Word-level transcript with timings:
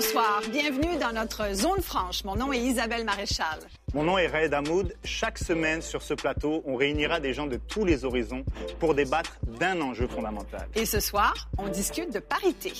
bonsoir. 0.00 0.40
Bienvenue 0.50 0.96
dans 0.98 1.12
notre 1.12 1.52
zone 1.52 1.82
franche. 1.82 2.24
Mon 2.24 2.34
nom 2.34 2.54
est 2.54 2.58
Isabelle 2.58 3.04
Maréchal. 3.04 3.58
Mon 3.92 4.02
nom 4.02 4.16
est 4.16 4.28
Raed 4.28 4.54
Hamoud. 4.54 4.94
Chaque 5.04 5.36
semaine 5.36 5.82
sur 5.82 6.00
ce 6.00 6.14
plateau, 6.14 6.62
on 6.64 6.76
réunira 6.76 7.20
des 7.20 7.34
gens 7.34 7.46
de 7.46 7.56
tous 7.56 7.84
les 7.84 8.06
horizons 8.06 8.42
pour 8.78 8.94
débattre 8.94 9.36
d'un 9.58 9.78
enjeu 9.82 10.06
fondamental. 10.06 10.66
Et 10.74 10.86
ce 10.86 11.00
soir, 11.00 11.34
on 11.58 11.68
discute 11.68 12.14
de 12.14 12.18
parité. 12.18 12.72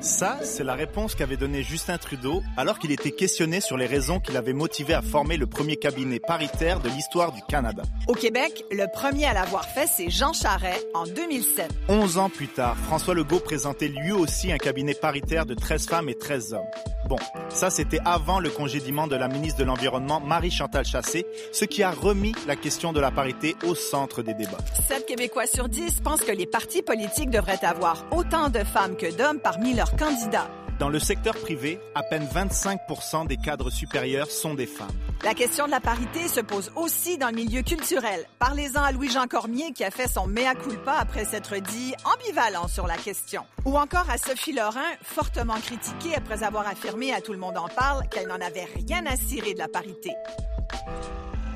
Ça, 0.00 0.38
c'est 0.42 0.64
la 0.64 0.74
réponse 0.74 1.14
qu'avait 1.14 1.36
donnée 1.36 1.62
Justin 1.62 1.96
Trudeau 1.96 2.42
alors 2.56 2.80
qu'il 2.80 2.90
était 2.90 3.12
questionné 3.12 3.60
sur 3.60 3.76
les 3.76 3.86
raisons 3.86 4.18
qui 4.18 4.32
l'avaient 4.32 4.52
motivé 4.52 4.94
à 4.94 5.00
former 5.00 5.36
le 5.36 5.46
premier 5.46 5.76
cabinet 5.76 6.18
paritaire 6.18 6.80
de 6.80 6.88
l'histoire 6.88 7.30
du 7.30 7.40
Canada. 7.42 7.84
Au 8.08 8.14
Québec, 8.14 8.64
le 8.72 8.86
premier 8.92 9.26
à 9.26 9.32
l'avoir 9.32 9.64
fait, 9.66 9.86
c'est 9.86 10.10
Jean 10.10 10.32
Charest 10.32 10.84
en 10.92 11.04
2007. 11.04 11.70
Onze 11.88 12.18
ans 12.18 12.30
plus 12.30 12.48
tard, 12.48 12.76
François 12.78 13.14
Legault 13.14 13.38
présentait 13.38 13.86
lui 13.86 14.10
aussi 14.10 14.50
un 14.50 14.58
cabinet 14.58 14.94
paritaire 14.94 15.46
de 15.46 15.54
13 15.54 15.86
femmes 15.86 16.08
et 16.08 16.18
13 16.18 16.54
hommes. 16.54 16.66
Bon, 17.08 17.18
ça 17.48 17.70
c'était 17.70 18.00
avant 18.04 18.40
le 18.40 18.50
congédiement 18.50 19.06
de 19.06 19.16
la 19.16 19.28
ministre 19.28 19.60
de 19.60 19.64
l'Environnement, 19.64 20.20
Marie-Chantal 20.20 20.84
Chassé, 20.84 21.26
ce 21.52 21.64
qui 21.64 21.82
a 21.82 21.90
remis 21.90 22.34
la 22.46 22.56
question 22.56 22.92
de 22.92 23.00
la 23.00 23.10
parité 23.10 23.54
au 23.66 23.74
centre 23.74 24.22
des 24.22 24.34
débats. 24.34 24.58
7 24.88 25.06
Québécois 25.06 25.46
sur 25.46 25.68
10 25.68 26.00
pensent 26.00 26.22
que 26.22 26.32
les 26.32 26.46
partis 26.46 26.82
politiques 26.82 27.30
devraient 27.30 27.64
avoir 27.64 28.04
autant 28.12 28.31
de 28.32 28.64
femmes 28.64 28.96
que 28.96 29.14
d'hommes 29.14 29.40
parmi 29.40 29.74
leurs 29.74 29.94
candidats. 29.94 30.48
Dans 30.78 30.88
le 30.88 30.98
secteur 30.98 31.34
privé, 31.34 31.78
à 31.94 32.02
peine 32.02 32.26
25 32.32 32.80
des 33.28 33.36
cadres 33.36 33.68
supérieurs 33.68 34.30
sont 34.30 34.54
des 34.54 34.66
femmes. 34.66 34.88
La 35.22 35.34
question 35.34 35.66
de 35.66 35.70
la 35.70 35.80
parité 35.80 36.28
se 36.28 36.40
pose 36.40 36.72
aussi 36.74 37.18
dans 37.18 37.28
le 37.28 37.34
milieu 37.34 37.60
culturel. 37.60 38.24
Parlez-en 38.38 38.82
à 38.82 38.90
Louis-Jean 38.90 39.26
Cormier 39.26 39.72
qui 39.72 39.84
a 39.84 39.90
fait 39.90 40.08
son 40.08 40.26
mea 40.26 40.54
culpa 40.54 40.94
après 40.94 41.26
s'être 41.26 41.56
dit 41.58 41.94
ambivalent 42.04 42.68
sur 42.68 42.86
la 42.86 42.96
question. 42.96 43.42
Ou 43.66 43.76
encore 43.76 44.08
à 44.08 44.16
Sophie 44.16 44.54
Lorrain, 44.54 44.80
fortement 45.02 45.60
critiquée 45.60 46.14
après 46.16 46.42
avoir 46.42 46.66
affirmé 46.66 47.12
à 47.12 47.20
Tout 47.20 47.32
le 47.32 47.38
monde 47.38 47.58
en 47.58 47.68
parle 47.68 48.08
qu'elle 48.08 48.28
n'en 48.28 48.40
avait 48.40 48.66
rien 48.74 49.04
à 49.04 49.16
cirer 49.16 49.52
de 49.52 49.58
la 49.58 49.68
parité. 49.68 50.10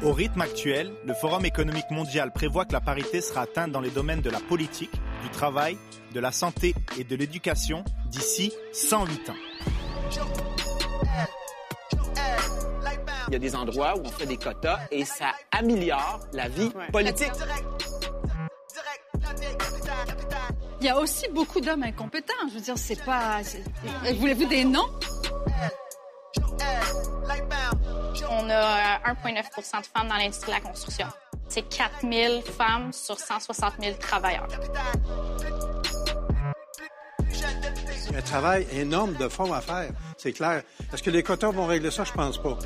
Au 0.03 0.13
rythme 0.13 0.43
actuel, 0.43 0.93
le 1.07 1.15
Forum 1.15 1.47
économique 1.47 1.91
mondial 1.91 2.31
prévoit 2.31 2.67
que 2.67 2.75
la 2.75 2.83
parité 2.83 3.23
sera 3.23 3.41
atteinte 3.41 3.73
dans 3.73 3.81
les 3.81 3.89
domaines 3.89 4.21
de 4.21 4.29
la 4.29 4.41
politique, 4.41 4.93
du 5.23 5.31
travail, 5.31 5.79
de 6.13 6.21
la 6.21 6.33
santé 6.33 6.75
et 6.99 7.05
de 7.05 7.17
l'éducation 7.17 7.85
d'ici 8.07 8.53
108 8.73 9.31
ans. 9.31 9.35
Il 13.29 13.33
y 13.33 13.37
a 13.37 13.39
des 13.39 13.57
endroits 13.57 13.97
où 13.99 14.03
on 14.05 14.11
fait 14.11 14.27
des 14.27 14.37
quotas 14.37 14.79
et 14.91 15.05
ça 15.05 15.33
améliore 15.51 16.21
la 16.33 16.49
vie 16.49 16.71
politique. 16.93 17.33
Il 20.81 20.87
y 20.87 20.89
a 20.89 20.99
aussi 20.99 21.27
beaucoup 21.31 21.61
d'hommes 21.61 21.83
incompétents. 21.83 22.35
Je 22.49 22.55
veux 22.55 22.61
dire, 22.61 22.79
c'est 22.79 23.03
pas. 23.05 23.41
Voulez-vous 24.19 24.47
des 24.47 24.65
noms? 24.65 24.89
On 28.31 28.51
a 28.51 28.99
1,9% 29.13 29.81
de 29.81 29.87
femmes 29.87 30.09
dans 30.09 30.17
l'industrie 30.17 30.53
de 30.53 30.57
la 30.57 30.61
construction. 30.61 31.07
C'est 31.57 31.63
4 31.63 32.03
000 32.03 32.43
femmes 32.43 32.93
sur 32.93 33.19
160 33.19 33.77
000 33.81 33.97
travailleurs. 33.97 34.47
Un 38.15 38.21
travail 38.21 38.67
énorme 38.73 39.15
de 39.15 39.27
fond 39.27 39.51
à 39.55 39.63
faire, 39.63 39.89
c'est 40.19 40.33
clair. 40.33 40.63
Est-ce 40.93 41.03
que 41.03 41.09
les 41.09 41.23
quotas 41.23 41.53
vont 41.53 41.65
régler 41.65 41.91
ça? 41.91 42.05
Je 42.05 42.13
pense 42.13 42.37
pas. 42.43 42.59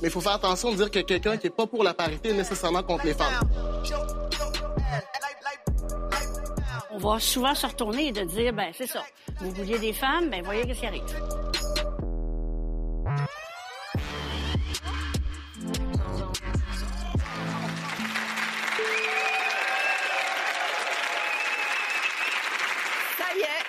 Mais 0.00 0.08
il 0.08 0.10
faut 0.10 0.22
faire 0.22 0.32
attention 0.32 0.70
de 0.70 0.76
dire 0.76 0.90
que 0.90 1.00
quelqu'un 1.00 1.36
qui 1.36 1.48
n'est 1.48 1.50
pas 1.50 1.66
pour 1.66 1.84
la 1.84 1.92
parité 1.92 2.30
est 2.30 2.34
nécessairement 2.38 2.82
contre 2.82 3.04
les 3.04 3.12
femmes. 3.12 3.40
On 6.90 6.96
va 6.96 7.18
souvent 7.18 7.54
se 7.54 7.66
retourner 7.66 8.06
et 8.06 8.12
de 8.12 8.22
dire, 8.22 8.54
ben 8.54 8.72
c'est 8.74 8.86
ça. 8.86 9.02
Vous 9.40 9.50
vouliez 9.50 9.78
des 9.78 9.92
femmes, 9.92 10.30
ben 10.30 10.42
voyez 10.42 10.62
ce 10.72 10.80
qui 10.80 10.86
arrive. 10.86 11.04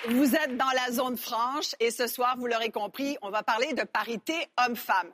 Vous 0.08 0.34
êtes 0.34 0.56
dans 0.56 0.70
la 0.74 0.92
zone 0.92 1.16
franche 1.16 1.74
et 1.80 1.90
ce 1.90 2.06
soir, 2.06 2.36
vous 2.38 2.46
l'aurez 2.46 2.70
compris, 2.70 3.16
on 3.22 3.30
va 3.30 3.42
parler 3.42 3.72
de 3.72 3.84
parité 3.84 4.34
homme-femme. 4.64 5.10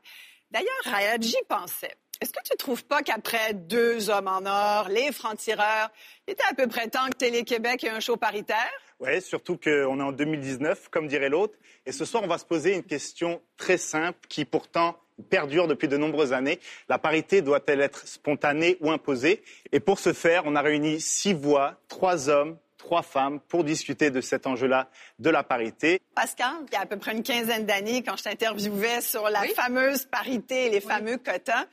D'ailleurs, 0.51 0.71
Rayad, 0.85 1.23
j'y 1.23 1.37
pensais. 1.49 1.95
Est-ce 2.21 2.33
que 2.33 2.43
tu 2.43 2.57
trouves 2.57 2.85
pas 2.85 3.03
qu'après 3.03 3.55
deux 3.55 4.11
hommes 4.11 4.27
en 4.27 4.45
or, 4.45 4.89
les 4.89 5.13
francs-tireurs, 5.13 5.91
il 6.27 6.33
était 6.33 6.43
à 6.51 6.55
peu 6.55 6.67
près 6.67 6.89
temps 6.89 7.07
que 7.11 7.17
Télé-Québec 7.17 7.85
ait 7.85 7.91
un 7.91 8.01
show 8.01 8.17
paritaire? 8.17 8.71
Oui, 8.99 9.23
surtout 9.23 9.57
qu'on 9.57 10.01
est 10.01 10.03
en 10.03 10.11
2019, 10.11 10.89
comme 10.89 11.07
dirait 11.07 11.29
l'autre. 11.29 11.55
Et 11.87 11.93
ce 11.93 12.05
soir, 12.05 12.25
on 12.25 12.27
va 12.27 12.39
se 12.39 12.45
poser 12.45 12.75
une 12.75 12.83
question 12.83 13.41
très 13.57 13.79
simple 13.79 14.19
qui 14.29 14.45
pourtant 14.45 14.99
perdure 15.31 15.69
depuis 15.69 15.87
de 15.87 15.97
nombreuses 15.97 16.33
années. 16.33 16.59
La 16.89 16.99
parité 16.99 17.43
doit-elle 17.43 17.81
être 17.81 18.09
spontanée 18.09 18.79
ou 18.81 18.91
imposée? 18.91 19.43
Et 19.71 19.79
pour 19.79 20.01
ce 20.01 20.13
faire, 20.13 20.43
on 20.47 20.57
a 20.57 20.63
réuni 20.63 21.01
six 21.01 21.35
voix, 21.35 21.77
trois 21.87 22.29
hommes, 22.29 22.59
trois 22.79 23.03
femmes 23.03 23.41
pour 23.41 23.65
discuter 23.65 24.11
de 24.11 24.21
cet 24.21 24.47
enjeu-là 24.47 24.89
de 25.19 25.29
la 25.29 25.43
parité. 25.43 26.01
Pascal, 26.15 26.55
il 26.69 26.73
y 26.73 26.77
a 26.77 26.81
à 26.81 26.87
peu 26.87 26.97
près 26.97 27.13
une 27.13 27.23
quinzaine 27.23 27.67
d'années, 27.67 28.03
quand 28.03 28.17
je 28.17 28.25
t'interviewais 28.25 29.01
sur 29.01 29.29
la 29.29 29.43
fameuse 29.43 30.07
parité 30.07 30.67
et 30.67 30.71
les 30.71 30.81
fameux 30.81 31.19
quotas, 31.19 31.67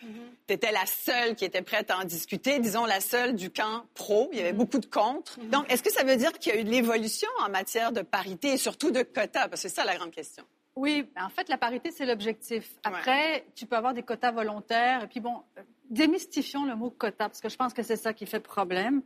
tu 0.48 0.54
étais 0.54 0.72
la 0.72 0.86
seule 0.86 1.36
qui 1.36 1.46
était 1.46 1.62
prête 1.62 1.90
à 1.92 2.00
en 2.00 2.04
discuter, 2.04 2.60
disons 2.60 2.86
la 2.86 3.00
seule 3.00 3.36
du 3.36 3.50
camp 3.50 3.86
pro. 3.94 4.30
Il 4.34 4.40
y 4.40 4.42
avait 4.42 4.54
beaucoup 4.54 4.80
de 4.80 4.86
contre. 4.86 5.40
Donc, 5.52 5.72
est-ce 5.72 5.84
que 5.84 5.92
ça 5.92 6.04
veut 6.04 6.18
dire 6.18 6.34
qu'il 6.34 6.54
y 6.54 6.58
a 6.58 6.60
eu 6.60 6.64
de 6.64 6.70
l'évolution 6.70 7.30
en 7.46 7.50
matière 7.50 7.92
de 7.92 8.02
parité 8.02 8.54
et 8.54 8.58
surtout 8.58 8.92
de 8.92 9.04
quotas? 9.04 9.48
Parce 9.48 9.64
que 9.64 9.70
c'est 9.70 9.76
ça 9.76 9.86
la 9.86 9.96
grande 9.96 10.12
question. 10.12 10.44
Oui, 10.76 11.08
en 11.18 11.30
fait, 11.30 11.48
la 11.48 11.58
parité, 11.58 11.92
c'est 11.92 12.06
l'objectif. 12.06 12.70
Après, 12.84 13.46
tu 13.56 13.66
peux 13.66 13.78
avoir 13.78 13.94
des 13.94 14.04
quotas 14.04 14.32
volontaires. 14.32 15.04
Et 15.04 15.08
puis 15.08 15.22
bon, 15.22 15.42
euh, 15.58 15.62
démystifions 15.90 16.66
le 16.66 16.76
mot 16.76 16.90
quota, 16.90 17.30
parce 17.30 17.40
que 17.40 17.48
je 17.48 17.56
pense 17.56 17.74
que 17.74 17.82
c'est 17.82 17.96
ça 17.96 18.14
qui 18.14 18.26
fait 18.26 18.42
problème. 18.42 19.02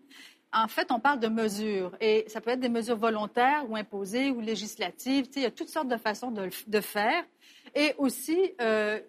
En 0.52 0.68
fait, 0.68 0.92
on 0.92 1.00
parle 1.00 1.20
de 1.20 1.28
mesures 1.28 1.96
et 2.02 2.26
ça 2.28 2.42
peut 2.42 2.50
être 2.50 2.60
des 2.60 2.70
mesures 2.70 2.98
volontaires 2.98 3.66
ou 3.70 3.76
imposées 3.76 4.32
ou 4.32 4.42
législatives. 4.42 5.28
Tu 5.28 5.34
sais, 5.34 5.40
il 5.42 5.44
y 5.44 5.46
a 5.46 5.52
toutes 5.52 5.70
sortes 5.70 5.88
de 5.88 5.98
façons 5.98 6.32
de, 6.32 6.50
de 6.68 6.82
faire. 6.82 7.24
Et 7.76 7.94
aussi, 8.00 8.54
euh, 8.60 9.00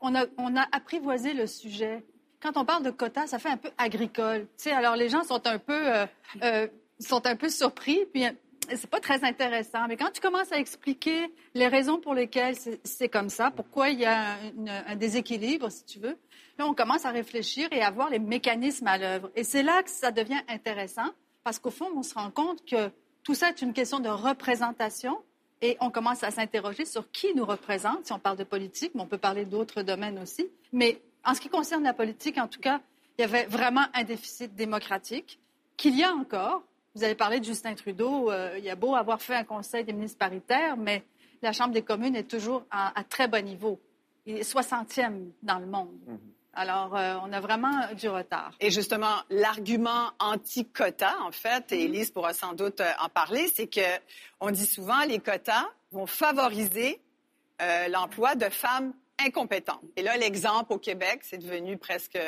on, 0.00 0.14
a, 0.16 0.26
apprivoisé 0.72 1.34
le 1.34 1.46
sujet. 1.46 2.04
Quand 2.40 2.56
on 2.56 2.64
parle 2.64 2.82
de 2.82 2.90
quotas, 2.90 3.28
ça 3.28 3.38
fait 3.38 3.48
un 3.48 3.56
peu 3.56 3.70
agricole. 3.78 4.42
Tu 4.56 4.64
sais, 4.64 4.72
alors 4.72 4.96
les 4.96 5.08
gens 5.08 5.22
sont 5.22 5.46
un 5.46 5.58
peu, 5.58 5.72
euh, 5.72 6.06
euh, 6.42 6.66
sont 6.98 7.24
un 7.26 7.36
peu 7.36 7.48
surpris. 7.48 8.00
Puis 8.12 8.24
c'est 8.68 8.90
pas 8.90 9.00
très 9.00 9.24
intéressant. 9.24 9.86
Mais 9.88 9.96
quand 9.96 10.10
tu 10.12 10.20
commences 10.20 10.50
à 10.52 10.58
expliquer 10.58 11.32
les 11.54 11.68
raisons 11.68 11.98
pour 12.00 12.14
lesquelles 12.14 12.56
c'est- 12.56 13.08
comme 13.08 13.28
ça, 13.30 13.52
pourquoi 13.52 13.90
il 13.90 14.00
y 14.00 14.04
a 14.04 14.36
un 14.86 14.96
déséquilibre, 14.96 15.70
si 15.70 15.84
tu 15.84 16.00
veux, 16.00 16.16
là, 16.58 16.66
on 16.66 16.74
commence 16.74 17.04
à 17.04 17.10
réfléchir 17.10 17.68
et 17.72 17.82
à 17.82 17.90
voir 17.90 18.10
les 18.10 18.18
mécanismes 18.18 18.86
à 18.86 18.98
l'œuvre. 18.98 19.30
Et 19.36 19.44
c'est 19.44 19.62
là 19.62 19.82
que 19.82 19.90
ça 19.90 20.10
devient 20.10 20.40
intéressant, 20.48 21.10
parce 21.44 21.58
qu'au 21.58 21.70
fond, 21.70 21.88
on 21.96 22.02
se 22.02 22.14
rend 22.14 22.30
compte 22.30 22.64
que 22.64 22.90
tout 23.22 23.34
ça 23.34 23.48
est 23.50 23.62
une 23.62 23.72
question 23.72 24.00
de 24.00 24.08
représentation. 24.08 25.18
Et 25.60 25.76
on 25.80 25.90
commence 25.90 26.22
à 26.22 26.30
s'interroger 26.30 26.84
sur 26.84 27.10
qui 27.10 27.34
nous 27.34 27.44
représente, 27.44 28.06
si 28.06 28.12
on 28.12 28.18
parle 28.20 28.36
de 28.36 28.44
politique, 28.44 28.92
mais 28.94 29.02
on 29.02 29.06
peut 29.06 29.18
parler 29.18 29.44
d'autres 29.44 29.82
domaines 29.82 30.18
aussi. 30.20 30.48
Mais 30.72 31.00
en 31.24 31.34
ce 31.34 31.40
qui 31.40 31.48
concerne 31.48 31.82
la 31.82 31.92
politique, 31.92 32.38
en 32.38 32.46
tout 32.46 32.60
cas, 32.60 32.80
il 33.18 33.22
y 33.22 33.24
avait 33.24 33.46
vraiment 33.46 33.84
un 33.92 34.04
déficit 34.04 34.54
démocratique 34.54 35.40
qu'il 35.76 35.98
y 35.98 36.04
a 36.04 36.12
encore. 36.12 36.62
Vous 36.94 37.02
avez 37.02 37.16
parlé 37.16 37.40
de 37.40 37.44
Justin 37.44 37.74
Trudeau. 37.74 38.30
euh, 38.30 38.54
il 38.56 38.64
y 38.64 38.70
a 38.70 38.76
beau 38.76 38.94
avoir 38.94 39.20
fait 39.20 39.34
un 39.34 39.42
conseil 39.44 39.82
des 39.84 39.92
ministres 39.92 40.18
paritaires, 40.18 40.76
mais 40.76 41.02
la 41.42 41.52
Chambre 41.52 41.72
des 41.72 41.82
communes 41.82 42.14
est 42.14 42.30
toujours 42.30 42.62
à, 42.70 42.98
à 42.98 43.02
très 43.02 43.26
bas 43.26 43.42
niveau. 43.42 43.80
Il 44.26 44.36
est 44.36 44.48
60e 44.48 45.30
dans 45.42 45.58
le 45.58 45.66
monde. 45.66 45.98
Alors, 46.58 46.96
euh, 46.96 47.14
on 47.22 47.32
a 47.32 47.38
vraiment 47.38 47.70
du 47.94 48.08
retard. 48.08 48.52
Et 48.58 48.72
justement, 48.72 49.14
l'argument 49.30 50.10
anti-quota, 50.18 51.14
en 51.22 51.30
fait, 51.30 51.70
et 51.70 51.84
Elise 51.84 52.10
pourra 52.10 52.34
sans 52.34 52.52
doute 52.52 52.80
euh, 52.80 52.90
en 52.98 53.08
parler, 53.08 53.46
c'est 53.54 53.68
que 53.68 53.80
on 54.40 54.50
dit 54.50 54.66
souvent 54.66 55.04
les 55.04 55.20
quotas 55.20 55.68
vont 55.92 56.06
favoriser 56.06 57.00
euh, 57.62 57.86
l'emploi 57.86 58.34
de 58.34 58.48
femmes 58.48 58.92
incompétentes. 59.24 59.84
Et 59.94 60.02
là, 60.02 60.16
l'exemple 60.16 60.72
au 60.72 60.78
Québec, 60.78 61.20
c'est 61.22 61.38
devenu 61.38 61.78
presque 61.78 62.18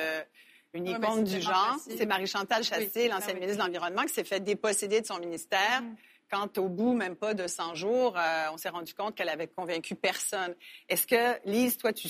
une 0.75 0.87
icône 0.87 1.25
du 1.25 1.41
genre. 1.41 1.77
C'est 1.85 2.07
Marie-Chantal 2.07 2.63
Chassé, 2.63 2.91
Oui, 2.95 3.09
l'ancienne 3.09 3.31
ah 3.31 3.35
oui. 3.35 3.41
ministre 3.41 3.65
de 3.65 3.67
l'Environnement, 3.67 4.03
qui 4.03 4.15
s'est 4.15 4.23
fait 4.23 4.39
déposséder 4.39 5.01
de 5.01 5.07
son 5.07 5.19
ministère. 5.19 5.83
Mm. 5.83 5.97
Quand 6.31 6.59
au 6.59 6.69
bout, 6.69 6.93
même 6.93 7.17
pas 7.17 7.35
de 7.35 7.47
100 7.47 7.75
jours, 7.75 8.17
euh, 8.17 8.47
on 8.53 8.57
s'est 8.57 8.69
rendu 8.69 8.95
compte 8.95 9.17
qu'elle 9.17 9.29
avait 9.29 9.49
convaincu 9.49 9.95
personne. 9.97 10.55
Est-ce 10.89 11.07
que, 11.07 11.49
Lise, 11.49 11.77
toi, 11.77 11.93
tu, 11.93 12.09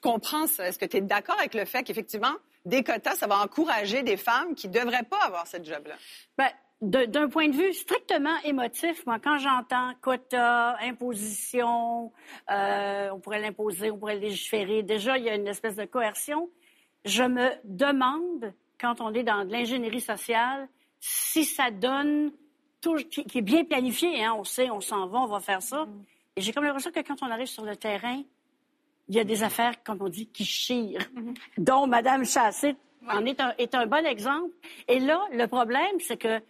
comprends 0.00 0.46
ça? 0.46 0.68
Est-ce 0.68 0.78
que 0.78 0.86
tu 0.86 0.96
es 0.96 1.00
d'accord 1.02 1.38
avec 1.38 1.54
le 1.54 1.64
fait 1.66 1.82
qu'effectivement, 1.82 2.34
des 2.64 2.82
quotas, 2.82 3.16
ça 3.16 3.26
va 3.26 3.38
encourager 3.38 4.02
des 4.02 4.16
femmes 4.16 4.54
qui 4.54 4.68
ne 4.68 4.72
devraient 4.72 5.02
pas 5.02 5.20
avoir 5.24 5.46
cette 5.46 5.66
job-là? 5.66 5.96
Ben, 6.38 6.48
d'un 6.80 7.28
point 7.28 7.48
de 7.48 7.56
vue 7.56 7.72
strictement 7.74 8.36
émotif, 8.44 9.04
moi, 9.04 9.18
quand 9.22 9.38
j'entends 9.38 9.92
quota, 10.00 10.76
imposition, 10.80 12.12
euh, 12.50 13.10
on 13.10 13.20
pourrait 13.20 13.40
l'imposer, 13.40 13.90
on 13.90 13.98
pourrait 13.98 14.18
légiférer, 14.18 14.82
déjà, 14.82 15.18
il 15.18 15.24
y 15.24 15.28
a 15.28 15.34
une 15.34 15.48
espèce 15.48 15.76
de 15.76 15.84
coercion. 15.84 16.48
je 17.04 17.24
me 17.24 17.50
demande, 17.64 18.52
quand 18.80 19.00
on 19.00 19.12
est 19.12 19.24
dans 19.24 19.44
de 19.44 19.52
l'ingénierie 19.52 20.00
sociale, 20.00 20.68
si 21.00 21.44
ça 21.44 21.70
donne 21.70 22.32
tout, 22.80 22.96
qui, 22.96 23.24
qui 23.24 23.38
est 23.38 23.42
bien 23.42 23.64
planifié. 23.64 24.24
Hein, 24.24 24.34
on 24.36 24.44
sait, 24.44 24.70
on 24.70 24.80
s'en 24.80 25.06
va, 25.06 25.20
on 25.20 25.26
va 25.26 25.40
faire 25.40 25.62
ça. 25.62 25.86
Et 26.36 26.40
j'ai 26.40 26.52
comme 26.52 26.64
l'impression 26.64 26.90
que 26.90 27.00
quand 27.00 27.22
on 27.22 27.30
arrive 27.30 27.46
sur 27.46 27.64
le 27.64 27.76
terrain, 27.76 28.22
il 29.08 29.14
y 29.14 29.20
a 29.20 29.24
des 29.24 29.42
affaires, 29.42 29.82
comme 29.82 30.02
on 30.02 30.08
dit, 30.08 30.26
qui 30.26 30.44
chirent, 30.44 31.08
dont 31.56 31.86
Mme 31.86 32.24
Chassé 32.24 32.76
en 33.08 33.24
est 33.24 33.40
un, 33.40 33.54
est 33.58 33.74
un 33.74 33.86
bon 33.86 34.04
exemple. 34.04 34.52
Et 34.86 34.98
là, 34.98 35.26
le 35.32 35.46
problème, 35.46 35.98
c'est 36.00 36.16
que 36.16 36.40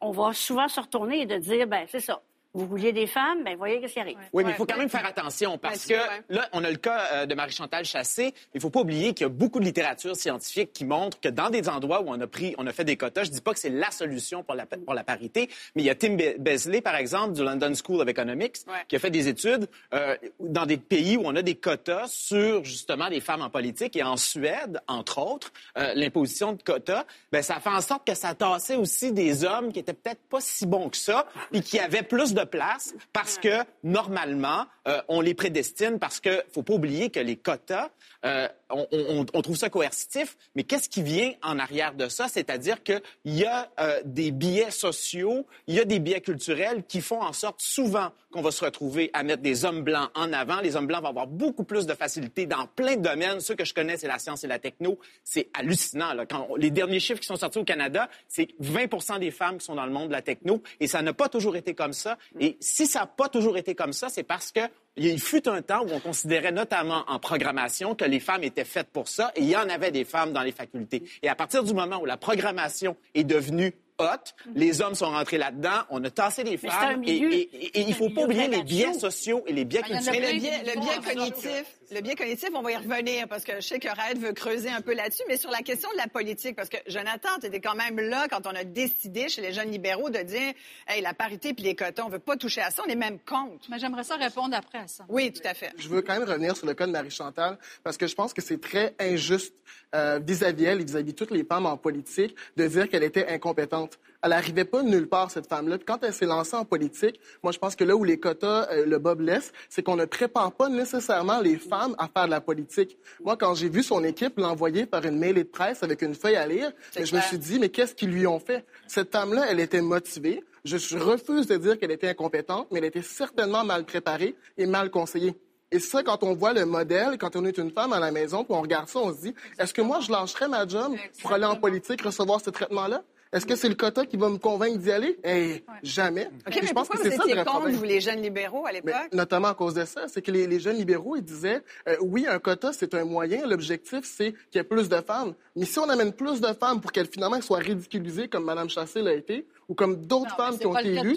on 0.00 0.10
va 0.10 0.32
souvent 0.32 0.68
se 0.68 0.80
retourner 0.80 1.22
et 1.22 1.26
de 1.26 1.38
dire, 1.38 1.66
ben 1.66 1.86
c'est 1.88 2.00
ça. 2.00 2.20
Vous 2.54 2.66
vouliez 2.66 2.92
des 2.92 3.08
femmes, 3.08 3.42
ben 3.44 3.56
voyez 3.56 3.86
ce 3.86 3.92
qui 3.92 3.98
arrive. 3.98 4.16
Oui, 4.32 4.44
mais 4.44 4.50
il 4.52 4.54
faut 4.54 4.64
quand 4.64 4.76
même 4.78 4.88
faire 4.88 5.04
attention 5.04 5.58
parce 5.58 5.86
que 5.86 5.94
là, 6.28 6.48
on 6.52 6.62
a 6.62 6.70
le 6.70 6.76
cas 6.76 7.00
euh, 7.12 7.26
de 7.26 7.34
Marie-Chantal 7.34 7.84
Chassé. 7.84 8.32
Il 8.54 8.60
faut 8.60 8.70
pas 8.70 8.80
oublier 8.80 9.12
qu'il 9.12 9.24
y 9.24 9.26
a 9.26 9.28
beaucoup 9.28 9.58
de 9.58 9.64
littérature 9.64 10.14
scientifique 10.14 10.72
qui 10.72 10.84
montre 10.84 11.18
que 11.20 11.28
dans 11.28 11.50
des 11.50 11.68
endroits 11.68 12.00
où 12.02 12.06
on 12.08 12.20
a 12.20 12.26
pris, 12.28 12.54
on 12.56 12.66
a 12.68 12.72
fait 12.72 12.84
des 12.84 12.96
quotas, 12.96 13.24
je 13.24 13.30
dis 13.30 13.40
pas 13.40 13.52
que 13.52 13.58
c'est 13.58 13.70
la 13.70 13.90
solution 13.90 14.44
pour 14.44 14.54
la, 14.54 14.66
pour 14.66 14.94
la 14.94 15.02
parité, 15.02 15.50
mais 15.74 15.82
il 15.82 15.86
y 15.86 15.90
a 15.90 15.96
Tim 15.96 16.16
Be- 16.16 16.38
Besley, 16.38 16.80
par 16.80 16.94
exemple, 16.94 17.32
du 17.32 17.42
London 17.42 17.72
School 17.74 18.00
of 18.00 18.08
Economics, 18.08 18.58
qui 18.88 18.94
a 18.94 18.98
fait 19.00 19.10
des 19.10 19.26
études 19.26 19.66
euh, 19.92 20.16
dans 20.38 20.64
des 20.66 20.76
pays 20.76 21.16
où 21.16 21.22
on 21.24 21.34
a 21.34 21.42
des 21.42 21.56
quotas 21.56 22.06
sur 22.06 22.64
justement 22.64 23.08
les 23.08 23.20
femmes 23.20 23.42
en 23.42 23.50
politique. 23.50 23.96
Et 23.96 24.04
en 24.04 24.16
Suède, 24.16 24.80
entre 24.86 25.18
autres, 25.18 25.52
euh, 25.76 25.92
l'imposition 25.96 26.52
de 26.52 26.62
quotas, 26.62 27.04
ben, 27.32 27.42
ça 27.42 27.58
fait 27.58 27.68
en 27.70 27.80
sorte 27.80 28.06
que 28.06 28.14
ça 28.14 28.32
tassait 28.34 28.76
aussi 28.76 29.12
des 29.12 29.44
hommes 29.44 29.72
qui 29.72 29.80
étaient 29.80 29.92
peut-être 29.92 30.22
pas 30.30 30.40
si 30.40 30.66
bons 30.66 30.88
que 30.88 30.96
ça, 30.96 31.26
puis 31.50 31.60
qui 31.60 31.80
avaient 31.80 32.02
plus 32.04 32.32
de 32.32 32.43
place 32.44 32.94
parce 33.12 33.38
que 33.38 33.62
normalement, 33.82 34.66
euh, 34.88 35.00
on 35.08 35.20
les 35.20 35.34
prédestine 35.34 35.98
parce 35.98 36.20
que 36.20 36.42
faut 36.52 36.62
pas 36.62 36.74
oublier 36.74 37.10
que 37.10 37.20
les 37.20 37.36
quotas, 37.36 37.90
euh, 38.24 38.48
on, 38.70 39.42
trouve 39.42 39.56
ça 39.56 39.68
coercitif, 39.68 40.36
mais 40.54 40.64
qu'est-ce 40.64 40.88
qui 40.88 41.02
vient 41.02 41.32
en 41.42 41.58
arrière 41.58 41.94
de 41.94 42.08
ça? 42.08 42.26
C'est-à-dire 42.28 42.82
qu'il 42.82 43.02
y 43.26 43.44
a 43.44 43.70
euh, 43.78 44.00
des 44.04 44.30
biais 44.30 44.70
sociaux, 44.70 45.46
il 45.66 45.74
y 45.74 45.80
a 45.80 45.84
des 45.84 45.98
biais 45.98 46.20
culturels 46.20 46.84
qui 46.88 47.00
font 47.00 47.20
en 47.20 47.32
sorte 47.32 47.60
souvent 47.60 48.10
qu'on 48.32 48.42
va 48.42 48.50
se 48.50 48.64
retrouver 48.64 49.10
à 49.12 49.22
mettre 49.22 49.42
des 49.42 49.64
hommes 49.64 49.82
blancs 49.82 50.10
en 50.14 50.32
avant. 50.32 50.60
Les 50.60 50.74
hommes 50.74 50.86
blancs 50.86 51.02
vont 51.02 51.10
avoir 51.10 51.26
beaucoup 51.26 51.64
plus 51.64 51.86
de 51.86 51.94
facilité 51.94 52.46
dans 52.46 52.66
plein 52.66 52.96
de 52.96 53.02
domaines. 53.02 53.40
Ceux 53.40 53.54
que 53.54 53.64
je 53.64 53.74
connais, 53.74 53.96
c'est 53.96 54.08
la 54.08 54.18
science 54.18 54.42
et 54.42 54.48
la 54.48 54.58
techno. 54.58 54.98
C'est 55.22 55.48
hallucinant. 55.54 56.14
Là. 56.14 56.24
Les 56.56 56.70
derniers 56.70 57.00
chiffres 57.00 57.20
qui 57.20 57.26
sont 57.26 57.36
sortis 57.36 57.58
au 57.58 57.64
Canada, 57.64 58.08
c'est 58.26 58.48
20 58.58 59.18
des 59.20 59.30
femmes 59.30 59.58
qui 59.58 59.66
sont 59.66 59.76
dans 59.76 59.86
le 59.86 59.92
monde 59.92 60.08
de 60.08 60.12
la 60.12 60.22
techno. 60.22 60.62
Et 60.80 60.88
ça 60.88 61.02
n'a 61.02 61.12
pas 61.12 61.28
toujours 61.28 61.56
été 61.56 61.74
comme 61.74 61.92
ça. 61.92 62.18
Et 62.40 62.56
si 62.60 62.86
ça 62.86 63.00
n'a 63.00 63.06
pas 63.06 63.28
toujours 63.28 63.56
été 63.56 63.74
comme 63.74 63.92
ça, 63.92 64.08
c'est 64.08 64.24
parce 64.24 64.50
que 64.50 64.60
il 64.96 65.20
fut 65.20 65.48
un 65.48 65.60
temps 65.62 65.84
où 65.84 65.90
on 65.92 66.00
considérait 66.00 66.52
notamment 66.52 67.04
en 67.08 67.18
programmation 67.18 67.94
que 67.94 68.04
les 68.04 68.20
femmes 68.20 68.44
étaient 68.44 68.64
faites 68.64 68.88
pour 68.88 69.08
ça 69.08 69.32
et 69.36 69.40
il 69.42 69.48
y 69.48 69.56
en 69.56 69.68
avait 69.68 69.90
des 69.90 70.04
femmes 70.04 70.32
dans 70.32 70.42
les 70.42 70.52
facultés. 70.52 71.02
Et 71.22 71.28
à 71.28 71.34
partir 71.34 71.64
du 71.64 71.74
moment 71.74 72.00
où 72.00 72.06
la 72.06 72.16
programmation 72.16 72.96
est 73.14 73.24
devenue 73.24 73.74
haute, 73.98 74.34
les 74.56 74.80
hommes 74.82 74.96
sont 74.96 75.10
rentrés 75.10 75.38
là-dedans, 75.38 75.82
on 75.90 76.02
a 76.02 76.10
tassé 76.10 76.42
les 76.42 76.58
Mais 76.62 76.68
femmes 76.68 77.02
et, 77.04 77.12
milieu- 77.12 77.32
et- 77.32 77.42
et- 77.52 77.78
et 77.78 77.80
il 77.82 77.90
un 77.92 77.94
faut 77.94 78.10
pas 78.10 78.22
oublier 78.22 78.48
les 78.48 78.62
biais 78.64 78.86
macho. 78.88 78.98
sociaux 78.98 79.44
et 79.46 79.52
les 79.52 79.64
biais 79.64 79.82
Ah, 79.84 79.88
culturels. 79.88 80.34
Le 80.34 80.40
biais, 80.40 80.62
le 80.64 81.14
cognitif, 81.14 81.64
le 81.94 82.00
biais 82.00 82.16
cognitif, 82.16 82.50
on 82.52 82.62
va 82.62 82.72
y 82.72 82.76
revenir 82.76 83.28
parce 83.28 83.44
que 83.44 83.54
je 83.56 83.60
sais 83.60 83.78
que 83.78 83.88
Red 83.88 84.18
veut 84.18 84.32
creuser 84.32 84.68
un 84.68 84.80
peu 84.80 84.94
là-dessus, 84.94 85.22
mais 85.28 85.36
sur 85.36 85.50
la 85.50 85.62
question 85.62 85.88
de 85.92 85.96
la 85.96 86.08
politique, 86.08 86.56
parce 86.56 86.68
que 86.68 86.76
Jonathan, 86.88 87.28
tu 87.40 87.46
étais 87.46 87.60
quand 87.60 87.76
même 87.76 87.98
là 88.00 88.26
quand 88.28 88.46
on 88.46 88.54
a 88.54 88.64
décidé 88.64 89.28
chez 89.28 89.40
les 89.40 89.52
jeunes 89.52 89.70
libéraux 89.70 90.10
de 90.10 90.18
dire, 90.18 90.52
hey, 90.88 91.00
la 91.00 91.14
parité 91.14 91.54
puis 91.54 91.62
les 91.62 91.76
quotas, 91.76 92.02
on 92.04 92.08
veut 92.08 92.18
pas 92.18 92.36
toucher 92.36 92.62
à 92.62 92.70
ça, 92.70 92.82
on 92.84 92.90
est 92.90 92.96
même 92.96 93.18
contre. 93.20 93.64
Mais 93.70 93.78
j'aimerais 93.78 94.04
ça 94.04 94.16
répondre 94.16 94.56
après 94.56 94.78
à 94.78 94.88
ça. 94.88 95.04
Oui, 95.08 95.32
tout 95.32 95.46
à 95.46 95.54
fait. 95.54 95.72
Je 95.78 95.88
veux 95.88 96.02
quand 96.02 96.18
même 96.18 96.28
revenir 96.28 96.56
sur 96.56 96.66
le 96.66 96.74
cas 96.74 96.86
de 96.86 96.92
Marie-Chantal 96.92 97.58
parce 97.84 97.96
que 97.96 98.06
je 98.08 98.14
pense 98.14 98.34
que 98.34 98.42
c'est 98.42 98.60
très 98.60 98.94
injuste 98.98 99.54
euh, 99.94 100.18
vis-à-vis 100.24 100.64
elle 100.64 100.80
et 100.80 100.84
vis-à-vis 100.84 101.14
toutes 101.14 101.30
les 101.30 101.44
femmes 101.44 101.66
en 101.66 101.76
politique 101.76 102.34
de 102.56 102.66
dire 102.66 102.88
qu'elle 102.88 103.04
était 103.04 103.28
incompétente. 103.28 103.98
Elle 104.24 104.30
n'arrivait 104.30 104.64
pas 104.64 104.82
nulle 104.82 105.06
part, 105.06 105.30
cette 105.30 105.46
femme-là. 105.46 105.76
Puis 105.76 105.84
quand 105.84 106.02
elle 106.02 106.14
s'est 106.14 106.24
lancée 106.24 106.56
en 106.56 106.64
politique, 106.64 107.20
moi, 107.42 107.52
je 107.52 107.58
pense 107.58 107.76
que 107.76 107.84
là 107.84 107.94
où 107.94 108.04
les 108.04 108.18
quotas, 108.18 108.66
euh, 108.72 108.86
le 108.86 108.98
Bob 108.98 109.20
laisse, 109.20 109.52
c'est 109.68 109.82
qu'on 109.82 109.96
ne 109.96 110.06
prépare 110.06 110.50
pas 110.52 110.70
nécessairement 110.70 111.40
les 111.40 111.58
femmes 111.58 111.94
à 111.98 112.08
faire 112.08 112.24
de 112.24 112.30
la 112.30 112.40
politique. 112.40 112.96
Moi, 113.22 113.36
quand 113.36 113.54
j'ai 113.54 113.68
vu 113.68 113.82
son 113.82 114.02
équipe 114.02 114.38
l'envoyer 114.38 114.86
par 114.86 115.04
une 115.04 115.18
mail 115.18 115.34
de 115.34 115.42
presse 115.42 115.82
avec 115.82 116.00
une 116.00 116.14
feuille 116.14 116.36
à 116.36 116.46
lire, 116.46 116.72
mais 116.96 117.04
je 117.04 117.14
me 117.14 117.20
suis 117.20 117.36
dit, 117.36 117.58
mais 117.58 117.68
qu'est-ce 117.68 117.94
qu'ils 117.94 118.12
lui 118.12 118.26
ont 118.26 118.40
fait? 118.40 118.64
Cette 118.86 119.12
femme-là, 119.12 119.44
elle 119.50 119.60
était 119.60 119.82
motivée. 119.82 120.42
Je, 120.64 120.78
je 120.78 120.96
refuse 120.96 121.46
de 121.46 121.56
dire 121.58 121.78
qu'elle 121.78 121.90
était 121.90 122.08
incompétente, 122.08 122.68
mais 122.70 122.78
elle 122.78 122.86
était 122.86 123.02
certainement 123.02 123.62
mal 123.62 123.84
préparée 123.84 124.36
et 124.56 124.64
mal 124.64 124.90
conseillée. 124.90 125.38
Et 125.70 125.80
ça, 125.80 126.02
quand 126.02 126.22
on 126.22 126.34
voit 126.34 126.54
le 126.54 126.64
modèle, 126.64 127.18
quand 127.18 127.36
on 127.36 127.44
est 127.44 127.58
une 127.58 127.70
femme 127.70 127.92
à 127.92 128.00
la 128.00 128.10
maison, 128.10 128.42
puis 128.42 128.54
on 128.54 128.62
regarde 128.62 128.88
ça, 128.88 129.00
on 129.00 129.12
se 129.12 129.20
dit, 129.20 129.34
est-ce 129.58 129.74
que 129.74 129.82
moi, 129.82 130.00
je 130.00 130.10
lâcherais 130.10 130.48
ma 130.48 130.66
job 130.66 130.94
pour 131.20 131.32
aller 131.32 131.44
en 131.44 131.56
politique, 131.56 132.00
recevoir 132.00 132.40
ce 132.40 132.48
traitement-là? 132.48 133.02
Est-ce 133.34 133.46
que 133.46 133.56
c'est 133.56 133.68
le 133.68 133.74
quota 133.74 134.06
qui 134.06 134.16
va 134.16 134.28
me 134.28 134.38
convaincre 134.38 134.78
d'y 134.78 134.92
aller? 134.92 135.18
Eh, 135.24 135.64
jamais. 135.82 136.28
Mais 136.46 136.66
je 136.66 136.72
pense 136.72 136.88
que 136.88 136.98
c'est 136.98 137.10
ça 137.10 137.16
le 137.16 137.22
étiez 137.22 137.34
vrai 137.34 137.44
contre, 137.44 137.58
problème. 137.58 137.76
vous, 137.76 137.84
les 137.84 138.00
jeunes 138.00 138.22
libéraux, 138.22 138.64
à 138.64 138.70
l'époque? 138.70 138.94
notamment 139.12 139.48
à 139.48 139.54
cause 139.54 139.74
de 139.74 139.84
ça, 139.84 140.06
c'est 140.06 140.22
que 140.22 140.30
les, 140.30 140.46
les 140.46 140.60
jeunes 140.60 140.76
libéraux, 140.76 141.16
ils 141.16 141.22
disaient, 141.24 141.60
euh, 141.88 141.96
oui, 142.00 142.26
un 142.28 142.38
quota, 142.38 142.72
c'est 142.72 142.94
un 142.94 143.04
moyen. 143.04 143.44
L'objectif, 143.44 144.02
c'est 144.04 144.32
qu'il 144.32 144.56
y 144.56 144.58
ait 144.58 144.62
plus 144.62 144.88
de 144.88 145.00
femmes. 145.00 145.34
Mais 145.56 145.64
si 145.66 145.80
on 145.80 145.88
amène 145.88 146.12
plus 146.12 146.40
de 146.40 146.52
femmes 146.52 146.80
pour 146.80 146.92
qu'elles, 146.92 147.08
finalement, 147.08 147.40
soient 147.40 147.58
ridiculisées, 147.58 148.28
comme 148.28 148.44
Mme 148.44 148.70
Chassé 148.70 149.02
l'a 149.02 149.14
été, 149.14 149.46
ou 149.68 149.74
comme 149.74 149.96
d'autres 150.06 150.36
femmes 150.36 150.56
qui 150.56 150.66
ont 150.66 150.78
été 150.78 150.94
élues, 150.94 151.16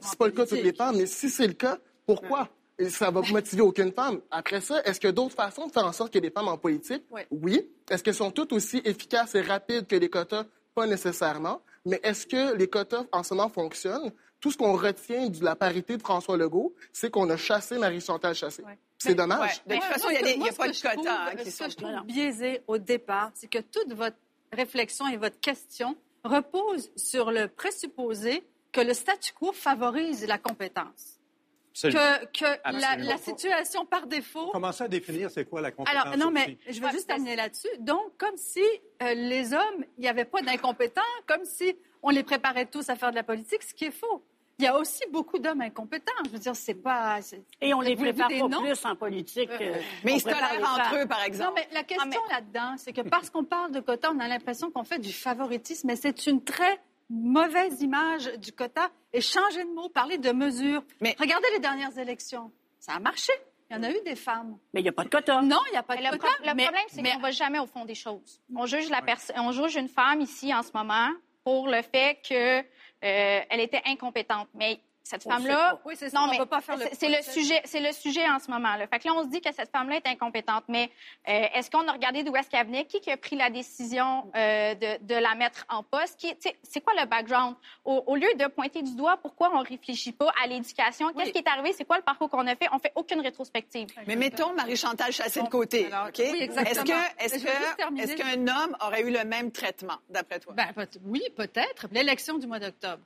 c'est 0.00 0.18
pas 0.18 0.26
le 0.26 0.32
cas 0.32 0.44
de 0.44 0.50
toutes 0.50 0.62
les 0.62 0.72
femmes. 0.72 0.96
Mais 0.96 1.06
si 1.06 1.28
c'est 1.28 1.48
le 1.48 1.54
cas, 1.54 1.78
pourquoi? 2.06 2.48
Et 2.78 2.88
ça 2.90 3.10
va 3.10 3.20
motiver 3.22 3.62
aucune 3.62 3.90
femme. 3.90 4.20
Après 4.30 4.60
ça, 4.60 4.80
est-ce 4.84 5.00
qu'il 5.00 5.08
y 5.08 5.10
a 5.10 5.12
d'autres 5.12 5.34
façons 5.34 5.66
de 5.66 5.72
faire 5.72 5.84
en 5.84 5.92
sorte 5.92 6.12
qu'il 6.12 6.22
y 6.22 6.24
ait 6.24 6.30
des 6.30 6.32
femmes 6.32 6.46
en 6.46 6.56
politique? 6.56 7.02
Oui. 7.32 7.68
Est-ce 7.90 8.04
qu'elles 8.04 8.14
sont 8.14 8.30
toutes 8.30 8.52
aussi 8.52 8.80
efficaces 8.84 9.34
et 9.34 9.40
rapides 9.40 9.88
que 9.88 9.96
les 9.96 10.08
quotas? 10.08 10.44
Pas 10.78 10.86
nécessairement. 10.86 11.60
Mais 11.84 12.00
est-ce 12.02 12.26
que 12.26 12.54
les 12.54 12.68
quotas 12.68 13.04
en 13.12 13.22
ce 13.22 13.34
moment 13.34 13.48
fonctionnent? 13.48 14.12
Tout 14.40 14.52
ce 14.52 14.56
qu'on 14.58 14.74
retient 14.76 15.28
de 15.28 15.42
la 15.44 15.56
parité 15.56 15.96
de 15.96 16.02
François 16.02 16.36
Legault, 16.36 16.72
c'est 16.92 17.10
qu'on 17.10 17.28
a 17.30 17.36
chassé 17.36 17.76
Marie-Chantal 17.78 18.34
Chassé. 18.34 18.62
C'est 18.98 19.14
dommage. 19.14 19.60
Ouais. 19.66 19.76
De 19.76 19.80
toute 19.80 19.92
façon, 19.92 20.08
il 20.10 20.12
n'y 20.12 20.16
a, 20.16 20.20
ce 20.20 20.24
que- 20.24 20.28
des- 20.28 20.34
il 20.34 20.38
y 20.38 20.48
a 20.48 20.52
moi, 20.52 20.52
pas 20.56 20.68
de 20.68 20.72
trouve- 20.94 21.08
hein, 21.08 21.34
qui 21.42 21.50
Ce 21.50 21.56
sont... 21.58 21.64
que 21.64 21.70
je 21.70 21.76
trouve 21.76 22.04
biaisé 22.06 22.60
au 22.68 22.78
départ, 22.78 23.30
c'est 23.34 23.48
que 23.48 23.58
toute 23.58 23.92
votre 23.94 24.16
réflexion 24.52 25.08
et 25.08 25.16
votre 25.16 25.40
question 25.40 25.96
repose 26.24 26.90
sur 26.96 27.30
le 27.32 27.48
présupposé 27.48 28.44
que 28.72 28.80
le 28.80 28.94
statu 28.94 29.32
quo 29.32 29.52
favorise 29.52 30.24
la 30.26 30.38
compétence. 30.38 31.17
Que, 31.74 32.24
que 32.26 33.06
la, 33.06 33.16
situation 33.18 33.84
par 33.86 34.06
défaut 34.06 34.48
Commencez 34.50 34.82
à 34.84 34.88
définir 34.88 35.30
c'est 35.30 35.44
quoi 35.44 35.60
la 35.60 35.70
compétence. 35.70 36.02
alors, 36.04 36.16
non, 36.16 36.30
mais 36.30 36.58
aussi? 36.66 36.76
je 36.76 36.80
veux 36.80 36.90
juste 36.90 37.06
terminer 37.06 37.36
là-dessus. 37.36 37.68
Donc, 37.78 38.16
comme 38.18 38.36
si 38.36 38.62
euh, 39.02 39.14
les 39.14 39.52
hommes, 39.52 39.84
il 39.96 40.00
n'y 40.02 40.08
avait 40.08 40.24
pas 40.24 40.42
d'incompétents, 40.42 41.00
comme 41.26 41.44
si 41.44 41.76
on 42.02 42.10
les 42.10 42.22
préparait 42.24 42.66
tous 42.66 42.88
à 42.90 42.96
faire 42.96 43.10
de 43.10 43.16
la 43.16 43.22
politique, 43.22 43.62
ce 43.62 43.74
qui 43.74 43.84
est 43.86 43.90
faux. 43.92 44.24
Il 44.60 44.64
y 44.64 44.66
a 44.66 44.76
aussi 44.76 45.04
beaucoup 45.12 45.38
d'hommes 45.38 45.60
incompétents. 45.60 46.10
Je 46.26 46.30
veux 46.30 46.38
dire, 46.40 46.56
c'est 46.56 46.74
pas. 46.74 47.20
Et 47.60 47.72
on 47.74 47.80
les 47.80 47.94
prépare 47.94 48.26
pas 48.28 48.48
noms? 48.48 48.60
plus 48.60 48.84
en 48.84 48.96
politique. 48.96 49.48
euh, 49.60 49.76
Mais 50.02 50.12
on 50.12 50.16
ils 50.16 50.20
se 50.20 50.24
tolèrent 50.24 50.60
entre 50.60 50.96
eux, 50.96 51.06
par 51.06 51.18
Non, 51.20 51.24
exemple. 51.26 51.52
mais 51.54 51.68
la 51.72 51.84
question 51.84 52.10
Ah, 52.12 52.18
mais- 52.28 52.34
là-dedans, 52.34 52.74
c'est 52.76 52.92
que 52.92 53.02
parce 53.02 53.30
qu'on 53.30 53.44
parle 53.44 53.70
de 53.70 53.78
quota, 53.78 54.10
on 54.12 54.18
a 54.18 54.26
l'impression 54.26 54.72
qu'on 54.72 54.82
fait 54.82 54.98
du 54.98 55.12
favoritisme, 55.12 55.86
mais 55.86 55.94
c'est 55.94 56.26
une 56.26 56.42
très 56.42 56.80
mauvaise 57.10 57.80
image 57.82 58.26
du 58.38 58.52
quota. 58.52 58.90
Et 59.12 59.20
changer 59.20 59.64
de 59.64 59.70
mot, 59.70 59.88
parler 59.88 60.18
de 60.18 60.30
mesures. 60.32 60.82
Mais- 61.00 61.16
Regardez 61.18 61.48
les 61.52 61.60
dernières 61.60 61.96
élections. 61.98 62.50
Ça 62.78 62.92
a 62.92 62.98
marché. 63.00 63.32
Il 63.70 63.76
y 63.76 63.80
en 63.80 63.82
a 63.82 63.90
eu 63.90 64.00
des 64.04 64.16
femmes. 64.16 64.56
Mais 64.72 64.80
il 64.80 64.82
n'y 64.84 64.88
a 64.88 64.92
pas 64.92 65.04
de 65.04 65.10
quota. 65.10 65.42
Non, 65.42 65.58
il 65.68 65.72
n'y 65.72 65.76
a 65.78 65.82
pas 65.82 65.96
de 65.96 66.02
le, 66.02 66.10
quota. 66.10 66.26
pro- 66.26 66.46
le 66.46 66.54
mais- 66.54 66.62
problème, 66.64 66.84
c'est 66.88 67.02
mais- 67.02 67.12
qu'on 67.12 67.20
va 67.20 67.30
jamais 67.30 67.58
au 67.58 67.66
fond 67.66 67.84
des 67.84 67.94
choses. 67.94 68.40
On 68.54 68.64
juge 68.66 68.88
la 68.88 69.02
personne, 69.02 69.36
on 69.40 69.52
juge 69.52 69.76
une 69.76 69.88
femme 69.88 70.20
ici 70.22 70.54
en 70.54 70.62
ce 70.62 70.70
moment 70.74 71.10
pour 71.44 71.68
le 71.68 71.82
fait 71.82 72.18
que 72.26 72.60
euh, 73.04 73.40
était 73.50 73.82
incompétente. 73.86 74.48
Mais 74.54 74.80
cette 75.08 75.22
femme-là. 75.24 75.80
Oui, 75.84 75.94
c'est 75.96 76.10
ça, 76.10 76.18
non 76.18 76.26
on 76.26 76.30
mais 76.30 76.38
va 76.38 76.46
pas 76.46 76.60
faire 76.60 76.76
le 76.76 76.84
c'est- 76.92 77.08
le 77.08 77.22
sujet, 77.22 77.60
c'est 77.64 77.80
le 77.80 77.92
sujet 77.92 78.28
en 78.28 78.38
ce 78.38 78.50
moment. 78.50 78.76
Là. 78.76 78.86
Fait 78.86 78.98
que 78.98 79.08
là, 79.08 79.14
on 79.14 79.22
se 79.22 79.28
dit 79.28 79.40
que 79.40 79.52
cette 79.52 79.70
femme-là 79.70 79.96
est 79.96 80.06
incompétente. 80.06 80.64
Mais 80.68 80.90
euh, 81.28 81.46
est-ce 81.54 81.70
qu'on 81.70 81.86
a 81.88 81.92
regardé 81.92 82.22
d'où 82.22 82.34
est-ce 82.36 82.48
qu'elle 82.50 82.66
venait, 82.66 82.84
qui, 82.84 83.00
qui 83.00 83.10
a 83.10 83.16
pris 83.16 83.36
la 83.36 83.50
décision 83.50 84.30
euh, 84.36 84.74
de, 84.74 85.04
de 85.04 85.14
la 85.14 85.34
mettre 85.34 85.64
en 85.68 85.82
poste? 85.82 86.24
C'est 86.62 86.80
quoi 86.80 86.92
le 87.00 87.06
background? 87.06 87.56
Au, 87.84 88.02
au 88.06 88.16
lieu 88.16 88.28
de 88.38 88.46
pointer 88.46 88.82
du 88.82 88.94
doigt, 88.96 89.16
pourquoi 89.16 89.50
on 89.54 89.60
réfléchit 89.62 90.12
pas 90.12 90.32
à 90.42 90.46
l'éducation 90.46 91.08
Qu'est-ce 91.12 91.26
Oui. 91.26 91.32
qui 91.32 91.38
est 91.38 91.48
arrivé? 91.48 91.72
C'est 91.72 91.84
quoi 91.84 91.96
le 91.96 92.02
parcours 92.02 92.28
qu'on 92.28 92.46
a 92.46 92.54
fait? 92.56 92.68
On 92.72 92.78
fait 92.78 92.92
aucune 92.94 93.20
rétrospective. 93.20 93.88
Mais 94.06 94.16
mettons 94.16 94.52
Marie-Chantal 94.54 95.12
Chassé 95.12 95.40
de 95.42 95.48
côté, 95.48 95.86
Alors, 95.92 96.08
OK? 96.08 96.14
oui, 96.18 96.42
Est-ce 96.42 96.82
que, 96.82 97.44
que, 97.46 98.14
qu'un 98.16 98.46
homme 98.46 98.76
aurait 98.80 99.02
eu 99.02 99.10
le 99.10 99.24
même 99.24 99.50
traitement, 99.50 99.96
d'après 100.08 100.40
toi? 100.40 100.52
Ben, 100.54 100.72
peut- 100.74 100.86
oui, 101.06 101.22
peut-être. 101.36 101.86
L'élection 101.92 102.38
du 102.38 102.46
mois 102.46 102.58
d'octobre. 102.58 103.02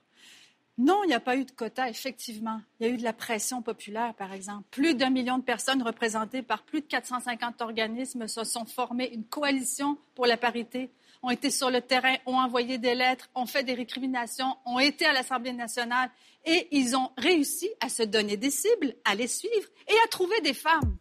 Non, 0.79 1.03
il 1.05 1.09
n'y 1.09 1.15
a 1.15 1.21
pas 1.21 1.37
eu 1.37 1.45
de 1.45 1.51
quota, 1.51 1.91
effectivement. 1.91 2.61
Il 2.81 2.87
y 2.87 2.91
a 2.91 2.93
eu 2.93 2.97
de 2.97 3.03
la 3.03 3.13
pression 3.13 3.61
populaire, 3.61 4.15
par 4.15 4.33
exemple. 4.33 4.65
Plus 4.71 4.95
d'un 4.95 5.11
million 5.11 5.37
de 5.37 5.43
personnes 5.43 5.83
représentées 5.83 6.43
par 6.43 6.63
plus 6.63 6.81
de 6.81 6.87
450 6.87 7.61
organismes 7.61 8.27
se 8.27 8.43
sont 8.45 8.65
formés 8.65 9.11
une 9.13 9.25
coalition 9.25 9.99
pour 10.15 10.27
la 10.27 10.39
parité, 10.39 10.91
ont 11.23 11.31
été 11.31 11.51
sur 11.51 11.71
le 11.71 11.83
terrain, 11.83 12.15
ont 12.25 12.39
envoyé 12.39 12.79
des 12.79 12.95
lettres, 12.95 13.29
ont 13.35 13.45
fait 13.45 13.65
des 13.65 13.75
récriminations, 13.75 14.57
ont 14.65 14.79
été 14.79 15.05
à 15.05 15.13
l'Assemblée 15.13 15.53
nationale 15.53 16.11
et 16.47 16.69
ils 16.73 16.97
ont 16.97 17.11
réussi 17.19 17.69
à 17.81 17.91
se 17.91 18.03
donner 18.03 18.39
des 18.39 18.51
cibles, 18.51 18.95
à 19.05 19.15
les 19.15 19.29
suivre 19.29 19.69
et 19.87 19.95
à 20.05 20.09
trouver 20.09 20.41
des 20.41 20.55
femmes. 20.55 20.97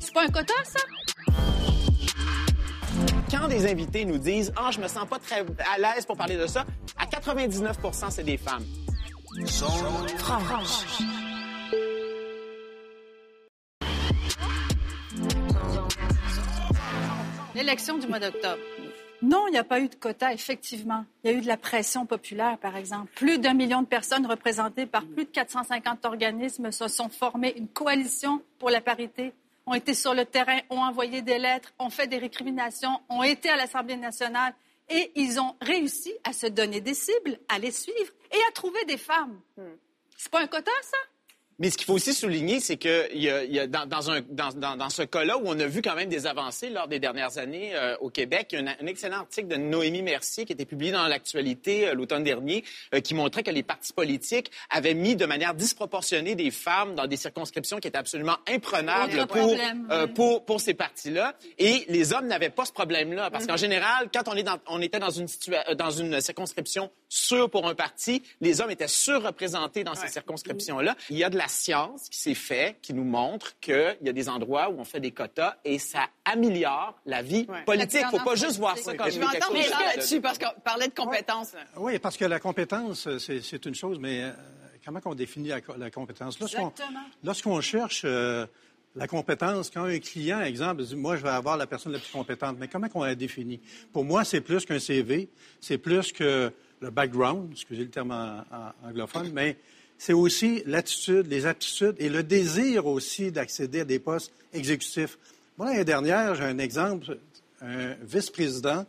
C'est 0.00 0.12
pas 0.12 0.24
un 0.24 0.28
quota, 0.28 0.54
ça? 0.64 0.80
quand 3.30 3.48
des 3.48 3.70
invités 3.70 4.04
nous 4.04 4.18
disent 4.18 4.52
«Ah, 4.56 4.70
je 4.72 4.80
me 4.80 4.88
sens 4.88 5.06
pas 5.06 5.18
très 5.18 5.40
à 5.40 5.78
l'aise 5.78 6.06
pour 6.06 6.16
parler 6.16 6.36
de 6.36 6.46
ça», 6.46 6.64
à 6.98 7.06
99 7.06 7.76
c'est 8.10 8.24
des 8.24 8.38
femmes. 8.38 8.64
L'élection 17.54 17.98
du 17.98 18.06
mois 18.06 18.20
d'octobre. 18.20 18.58
Non, 19.20 19.46
il 19.48 19.52
n'y 19.52 19.58
a 19.58 19.64
pas 19.64 19.80
eu 19.80 19.88
de 19.88 19.96
quota, 19.96 20.32
effectivement. 20.32 21.04
Il 21.22 21.30
y 21.30 21.34
a 21.34 21.36
eu 21.36 21.42
de 21.42 21.46
la 21.46 21.58
pression 21.58 22.06
populaire, 22.06 22.56
par 22.56 22.76
exemple. 22.76 23.12
Plus 23.16 23.38
d'un 23.38 23.52
million 23.52 23.82
de 23.82 23.86
personnes 23.86 24.26
représentées 24.26 24.86
par 24.86 25.04
plus 25.04 25.24
de 25.26 25.30
450 25.30 26.06
organismes 26.06 26.72
se 26.72 26.88
sont 26.88 27.10
formés 27.10 27.52
une 27.56 27.68
coalition 27.68 28.40
pour 28.58 28.70
la 28.70 28.80
parité, 28.80 29.34
ont 29.66 29.74
été 29.74 29.92
sur 29.92 30.14
le 30.14 30.24
terrain, 30.24 30.58
ont 30.70 30.80
envoyé 30.80 31.20
des 31.20 31.38
lettres, 31.38 31.74
ont 31.78 31.90
fait 31.90 32.06
des 32.06 32.18
récriminations, 32.18 33.00
ont 33.10 33.22
été 33.22 33.50
à 33.50 33.56
l'Assemblée 33.56 33.96
nationale 33.96 34.54
et 34.90 35.12
ils 35.14 35.40
ont 35.40 35.56
réussi 35.60 36.14
à 36.24 36.32
se 36.32 36.46
donner 36.46 36.80
des 36.80 36.94
cibles, 36.94 37.38
à 37.48 37.58
les 37.58 37.70
suivre 37.70 38.12
et 38.30 38.38
à 38.48 38.52
trouver 38.52 38.84
des 38.84 38.98
femmes. 38.98 39.40
Hmm. 39.56 39.76
C'est 40.16 40.30
pas 40.30 40.40
un 40.40 40.46
quota, 40.46 40.70
ça? 40.82 40.96
Mais 41.60 41.70
ce 41.70 41.76
qu'il 41.76 41.86
faut 41.86 41.94
aussi 41.94 42.14
souligner, 42.14 42.60
c'est 42.60 42.76
que 42.76 43.12
y 43.16 43.28
a, 43.28 43.42
y 43.42 43.58
a 43.58 43.66
dans, 43.66 43.84
dans, 43.84 44.12
un, 44.12 44.20
dans, 44.30 44.76
dans, 44.76 44.90
ce 44.90 45.02
cas-là 45.02 45.38
où 45.38 45.42
on 45.46 45.58
a 45.58 45.66
vu 45.66 45.82
quand 45.82 45.96
même 45.96 46.08
des 46.08 46.26
avancées 46.28 46.70
lors 46.70 46.86
des 46.86 47.00
dernières 47.00 47.36
années 47.38 47.74
euh, 47.74 47.96
au 48.00 48.10
Québec, 48.10 48.50
il 48.52 48.60
y 48.60 48.68
a 48.68 48.70
un, 48.80 48.86
excellent 48.86 49.18
article 49.18 49.48
de 49.48 49.56
Noémie 49.56 50.02
Mercier 50.02 50.44
qui 50.44 50.52
a 50.52 50.54
été 50.54 50.64
publié 50.64 50.92
dans 50.92 51.08
l'actualité 51.08 51.88
euh, 51.88 51.94
l'automne 51.94 52.22
dernier, 52.22 52.62
euh, 52.94 53.00
qui 53.00 53.14
montrait 53.14 53.42
que 53.42 53.50
les 53.50 53.64
partis 53.64 53.92
politiques 53.92 54.52
avaient 54.70 54.94
mis 54.94 55.16
de 55.16 55.26
manière 55.26 55.52
disproportionnée 55.52 56.36
des 56.36 56.52
femmes 56.52 56.94
dans 56.94 57.08
des 57.08 57.16
circonscriptions 57.16 57.78
qui 57.78 57.88
étaient 57.88 57.98
absolument 57.98 58.36
imprenables 58.48 59.26
pour, 59.26 59.56
pour, 60.14 60.44
pour, 60.44 60.60
ces 60.60 60.74
partis-là. 60.74 61.34
Et 61.58 61.84
les 61.88 62.12
hommes 62.12 62.28
n'avaient 62.28 62.50
pas 62.50 62.66
ce 62.66 62.72
problème-là, 62.72 63.30
parce 63.30 63.46
qu'en 63.46 63.54
mm-hmm. 63.54 63.58
général, 63.58 64.08
quand 64.14 64.28
on, 64.28 64.34
est 64.34 64.44
dans, 64.44 64.58
on 64.68 64.80
était 64.80 65.00
dans 65.00 65.10
une, 65.10 65.26
dans 65.76 65.90
une 65.90 66.20
circonscription 66.20 66.90
sûre 67.08 67.50
pour 67.50 67.66
un 67.66 67.74
parti, 67.74 68.22
les 68.40 68.60
hommes 68.60 68.70
étaient 68.70 68.86
surreprésentés 68.86 69.82
dans 69.82 69.96
ces 69.96 70.08
circonscriptions-là. 70.08 70.94
Il 71.10 71.18
y 71.18 71.24
a 71.24 71.30
de 71.30 71.36
la 71.36 71.47
science 71.48 72.08
qui 72.08 72.18
s'est 72.18 72.34
fait, 72.34 72.76
qui 72.82 72.94
nous 72.94 73.04
montre 73.04 73.58
qu'il 73.60 73.96
y 74.02 74.08
a 74.08 74.12
des 74.12 74.28
endroits 74.28 74.70
où 74.70 74.78
on 74.78 74.84
fait 74.84 75.00
des 75.00 75.10
quotas 75.10 75.56
et 75.64 75.78
ça 75.78 76.06
améliore 76.24 76.98
la 77.06 77.22
vie 77.22 77.46
politique. 77.66 78.00
Il 78.02 78.14
ne 78.14 78.18
faut 78.18 78.24
pas 78.24 78.34
juste 78.34 78.58
voir 78.58 78.78
ça 78.78 78.94
comme 78.94 79.10
Je 79.10 79.18
vais 79.18 79.24
entendre 79.24 79.56
là-dessus 79.56 80.20
parce 80.20 80.38
qu'on 80.38 80.60
parlait 80.60 80.88
de 80.88 80.94
compétences. 80.94 81.54
Oui, 81.76 81.98
parce 81.98 82.16
que 82.16 82.24
la 82.24 82.40
compétence, 82.40 83.08
c'est 83.18 83.66
une 83.66 83.74
chose, 83.74 83.98
mais 83.98 84.22
euh, 84.22 84.32
comment 84.84 85.00
on 85.04 85.14
définit 85.14 85.48
la, 85.48 85.90
compétence? 85.90 86.38
Lorsqu'on 87.22 87.60
cherche... 87.60 88.02
Euh, 88.04 88.46
la 88.96 89.06
compétence, 89.06 89.70
quand 89.70 89.84
un 89.84 89.98
client, 89.98 90.40
exemple, 90.40 90.82
dit 90.82 90.96
Moi, 90.96 91.16
je 91.16 91.22
vais 91.22 91.28
avoir 91.28 91.56
la 91.56 91.66
personne 91.66 91.92
la 91.92 91.98
plus 91.98 92.10
compétente, 92.10 92.56
mais 92.58 92.66
comment 92.66 92.88
on 92.94 93.04
la 93.04 93.14
définit? 93.14 93.60
Pour 93.92 94.04
moi, 94.04 94.24
c'est 94.24 94.40
plus 94.40 94.64
qu'un 94.64 94.80
CV, 94.80 95.28
c'est 95.60 95.78
plus 95.78 96.10
que 96.10 96.52
le 96.80 96.90
background, 96.90 97.50
excusez 97.52 97.84
le 97.84 97.90
terme 97.90 98.44
anglophone, 98.82 99.30
mais 99.32 99.56
c'est 99.98 100.12
aussi 100.12 100.62
l'attitude, 100.64 101.26
les 101.26 101.44
aptitudes 101.44 101.96
et 101.98 102.08
le 102.08 102.22
désir 102.22 102.86
aussi 102.86 103.32
d'accéder 103.32 103.80
à 103.80 103.84
des 103.84 103.98
postes 103.98 104.32
exécutifs. 104.52 105.18
Moi, 105.58 105.66
l'année 105.66 105.84
dernière, 105.84 106.36
j'ai 106.36 106.44
un 106.44 106.58
exemple, 106.58 107.18
un 107.60 107.94
vice-président 108.02 108.86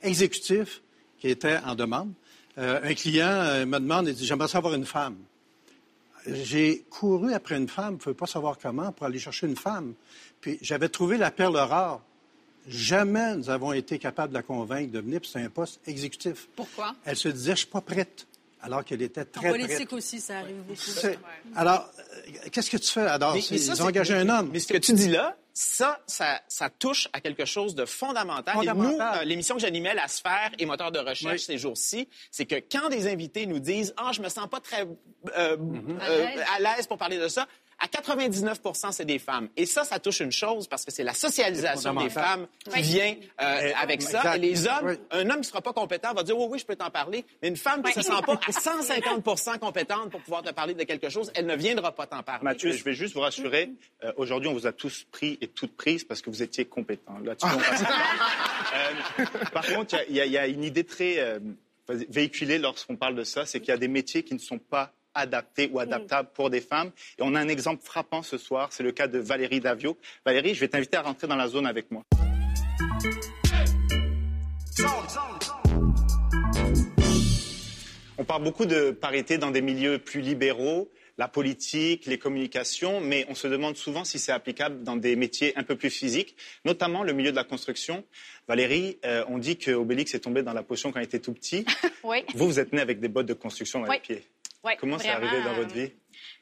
exécutif 0.00 0.80
qui 1.18 1.28
était 1.28 1.58
en 1.64 1.74
demande. 1.74 2.12
Euh, 2.58 2.80
un 2.82 2.94
client 2.94 3.26
euh, 3.26 3.66
me 3.66 3.78
demande, 3.78 4.08
il 4.08 4.14
dit, 4.14 4.24
j'aimerais 4.24 4.48
savoir 4.48 4.74
une 4.74 4.86
femme. 4.86 5.16
J'ai 6.26 6.84
couru 6.88 7.34
après 7.34 7.56
une 7.56 7.68
femme, 7.68 7.98
je 8.02 8.10
ne 8.10 8.14
pas 8.14 8.26
savoir 8.26 8.56
comment, 8.58 8.92
pour 8.92 9.06
aller 9.06 9.18
chercher 9.18 9.48
une 9.48 9.56
femme. 9.56 9.94
Puis 10.40 10.58
j'avais 10.62 10.88
trouvé 10.88 11.18
la 11.18 11.32
perle 11.32 11.56
rare. 11.56 12.00
Jamais 12.68 13.34
nous 13.34 13.50
avons 13.50 13.72
été 13.72 13.98
capables 13.98 14.32
de 14.32 14.38
la 14.38 14.42
convaincre 14.44 14.92
de 14.92 15.00
venir, 15.00 15.20
puis 15.20 15.30
c'est 15.32 15.42
un 15.42 15.50
poste 15.50 15.80
exécutif. 15.88 16.48
Pourquoi? 16.54 16.94
Elle 17.04 17.16
se 17.16 17.28
disait, 17.28 17.46
je 17.46 17.50
ne 17.50 17.56
suis 17.56 17.66
pas 17.66 17.80
prête 17.80 18.28
alors 18.62 18.84
qu'elle 18.84 19.02
était 19.02 19.24
très, 19.24 19.48
En 19.48 19.50
politique 19.50 19.92
aussi, 19.92 20.20
ça 20.20 20.38
arrive 20.38 20.62
beaucoup. 20.62 21.16
Alors, 21.56 21.90
euh, 21.98 22.48
qu'est-ce 22.50 22.70
que 22.70 22.76
tu 22.76 22.90
fais? 22.90 23.00
Alors, 23.00 23.36
ils 23.36 23.82
ont 23.82 23.86
engagé 23.86 24.14
un 24.14 24.28
homme. 24.28 24.50
Mais 24.52 24.60
ce 24.60 24.68
que 24.68 24.78
tu 24.78 24.92
dis 24.92 25.08
là, 25.08 25.36
ça, 25.52 26.00
ça, 26.06 26.70
touche 26.78 27.08
à 27.12 27.20
quelque 27.20 27.44
chose 27.44 27.74
de 27.74 27.84
fondamental. 27.84 28.56
Et 28.62 28.66
nous, 28.72 28.98
euh, 28.98 29.24
l'émission 29.24 29.56
que 29.56 29.60
j'animais, 29.60 29.94
La 29.94 30.08
Sphère 30.08 30.50
et 30.58 30.64
moteur 30.64 30.92
de 30.92 30.98
recherche 30.98 31.42
ces 31.42 31.58
jours-ci, 31.58 32.08
c'est 32.30 32.46
que 32.46 32.54
quand 32.54 32.88
des 32.88 33.06
invités 33.06 33.46
nous 33.46 33.58
disent 33.58 33.92
«Ah, 33.96 34.12
je 34.12 34.22
me 34.22 34.28
sens 34.28 34.48
pas 34.48 34.60
très 34.60 34.86
euh, 35.36 35.56
mm-hmm. 35.56 36.44
à 36.56 36.60
l'aise 36.60 36.86
pour 36.86 36.98
parler 36.98 37.18
de 37.18 37.28
ça», 37.28 37.46
à 37.82 37.86
99% 37.86 38.92
c'est 38.92 39.04
des 39.04 39.18
femmes. 39.18 39.48
Et 39.56 39.66
ça, 39.66 39.82
ça 39.84 39.98
touche 39.98 40.20
une 40.20 40.30
chose 40.30 40.68
parce 40.68 40.84
que 40.84 40.92
c'est 40.92 41.02
la 41.02 41.14
socialisation 41.14 41.94
des 41.94 42.10
femmes 42.10 42.46
qui 42.72 42.80
vient 42.80 43.16
euh, 43.40 43.72
avec 43.80 44.02
ça. 44.02 44.36
Et 44.36 44.38
les 44.38 44.66
hommes, 44.68 44.96
un 45.10 45.24
homme 45.28 45.32
qui 45.32 45.38
ne 45.38 45.42
sera 45.42 45.60
pas 45.60 45.72
compétent 45.72 46.14
va 46.14 46.22
dire 46.22 46.38
oui, 46.38 46.46
oui, 46.48 46.58
je 46.60 46.64
peux 46.64 46.76
t'en 46.76 46.90
parler. 46.90 47.24
Mais 47.42 47.48
une 47.48 47.56
femme 47.56 47.82
qui 47.82 47.98
ne 47.98 48.02
se 48.02 48.08
sent 48.08 48.22
pas 48.24 48.34
à 48.46 48.50
150% 48.50 49.58
compétente 49.58 50.10
pour 50.10 50.20
pouvoir 50.20 50.42
te 50.42 50.50
parler 50.50 50.74
de 50.74 50.84
quelque 50.84 51.08
chose, 51.08 51.32
elle 51.34 51.46
ne 51.46 51.56
viendra 51.56 51.92
pas 51.92 52.06
t'en 52.06 52.22
parler. 52.22 52.44
Mathieu, 52.44 52.70
je 52.72 52.84
vais 52.84 52.94
juste 52.94 53.14
vous 53.14 53.20
rassurer. 53.20 53.72
Euh, 54.04 54.12
aujourd'hui, 54.16 54.48
on 54.48 54.54
vous 54.54 54.66
a 54.66 54.72
tous 54.72 55.04
pris 55.10 55.38
et 55.40 55.48
toutes 55.48 55.76
prises 55.76 56.04
parce 56.04 56.22
que 56.22 56.30
vous 56.30 56.42
étiez 56.42 56.64
compétents. 56.64 57.18
Là-dessus, 57.18 57.46
euh, 59.18 59.24
par 59.52 59.66
contre, 59.66 59.96
il 60.08 60.16
y, 60.16 60.28
y, 60.28 60.38
a 60.38 60.46
une 60.46 60.62
idée 60.62 60.84
très 60.84 61.40
véhiculée 61.88 62.58
lorsqu'on 62.58 62.96
parle 62.96 63.16
de 63.16 63.24
ça, 63.24 63.44
c'est 63.44 63.58
qu'il 63.58 63.70
y 63.70 63.72
a 63.72 63.78
des 63.78 63.88
métiers 63.88 64.22
qui 64.22 64.34
ne 64.34 64.38
sont 64.38 64.58
pas 64.58 64.92
adapté 65.14 65.68
ou 65.72 65.78
adaptable 65.78 66.28
pour 66.34 66.50
des 66.50 66.60
femmes. 66.60 66.90
Et 67.18 67.22
on 67.22 67.34
a 67.34 67.40
un 67.40 67.48
exemple 67.48 67.82
frappant 67.84 68.22
ce 68.22 68.38
soir, 68.38 68.68
c'est 68.72 68.82
le 68.82 68.92
cas 68.92 69.06
de 69.06 69.18
Valérie 69.18 69.60
Davio. 69.60 69.96
Valérie, 70.24 70.54
je 70.54 70.60
vais 70.60 70.68
t'inviter 70.68 70.96
à 70.96 71.02
rentrer 71.02 71.26
dans 71.26 71.36
la 71.36 71.48
zone 71.48 71.66
avec 71.66 71.90
moi. 71.90 72.02
On 78.18 78.24
parle 78.24 78.44
beaucoup 78.44 78.66
de 78.66 78.92
parité 78.92 79.38
dans 79.38 79.50
des 79.50 79.62
milieux 79.62 79.98
plus 79.98 80.20
libéraux, 80.20 80.88
la 81.18 81.28
politique, 81.28 82.06
les 82.06 82.18
communications, 82.18 83.00
mais 83.00 83.26
on 83.28 83.34
se 83.34 83.46
demande 83.46 83.76
souvent 83.76 84.04
si 84.04 84.18
c'est 84.18 84.32
applicable 84.32 84.82
dans 84.82 84.96
des 84.96 85.16
métiers 85.16 85.52
un 85.56 85.62
peu 85.62 85.76
plus 85.76 85.90
physiques, 85.90 86.36
notamment 86.64 87.02
le 87.02 87.12
milieu 87.12 87.30
de 87.30 87.36
la 87.36 87.44
construction. 87.44 88.04
Valérie, 88.48 88.98
euh, 89.04 89.24
on 89.28 89.38
dit 89.38 89.56
que 89.56 89.72
Obélix 89.72 90.14
est 90.14 90.20
tombé 90.20 90.42
dans 90.42 90.52
la 90.52 90.62
potion 90.62 90.92
quand 90.92 91.00
il 91.00 91.04
était 91.04 91.18
tout 91.18 91.32
petit. 91.32 91.64
oui. 92.04 92.24
Vous, 92.34 92.46
vous 92.46 92.60
êtes 92.60 92.72
né 92.72 92.80
avec 92.80 93.00
des 93.00 93.08
bottes 93.08 93.26
de 93.26 93.34
construction 93.34 93.80
dans 93.80 93.90
les 93.90 93.98
pieds. 93.98 94.22
Comment 94.78 94.98
c'est 94.98 95.08
arrivé 95.08 95.42
dans 95.42 95.54
votre 95.54 95.74
vie? 95.74 95.92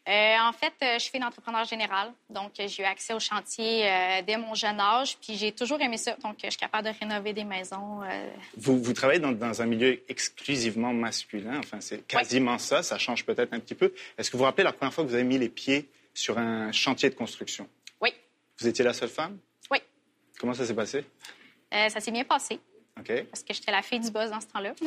Euh, 0.08 0.36
en 0.40 0.52
fait, 0.52 0.72
euh, 0.82 0.94
je 0.94 1.04
suis 1.04 1.16
une 1.16 1.24
entrepreneur 1.24 1.64
générale. 1.64 2.12
Donc, 2.28 2.52
j'ai 2.56 2.82
eu 2.82 2.86
accès 2.86 3.12
au 3.14 3.20
chantier 3.20 3.86
euh, 3.86 4.22
dès 4.26 4.36
mon 4.36 4.54
jeune 4.54 4.80
âge. 4.80 5.16
Puis, 5.18 5.36
j'ai 5.36 5.52
toujours 5.52 5.80
aimé 5.80 5.96
ça. 5.96 6.16
Donc, 6.22 6.36
je 6.42 6.50
suis 6.50 6.58
capable 6.58 6.88
de 6.88 6.94
rénover 6.98 7.32
des 7.32 7.44
maisons. 7.44 8.00
Vous, 8.56 8.82
vous, 8.82 8.92
travaillez 8.92 9.20
dans, 9.20 9.62
un 9.62 9.66
milieu 9.66 10.02
exclusivement 10.08 10.92
masculin. 10.92 11.58
Enfin, 11.58 11.80
c'est 11.80 12.06
quasiment 12.06 12.58
ça. 12.58 12.82
Ça 12.82 12.98
change 12.98 13.24
peut-être 13.24 13.52
un 13.52 13.60
petit 13.60 13.74
peu. 13.74 13.92
Est-ce 14.18 14.30
que 14.30 14.36
vous 14.36 14.40
vous 14.40 14.44
rappelez 14.44 14.64
la 14.64 14.72
première 14.72 14.92
fois 14.92 15.04
que 15.04 15.08
vous 15.08 15.14
avez 15.14 15.24
mis 15.24 15.38
les 15.38 15.48
pieds 15.48 15.88
sur 16.14 16.38
un 16.38 16.72
chantier 16.72 17.10
de 17.10 17.14
construction? 17.14 17.68
Oui. 18.00 18.12
Vous 18.58 18.66
étiez 18.66 18.84
la 18.84 18.92
seule 18.92 19.08
femme? 19.08 19.38
Oui. 19.70 19.78
Comment 20.38 20.54
ça 20.54 20.66
s'est 20.66 20.74
passé? 20.74 21.04
ça 21.72 22.00
s'est 22.00 22.10
bien 22.10 22.24
passé. 22.24 22.58
OK. 22.98 23.24
Parce 23.30 23.44
que 23.44 23.54
j'étais 23.54 23.70
la 23.70 23.82
fille 23.82 24.00
du 24.00 24.10
boss 24.10 24.30
dans 24.30 24.40
ce 24.40 24.46
temps-là. 24.48 24.74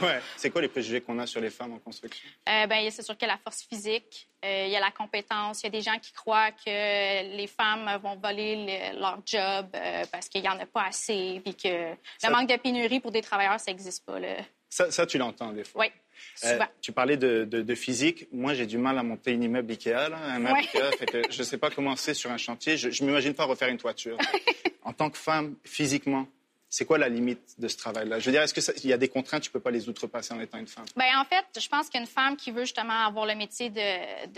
Ouais. 0.06 0.20
C'est 0.36 0.50
quoi 0.50 0.62
les 0.62 0.68
préjugés 0.68 1.00
qu'on 1.00 1.18
a 1.18 1.26
sur 1.26 1.40
les 1.40 1.50
femmes 1.50 1.74
en 1.74 1.78
construction? 1.78 2.28
Euh, 2.48 2.66
ben, 2.66 2.90
c'est 2.90 3.02
sûr 3.02 3.16
qu'il 3.16 3.28
y 3.28 3.30
a 3.30 3.34
la 3.34 3.38
force 3.38 3.62
physique, 3.62 4.28
euh, 4.44 4.64
il 4.66 4.72
y 4.72 4.76
a 4.76 4.80
la 4.80 4.90
compétence. 4.90 5.62
Il 5.62 5.64
y 5.64 5.66
a 5.66 5.70
des 5.70 5.82
gens 5.82 5.98
qui 6.00 6.12
croient 6.12 6.52
que 6.52 7.36
les 7.36 7.46
femmes 7.46 7.98
vont 8.02 8.16
voler 8.16 8.92
leur 8.98 9.20
job 9.26 9.66
euh, 9.74 10.04
parce 10.10 10.28
qu'il 10.28 10.42
n'y 10.42 10.48
en 10.48 10.58
a 10.58 10.66
pas 10.66 10.84
assez, 10.84 11.40
puis 11.44 11.54
que 11.54 11.68
le 11.68 12.30
manque 12.30 12.48
de 12.48 12.56
pénurie 12.56 13.00
pour 13.00 13.10
des 13.10 13.22
travailleurs, 13.22 13.60
ça 13.60 13.70
n'existe 13.70 14.04
pas. 14.04 14.18
Ça, 14.68 14.90
ça, 14.90 15.06
tu 15.06 15.18
l'entends 15.18 15.52
des 15.52 15.64
fois? 15.64 15.82
Oui. 15.82 15.92
Euh, 16.44 16.58
tu 16.80 16.92
parlais 16.92 17.16
de, 17.16 17.44
de, 17.44 17.74
physique. 17.74 18.28
Moi, 18.32 18.54
j'ai 18.54 18.66
du 18.66 18.78
mal 18.78 18.98
à 18.98 19.02
monter 19.02 19.32
un 19.34 19.40
immeuble 19.40 19.72
Ikea, 19.72 20.08
là, 20.08 20.16
un 20.16 20.44
Ikea, 20.46 20.90
fait 20.98 21.06
que 21.06 21.22
je 21.30 21.38
ne 21.38 21.44
sais 21.44 21.58
pas 21.58 21.70
comment 21.70 21.96
c'est 21.96 22.14
sur 22.14 22.30
un 22.30 22.36
chantier. 22.36 22.76
Je 22.76 22.88
ne 22.88 23.08
m'imagine 23.08 23.34
pas 23.34 23.44
refaire 23.44 23.68
une 23.68 23.78
toiture. 23.78 24.16
en 24.82 24.92
tant 24.92 25.10
que 25.10 25.18
femme, 25.18 25.56
physiquement, 25.64 26.26
c'est 26.70 26.84
quoi 26.84 26.98
la 26.98 27.08
limite 27.08 27.56
de 27.58 27.66
ce 27.66 27.76
travail-là? 27.76 28.20
Je 28.20 28.26
veux 28.26 28.32
dire, 28.32 28.42
est-ce 28.42 28.54
qu'il 28.54 28.88
y 28.88 28.92
a 28.92 28.96
des 28.96 29.08
contraintes, 29.08 29.42
tu 29.42 29.48
ne 29.48 29.52
peux 29.52 29.60
pas 29.60 29.72
les 29.72 29.88
outrepasser 29.88 30.32
en 30.32 30.40
étant 30.40 30.58
une 30.58 30.68
femme? 30.68 30.84
Bien, 30.96 31.20
en 31.20 31.24
fait, 31.24 31.44
je 31.60 31.68
pense 31.68 31.90
qu'une 31.90 32.06
femme 32.06 32.36
qui 32.36 32.52
veut 32.52 32.62
justement 32.62 33.06
avoir 33.06 33.26
le 33.26 33.34
métier 33.34 33.70
de, 33.70 34.28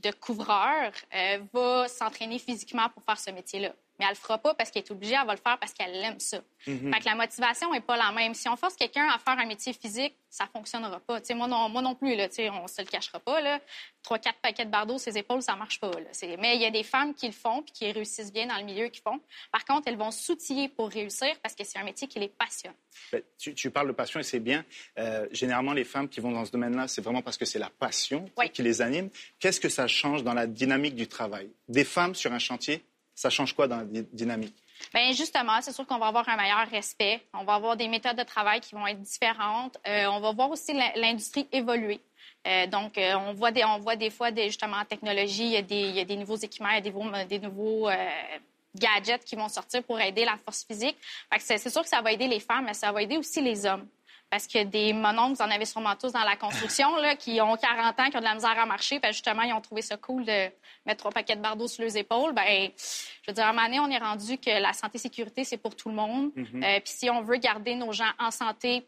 de, 0.00 0.10
couvreur 0.12 0.92
euh, 1.12 1.38
va 1.52 1.88
s'entraîner 1.88 2.38
physiquement 2.38 2.88
pour 2.88 3.02
faire 3.02 3.18
ce 3.18 3.32
métier-là 3.32 3.74
mais 4.02 4.08
elle 4.08 4.14
le 4.14 4.20
fera 4.20 4.38
pas 4.38 4.54
parce 4.54 4.70
qu'elle 4.70 4.82
est 4.82 4.90
obligée, 4.90 5.14
elle 5.18 5.26
va 5.26 5.34
le 5.34 5.40
faire 5.40 5.58
parce 5.58 5.72
qu'elle 5.72 5.94
aime 5.94 6.18
ça. 6.18 6.40
Mhm. 6.66 6.92
Fait 6.92 7.00
que 7.00 7.04
la 7.04 7.14
motivation 7.14 7.72
est 7.72 7.80
pas 7.80 7.96
la 7.96 8.10
même. 8.10 8.34
Si 8.34 8.48
on 8.48 8.56
force 8.56 8.74
quelqu'un 8.74 9.08
à 9.08 9.18
faire 9.18 9.38
un 9.38 9.46
métier 9.46 9.72
physique, 9.72 10.16
ça 10.28 10.46
fonctionnera 10.46 10.98
pas. 11.00 11.20
moi, 11.34 11.46
non, 11.46 11.68
moi 11.68 11.82
non 11.82 11.94
plus, 11.94 12.16
là, 12.16 12.26
on 12.52 12.66
se 12.66 12.80
le 12.80 12.88
cachera 12.88 13.20
pas. 13.20 13.40
Là. 13.40 13.60
Trois, 14.02 14.18
quatre 14.18 14.38
paquets 14.38 14.64
de 14.64 14.70
bardeaux, 14.70 14.98
ses 14.98 15.16
épaules, 15.18 15.42
ça 15.42 15.54
marche 15.56 15.78
pas. 15.78 15.90
Mais 16.38 16.56
il 16.56 16.62
y 16.62 16.64
a 16.64 16.70
des 16.70 16.82
femmes 16.82 17.14
qui 17.14 17.26
le 17.26 17.32
font 17.32 17.62
puis 17.62 17.72
qui 17.72 17.92
réussissent 17.92 18.32
bien 18.32 18.46
dans 18.46 18.56
le 18.56 18.64
milieu 18.64 18.88
qu'ils 18.88 19.02
font. 19.02 19.20
Par 19.52 19.64
contre, 19.64 19.88
elles 19.88 19.96
vont 19.96 20.10
s'outiller 20.10 20.68
pour 20.68 20.88
réussir 20.88 21.36
parce 21.42 21.54
que 21.54 21.64
c'est 21.64 21.78
un 21.78 21.84
métier 21.84 22.08
qui 22.08 22.18
les 22.18 22.28
passionne. 22.28 22.72
Ben, 23.12 23.22
tu, 23.38 23.70
parles 23.70 23.88
de 23.88 23.92
passion 23.92 24.20
et 24.20 24.22
c'est 24.22 24.40
bien. 24.40 24.64
Euh, 24.98 25.26
généralement, 25.32 25.72
les 25.72 25.84
femmes 25.84 26.08
qui 26.08 26.20
vont 26.20 26.32
dans 26.32 26.44
ce 26.44 26.50
domaine-là, 26.50 26.88
c'est 26.88 27.02
vraiment 27.02 27.22
parce 27.22 27.36
que 27.36 27.44
c'est 27.44 27.58
la 27.58 27.70
passion 27.70 28.28
qui 28.52 28.62
les 28.62 28.80
anime. 28.82 29.10
Qu'est-ce 29.38 29.60
que 29.60 29.68
ça 29.68 29.86
change 29.86 30.24
dans 30.24 30.34
la 30.34 30.46
dynamique 30.46 30.94
du 30.94 31.08
travail? 31.08 31.50
Des 31.68 31.84
femmes 31.84 32.14
sur 32.14 32.32
un 32.32 32.38
chantier, 32.38 32.82
ça 33.14 33.30
change 33.30 33.54
quoi 33.54 33.68
dans 33.68 33.78
la 33.78 33.84
dynamique? 33.84 34.54
Bien, 34.92 35.12
justement, 35.12 35.60
c'est 35.60 35.72
sûr 35.72 35.86
qu'on 35.86 35.98
va 35.98 36.06
avoir 36.06 36.28
un 36.28 36.36
meilleur 36.36 36.68
respect. 36.68 37.22
On 37.34 37.44
va 37.44 37.54
avoir 37.54 37.76
des 37.76 37.88
méthodes 37.88 38.16
de 38.16 38.22
travail 38.22 38.60
qui 38.60 38.74
vont 38.74 38.86
être 38.86 39.00
différentes. 39.00 39.78
Euh, 39.86 40.06
on 40.06 40.20
va 40.20 40.32
voir 40.32 40.50
aussi 40.50 40.72
l'industrie 40.96 41.46
évoluer. 41.52 42.00
Euh, 42.46 42.66
donc, 42.66 42.98
euh, 42.98 43.14
on, 43.14 43.32
voit 43.32 43.52
des, 43.52 43.64
on 43.64 43.78
voit 43.78 43.96
des 43.96 44.10
fois, 44.10 44.34
justement, 44.34 44.78
en 44.78 44.84
technologie, 44.84 45.44
il 45.44 45.52
y, 45.52 45.56
a 45.56 45.62
des, 45.62 45.80
il 45.80 45.94
y 45.94 46.00
a 46.00 46.04
des 46.04 46.16
nouveaux 46.16 46.36
équipements, 46.36 46.70
il 46.70 46.84
y 46.84 47.16
a 47.18 47.24
des 47.24 47.38
nouveaux 47.38 47.88
gadgets 48.74 49.24
qui 49.24 49.36
vont 49.36 49.48
sortir 49.48 49.82
pour 49.84 50.00
aider 50.00 50.24
la 50.24 50.36
force 50.44 50.64
physique. 50.64 50.96
C'est 51.38 51.70
sûr 51.70 51.82
que 51.82 51.88
ça 51.88 52.00
va 52.00 52.12
aider 52.12 52.26
les 52.26 52.40
femmes, 52.40 52.64
mais 52.64 52.74
ça 52.74 52.90
va 52.90 53.02
aider 53.02 53.16
aussi 53.16 53.40
les 53.40 53.64
hommes. 53.66 53.86
Parce 54.32 54.46
que 54.46 54.64
des 54.64 54.94
mononcles, 54.94 55.34
vous 55.34 55.42
en 55.42 55.50
avez 55.50 55.66
sûrement 55.66 55.94
tous 55.94 56.10
dans 56.10 56.24
la 56.24 56.36
construction, 56.36 56.96
là, 56.96 57.16
qui 57.16 57.38
ont 57.42 57.54
40 57.54 58.00
ans, 58.00 58.08
qui 58.08 58.16
ont 58.16 58.20
de 58.20 58.24
la 58.24 58.34
misère 58.34 58.58
à 58.58 58.64
marcher, 58.64 58.98
puis 58.98 59.12
justement, 59.12 59.42
ils 59.42 59.52
ont 59.52 59.60
trouvé 59.60 59.82
ça 59.82 59.98
cool 59.98 60.24
de 60.24 60.48
mettre 60.86 61.00
trois 61.00 61.10
paquets 61.10 61.36
de 61.36 61.42
bardeaux 61.42 61.68
sur 61.68 61.84
leurs 61.84 61.94
épaules. 61.98 62.32
Ben, 62.32 62.70
je 62.74 63.30
veux 63.30 63.34
dire, 63.34 63.44
à 63.44 63.50
un 63.50 63.52
moment 63.52 63.66
donné, 63.66 63.80
on 63.80 63.90
est 63.90 63.98
rendu 63.98 64.38
que 64.38 64.48
la 64.48 64.72
santé-sécurité, 64.72 65.44
c'est 65.44 65.58
pour 65.58 65.76
tout 65.76 65.90
le 65.90 65.94
monde. 65.96 66.30
Mm-hmm. 66.34 66.64
Euh, 66.64 66.80
puis 66.80 66.94
si 66.94 67.10
on 67.10 67.20
veut 67.20 67.36
garder 67.36 67.74
nos 67.74 67.92
gens 67.92 68.10
en 68.18 68.30
santé 68.30 68.86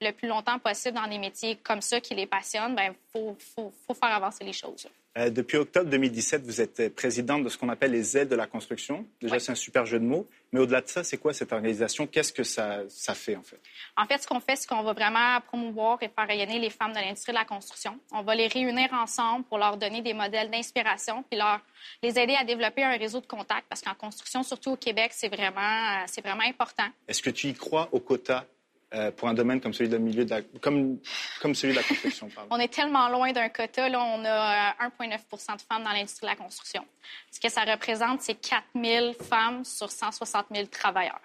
le 0.00 0.10
plus 0.12 0.26
longtemps 0.26 0.58
possible 0.58 0.96
dans 0.96 1.06
des 1.06 1.18
métiers 1.18 1.56
comme 1.56 1.82
ça 1.82 2.00
qui 2.00 2.14
les 2.14 2.26
passionnent, 2.26 2.72
il 2.72 2.76
ben, 2.76 2.94
faut, 3.12 3.36
faut, 3.54 3.70
faut, 3.86 3.92
faire 3.92 4.14
avancer 4.14 4.42
les 4.42 4.54
choses. 4.54 4.88
Euh, 5.16 5.30
depuis 5.30 5.56
octobre 5.56 5.88
2017, 5.90 6.44
vous 6.44 6.60
êtes 6.60 6.94
présidente 6.94 7.42
de 7.42 7.48
ce 7.48 7.56
qu'on 7.56 7.68
appelle 7.68 7.92
les 7.92 8.16
ailes 8.16 8.28
de 8.28 8.36
la 8.36 8.46
construction. 8.46 9.06
Déjà, 9.20 9.38
c'est 9.38 9.52
un 9.52 9.56
super 9.56 9.86
jeu 9.86 9.98
de 9.98 10.04
mots. 10.04 10.28
Mais 10.52 10.60
au-delà 10.60 10.80
de 10.80 10.88
ça, 10.88 11.04
c'est 11.04 11.18
quoi 11.18 11.32
cette 11.32 11.52
organisation? 11.52 12.06
Qu'est-ce 12.06 12.32
que 12.32 12.44
ça, 12.44 12.80
ça, 12.88 13.14
fait, 13.14 13.36
en 13.36 13.42
fait? 13.42 13.60
En 13.96 14.06
fait, 14.06 14.18
ce 14.18 14.26
qu'on 14.26 14.40
fait, 14.40 14.56
c'est 14.56 14.66
qu'on 14.66 14.82
va 14.82 14.92
vraiment 14.92 15.40
promouvoir 15.46 15.98
et 16.02 16.08
faire 16.08 16.26
rayonner 16.26 16.58
les 16.58 16.70
femmes 16.70 16.92
de 16.92 16.98
l'industrie 16.98 17.32
de 17.32 17.38
la 17.38 17.44
construction. 17.44 17.98
On 18.12 18.22
va 18.22 18.34
les 18.34 18.46
réunir 18.46 18.92
ensemble 18.92 19.44
pour 19.44 19.58
leur 19.58 19.76
donner 19.76 20.00
des 20.02 20.14
modèles 20.14 20.50
d'inspiration 20.50 21.22
puis 21.28 21.38
leur, 21.38 21.60
les 22.02 22.18
aider 22.18 22.34
à 22.34 22.44
développer 22.44 22.84
un 22.84 22.96
réseau 22.96 23.20
de 23.20 23.26
contacts 23.26 23.66
parce 23.68 23.82
qu'en 23.82 23.94
construction, 23.94 24.42
surtout 24.42 24.72
au 24.72 24.76
Québec, 24.76 25.10
c'est 25.14 25.28
vraiment, 25.28 26.04
c'est 26.06 26.24
vraiment 26.24 26.44
important. 26.44 26.86
Est-ce 27.06 27.22
que 27.22 27.30
tu 27.30 27.48
y 27.48 27.54
crois 27.54 27.88
au 27.92 28.00
quota? 28.00 28.46
Euh, 28.94 29.10
pour 29.10 29.28
un 29.28 29.34
domaine 29.34 29.60
comme 29.60 29.74
celui 29.74 29.90
de 29.90 29.98
milieu 29.98 30.24
de 30.24 30.30
la, 30.30 30.40
comme, 30.60 30.98
comme 31.42 31.54
celui 31.54 31.74
de 31.74 31.78
la 31.78 31.84
construction. 31.84 32.28
on 32.50 32.58
est 32.58 32.72
tellement 32.72 33.08
loin 33.10 33.32
d'un 33.32 33.50
quota. 33.50 33.88
Là, 33.88 34.02
on 34.02 34.24
a 34.24 34.72
1,9% 34.88 35.12
euh, 35.12 35.56
de 35.56 35.60
femmes 35.60 35.84
dans 35.84 35.92
l'industrie 35.92 36.26
de 36.26 36.30
la 36.30 36.36
construction. 36.36 36.84
Ce 37.30 37.38
que 37.38 37.50
ça 37.50 37.64
représente, 37.64 38.22
c'est 38.22 38.34
4 38.34 38.62
000 38.74 39.12
femmes 39.12 39.62
sur 39.64 39.90
160 39.90 40.46
000 40.54 40.66
travailleurs. 40.68 41.20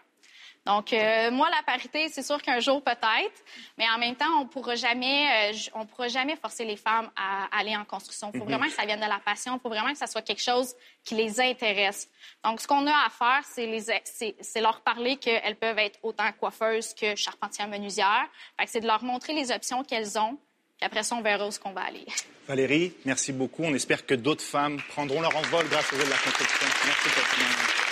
Donc, 0.65 0.93
euh, 0.93 1.29
moi, 1.29 1.49
la 1.49 1.61
parité, 1.63 2.07
c'est 2.09 2.23
sûr 2.23 2.41
qu'un 2.41 2.59
jour 2.59 2.81
peut-être, 2.81 3.43
mais 3.77 3.85
en 3.89 3.97
même 3.97 4.15
temps, 4.15 4.39
on 4.39 4.45
pourra 4.45 4.75
jamais, 4.75 5.51
euh, 5.51 5.57
on 5.73 5.85
pourra 5.85 6.07
jamais 6.07 6.37
forcer 6.37 6.63
les 6.63 6.77
femmes 6.77 7.09
à, 7.17 7.47
aller 7.57 7.75
en 7.75 7.83
construction. 7.83 8.31
Il 8.33 8.39
faut 8.39 8.45
mhm. 8.45 8.51
vraiment 8.51 8.67
que 8.67 8.73
ça 8.73 8.85
vienne 8.85 9.01
de 9.01 9.05
la 9.05 9.19
passion. 9.19 9.55
Il 9.57 9.59
faut 9.59 9.69
vraiment 9.69 9.91
que 9.91 9.97
ça 9.97 10.07
soit 10.07 10.21
quelque 10.21 10.41
chose 10.41 10.73
qui 11.03 11.15
les 11.15 11.41
intéresse. 11.41 12.09
Donc, 12.45 12.61
ce 12.61 12.67
qu'on 12.67 12.87
a 12.87 13.05
à 13.05 13.09
faire, 13.09 13.41
c'est 13.45 14.61
leur 14.61 14.81
parler 14.81 15.17
qu'elles 15.17 15.57
peuvent 15.57 15.79
être 15.79 15.99
autant 16.01 16.31
coiffeuses 16.39 16.93
que 16.93 17.15
charpentières 17.15 17.67
menuisières. 17.67 18.27
c'est 18.65 18.79
de 18.79 18.87
leur 18.87 19.03
montrer 19.03 19.33
les 19.33 19.51
options 19.51 19.83
qu'elles 19.83 20.17
ont. 20.17 20.37
Puis 20.77 20.85
après 20.85 21.03
ça, 21.03 21.15
on 21.15 21.21
verra 21.21 21.45
où 21.47 21.51
ce 21.51 21.59
qu'on 21.59 21.73
va 21.73 21.81
aller. 21.81 22.05
Valérie, 22.47 22.93
merci 23.05 23.31
beaucoup. 23.31 23.63
On 23.63 23.73
espère 23.73 24.05
que 24.05 24.15
d'autres 24.15 24.43
femmes 24.43 24.81
prendront 24.89 25.21
leur 25.21 25.35
envol 25.35 25.67
grâce 25.69 25.91
aux 25.91 25.97
aides 25.97 26.05
de 26.05 26.09
la 26.09 26.17
construction. 26.17 26.67
Merci 26.85 27.09
pour 27.09 27.82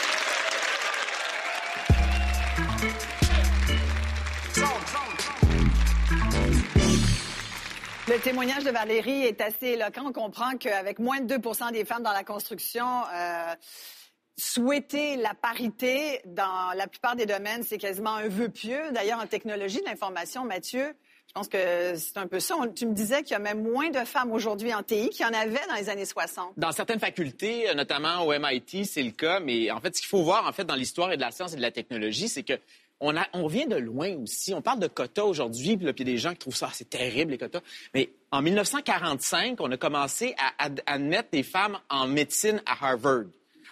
Le 8.11 8.19
témoignage 8.19 8.65
de 8.65 8.71
Valérie 8.71 9.21
est 9.21 9.39
assez 9.39 9.67
éloquent. 9.67 10.05
On 10.05 10.11
comprend 10.11 10.57
qu'avec 10.57 10.99
moins 10.99 11.21
de 11.21 11.33
2% 11.33 11.71
des 11.71 11.85
femmes 11.85 12.03
dans 12.03 12.11
la 12.11 12.25
construction, 12.25 12.85
euh, 13.15 13.55
souhaiter 14.37 15.15
la 15.15 15.33
parité 15.33 16.19
dans 16.25 16.75
la 16.75 16.87
plupart 16.87 17.15
des 17.15 17.25
domaines, 17.25 17.63
c'est 17.63 17.77
quasiment 17.77 18.15
un 18.15 18.27
vœu 18.27 18.49
pieux. 18.49 18.91
D'ailleurs, 18.91 19.21
en 19.21 19.27
technologie 19.27 19.79
de 19.79 19.85
l'information, 19.85 20.43
Mathieu, 20.43 20.93
je 21.25 21.33
pense 21.33 21.47
que 21.47 21.95
c'est 21.95 22.17
un 22.17 22.27
peu 22.27 22.41
ça. 22.41 22.55
tu 22.75 22.85
me 22.85 22.93
disais 22.93 23.23
qu'il 23.23 23.31
y 23.31 23.35
a 23.35 23.39
même 23.39 23.63
moins 23.63 23.89
de 23.91 24.03
femmes 24.03 24.33
aujourd'hui 24.33 24.73
en 24.73 24.83
TI 24.83 25.09
qu'il 25.09 25.25
y 25.25 25.29
en 25.29 25.33
avait 25.33 25.65
dans 25.69 25.75
les 25.75 25.87
années 25.87 26.03
60. 26.03 26.51
Dans 26.57 26.73
certaines 26.73 26.99
facultés, 26.99 27.69
euh, 27.69 27.75
notamment 27.75 28.25
au 28.25 28.37
MIT, 28.37 28.83
c'est 28.83 29.03
le 29.03 29.11
cas. 29.11 29.39
Mais 29.39 29.71
en 29.71 29.79
fait, 29.79 29.95
ce 29.95 30.01
qu'il 30.01 30.09
faut 30.09 30.23
voir 30.23 30.45
en 30.45 30.51
fait 30.51 30.65
dans 30.65 30.75
l'histoire 30.75 31.13
et 31.13 31.15
de 31.15 31.21
la 31.21 31.31
science 31.31 31.53
et 31.53 31.55
de 31.55 31.61
la 31.61 31.71
technologie, 31.71 32.27
c'est 32.27 32.43
que 32.43 32.59
on, 33.01 33.17
a, 33.17 33.27
on 33.33 33.47
vient 33.47 33.65
de 33.65 33.75
loin 33.75 34.15
aussi. 34.17 34.53
On 34.53 34.61
parle 34.61 34.79
de 34.79 34.87
quotas 34.87 35.23
aujourd'hui, 35.23 35.75
puis 35.75 35.87
il 35.87 35.99
y 35.99 36.01
a 36.01 36.05
des 36.05 36.17
gens 36.17 36.31
qui 36.31 36.37
trouvent 36.37 36.55
ça, 36.55 36.69
c'est 36.71 36.89
terrible, 36.89 37.31
les 37.31 37.37
quotas. 37.37 37.61
Mais 37.93 38.11
en 38.31 38.41
1945, 38.41 39.59
on 39.59 39.71
a 39.71 39.77
commencé 39.77 40.35
à, 40.37 40.69
admettre 40.85 41.29
des 41.31 41.43
femmes 41.43 41.77
en 41.89 42.07
médecine 42.07 42.61
à 42.65 42.85
Harvard. 42.85 43.25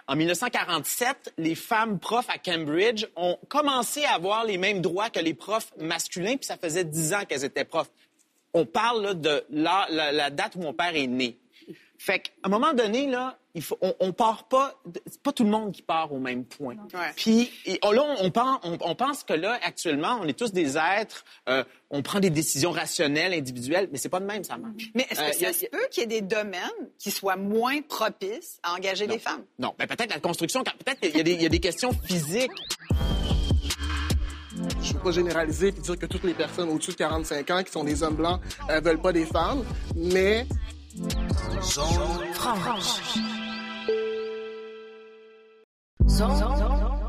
En 0.08 0.16
1947, 0.16 1.34
les 1.38 1.54
femmes 1.54 2.00
profs 2.00 2.30
à 2.30 2.40
Cambridge 2.40 3.06
ont 3.16 3.38
commencé 3.48 4.04
à 4.06 4.16
avoir 4.16 4.44
les 4.44 4.58
mêmes 4.58 4.82
droits 4.82 5.12
que 5.12 5.20
les 5.20 5.36
profs 5.36 5.72
masculins, 5.78 6.36
puis 6.36 6.46
ça 6.46 6.58
faisait 6.58 6.84
dix 6.84 7.14
ans 7.14 7.24
qu'elles 7.30 7.46
étaient 7.46 7.64
profs. 7.64 7.92
On 8.56 8.66
parle 8.66 9.22
de 9.22 9.44
la, 9.52 9.86
la, 9.90 10.30
date 10.32 10.56
où 10.56 10.62
mon 10.62 10.74
père 10.74 10.96
est 10.96 11.06
né. 11.06 11.38
Fait 12.02 12.20
qu'à 12.20 12.32
un 12.44 12.50
moment 12.50 12.74
donné, 12.74 13.08
là, 13.08 13.38
il 13.56 13.62
faut, 13.62 13.78
on, 13.82 13.94
on 14.00 14.14
part 14.14 14.48
pas, 14.48 14.82
c'est 15.06 15.22
pas 15.22 15.34
tout 15.34 15.44
le 15.44 15.50
monde 15.50 15.74
qui 15.74 15.82
part 15.82 16.14
au 16.14 16.20
même 16.20 16.46
point. 16.46 16.78
Puis 17.18 17.52
là, 17.66 18.16
on, 18.20 18.32
pense, 18.32 18.60
on, 18.64 18.96
pense 18.96 19.24
que 19.26 19.34
là, 19.34 19.60
actuellement, 19.64 20.18
on 20.22 20.26
est 20.26 20.38
tous 20.38 20.54
des 20.54 20.78
êtres, 20.78 21.26
euh, 21.50 21.66
on 21.90 22.02
prend 22.02 22.22
des 22.22 22.30
décisions 22.30 22.72
rationnelles, 22.72 23.34
individuelles, 23.34 23.90
mais 23.92 23.98
c'est 23.98 24.08
pas 24.08 24.22
de 24.22 24.26
même, 24.26 24.46
ça 24.46 24.58
marche. 24.58 24.92
Mais 24.96 25.08
est-ce 25.10 25.20
que 25.20 25.46
euh, 25.46 25.52
ça 25.52 25.54
se 25.54 25.66
peut 25.66 25.88
qu'il 25.92 26.04
y 26.04 26.04
ait 26.06 26.22
des 26.22 26.22
domaines 26.22 26.62
qui 26.98 27.12
soient 27.12 27.36
moins 27.36 27.82
propices 27.82 28.60
à 28.64 28.76
engager 28.76 29.06
des 29.06 29.20
femmes? 29.20 29.44
Non, 29.60 29.74
ben, 29.78 29.86
peut-être 29.86 30.14
la 30.14 30.22
construction, 30.22 30.64
peut-être 30.64 31.02
qu'il 31.02 31.28
y, 31.28 31.42
y, 31.42 31.46
a 31.46 31.50
des 31.50 31.60
questions 31.60 31.92
physiques. 31.92 32.52
Je 34.56 34.90
ne 34.90 34.94
veux 34.94 35.04
pas 35.04 35.12
généraliser 35.12 35.68
et 35.68 35.72
dire 35.74 36.00
que 36.00 36.06
toutes 36.06 36.24
les 36.24 36.34
personnes 36.34 36.70
au-dessus 36.70 36.92
de 36.92 36.98
45 36.98 37.50
ans 37.52 37.64
qui 37.64 37.72
sont 37.74 37.84
des 37.84 38.04
hommes 38.04 38.16
blancs 38.16 38.40
ne 38.70 38.80
veulent 38.80 39.02
pas 39.02 39.12
des 39.12 39.26
femmes, 39.26 39.66
mais 39.96 40.46
Zone 41.00 42.34
franche. 42.34 43.02
Zone 46.06 46.30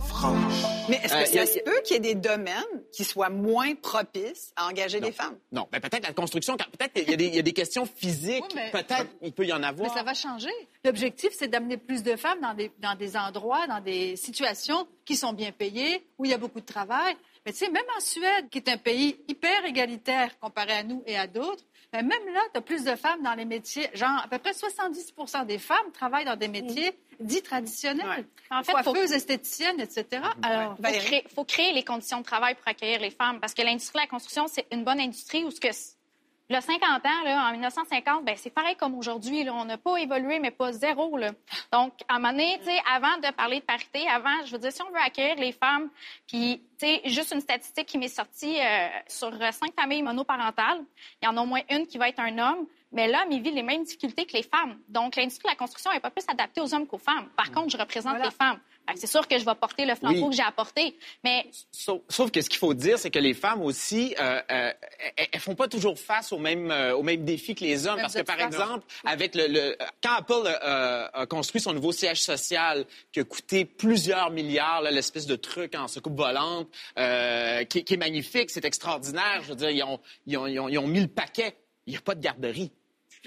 franche. 0.07 0.89
Mais 0.89 1.01
est-ce 1.03 1.13
que 1.13 1.39
euh, 1.39 1.45
ça 1.45 1.53
se 1.53 1.59
peut 1.59 1.81
qu'il 1.85 1.95
y 1.95 1.97
ait 1.97 2.01
des 2.01 2.15
domaines 2.15 2.55
qui 2.93 3.03
soient 3.03 3.31
moins 3.31 3.75
propices 3.75 4.53
à 4.55 4.69
engager 4.69 5.01
des 5.01 5.11
femmes? 5.11 5.37
Non, 5.51 5.67
ben, 5.73 5.81
peut-être 5.81 6.07
la 6.07 6.13
construction, 6.13 6.57
peut-être 6.57 6.93
il 6.95 7.35
y, 7.35 7.39
a 7.41 7.43
des 7.43 7.53
questions 7.53 7.85
physiques, 7.85 8.45
peut-être 8.71 9.09
il 9.23 9.33
peut 9.33 9.45
y 9.45 9.53
en 9.53 9.65
avoir. 9.65 9.91
Mais 9.91 9.99
ça 9.99 10.05
va 10.05 10.15
changer. 10.15 10.53
L'objectif, 10.85 11.31
c'est 11.37 11.49
d'amener 11.49 11.77
plus 11.77 12.05
de 12.05 12.15
femmes 12.15 12.41
dans 12.41 12.55
des, 12.55 12.71
dans 12.79 12.95
des 12.95 13.17
endroits, 13.17 13.67
dans 13.67 13.81
des 13.81 14.15
situations 14.15 14.87
qui 15.05 15.17
sont 15.17 15.33
bien 15.33 15.51
payées, 15.51 16.07
où 16.17 16.27
il 16.27 16.31
y 16.31 16.35
a 16.35 16.39
beaucoup 16.39 16.61
de 16.61 16.67
travail. 16.67 17.17
Mais 17.47 17.53
tu 17.53 17.59
sais, 17.59 17.71
même 17.71 17.85
en 17.97 18.01
Suède, 18.01 18.49
qui 18.51 18.59
est 18.59 18.69
un 18.69 18.77
pays 18.77 19.19
hyper 19.29 19.65
égalitaire 19.65 20.39
comparé 20.39 20.73
à 20.73 20.83
nous 20.83 21.03
et 21.07 21.17
à 21.17 21.27
d'autres, 21.27 21.65
mais 21.93 22.03
même 22.03 22.27
là, 22.33 22.41
tu 22.53 22.59
as 22.59 22.61
plus 22.61 22.85
de 22.85 22.95
femmes 22.95 23.23
dans 23.23 23.35
les 23.35 23.45
métiers. 23.45 23.89
Genre, 23.95 24.21
à 24.23 24.29
peu 24.29 24.39
près 24.39 24.53
70% 24.53 25.47
des 25.47 25.59
femmes 25.59 25.91
travaillent 25.93 26.25
dans 26.25 26.37
des 26.37 26.49
métiers 26.49 26.93
dits 27.19 27.43
traditionnels. 27.43 28.27
En 28.51 28.63
fait, 28.63 28.73
coiffeuses, 28.73 29.09
faut... 29.09 29.15
esthéticiennes, 29.15 29.81
etc. 29.81 30.23
Alors, 30.43 30.77
il 30.85 31.23
faut, 31.35 31.45
créer 31.45 31.73
les 31.73 31.85
conditions 31.85 32.19
de 32.19 32.25
travail 32.25 32.55
pour 32.55 32.69
accueillir 32.69 33.01
les 33.01 33.11
femmes 33.11 33.41
parce 33.41 33.55
que 33.55 33.63
l'industrie 33.63 33.99
de 33.99 34.05
la 34.05 34.09
construction, 34.09 34.47
c'est 34.47 34.67
une 34.73 34.85
bonne 34.85 35.01
industrie 35.01 35.45
où 35.45 35.51
ce 35.51 35.61
que 35.61 35.73
le 36.51 36.61
50 36.61 36.83
ans, 37.07 37.23
là, 37.25 37.49
en 37.49 37.53
1950, 37.53 38.25
ben, 38.25 38.35
c'est 38.37 38.51
pareil 38.51 38.75
comme 38.75 38.97
aujourd'hui. 38.97 39.49
On 39.49 39.65
n'a 39.65 39.79
pas 39.79 39.97
évolué, 39.99 40.41
mais 40.41 40.51
pas 40.51 40.73
zéro. 40.73 41.17
Là. 41.17 41.31
Donc, 41.73 41.93
à 42.09 42.17
un 42.17 42.19
moment 42.19 42.33
donné, 42.33 42.59
avant 42.93 43.17
de 43.19 43.33
parler 43.33 43.61
de 43.61 43.65
parité, 43.65 44.09
avant, 44.09 44.45
je 44.45 44.51
veux 44.51 44.59
dire, 44.59 44.73
si 44.73 44.83
on 44.83 44.91
veut 44.91 45.01
accueillir 45.01 45.37
les 45.37 45.53
femmes, 45.53 45.89
puis 46.27 46.61
juste 47.05 47.33
une 47.33 47.41
statistique 47.41 47.87
qui 47.87 47.99
m'est 47.99 48.09
sortie 48.09 48.59
euh, 48.61 48.89
sur 49.07 49.31
cinq 49.53 49.73
familles 49.79 50.03
monoparentales, 50.03 50.83
il 51.23 51.27
y 51.27 51.29
en 51.29 51.37
a 51.37 51.41
au 51.41 51.47
moins 51.47 51.63
une 51.71 51.87
qui 51.87 51.99
va 51.99 52.09
être 52.09 52.21
un 52.21 52.37
homme. 52.39 52.67
Mais 52.93 53.07
l'homme, 53.07 53.31
il 53.31 53.43
vit 53.43 53.53
les 53.53 53.63
mêmes 53.63 53.85
difficultés 53.85 54.27
que 54.27 54.33
les 54.33 54.43
femmes. 54.43 54.79
Donc, 54.89 55.15
l'industrie 55.17 55.45
de 55.45 55.51
la 55.51 55.57
construction 55.57 55.93
n'est 55.93 56.01
pas 56.01 56.11
plus 56.11 56.25
adaptée 56.27 56.61
aux 56.61 56.75
hommes 56.75 56.87
qu'aux 56.87 56.99
femmes. 56.99 57.29
Par 57.37 57.53
contre, 57.53 57.71
je 57.71 57.77
représente 57.77 58.19
les 58.19 58.31
femmes. 58.31 58.59
C'est 58.97 59.07
sûr 59.07 59.29
que 59.29 59.39
je 59.39 59.45
vais 59.45 59.55
porter 59.55 59.87
le 59.87 59.95
flambeau 59.95 60.31
que 60.31 60.35
j'ai 60.35 60.43
apporté, 60.43 60.97
mais... 61.23 61.47
Sauf, 61.71 62.31
que 62.33 62.41
ce 62.41 62.49
qu'il 62.49 62.59
faut 62.59 62.75
dire, 62.75 62.99
c'est 62.99 63.11
que 63.11 63.19
les 63.19 63.35
femmes 63.35 63.63
aussi, 63.63 64.17
euh, 64.21 64.41
euh, 64.51 64.73
elles, 65.33 65.41
font 65.41 65.55
pas 65.55 65.69
toujours 65.69 65.97
face 65.97 66.33
aux 66.33 66.39
mêmes, 66.39 66.71
euh, 66.71 66.97
aux 66.97 67.03
mêmes 67.03 67.25
défis 67.25 67.55
que 67.55 67.65
les 67.65 67.87
hommes. 67.87 68.01
parce 68.01 68.15
que, 68.15 68.23
par 68.23 68.41
exemple, 68.41 68.85
avec 69.05 69.37
le, 69.37 69.77
quand 70.03 70.15
Apple 70.17 70.59
a 70.63 71.27
construit 71.27 71.61
son 71.61 71.73
nouveau 71.73 71.93
siège 71.93 72.21
social, 72.21 72.85
qui 73.13 73.21
a 73.21 73.25
coûté 73.25 73.65
plusieurs 73.65 74.31
milliards, 74.31 74.83
l'espèce 74.83 75.27
de 75.27 75.37
truc 75.37 75.75
en 75.77 75.87
soucoupe 75.87 76.17
volante, 76.17 76.69
qui, 77.69 77.85
est 77.89 77.97
magnifique, 77.97 78.51
c'est 78.51 78.65
extraordinaire. 78.65 79.43
Je 79.45 79.51
veux 79.51 79.57
dire, 79.57 79.71
ils 79.71 79.85
ont, 79.85 80.01
ils 80.27 80.39
ont, 80.39 80.69
ils 80.69 80.79
ont 80.79 80.89
mis 80.89 81.01
le 81.01 81.09
paquet. 81.09 81.57
Il 81.87 81.93
n'y 81.93 81.97
a 81.97 82.01
pas 82.01 82.15
de 82.15 82.21
garderie 82.21 82.73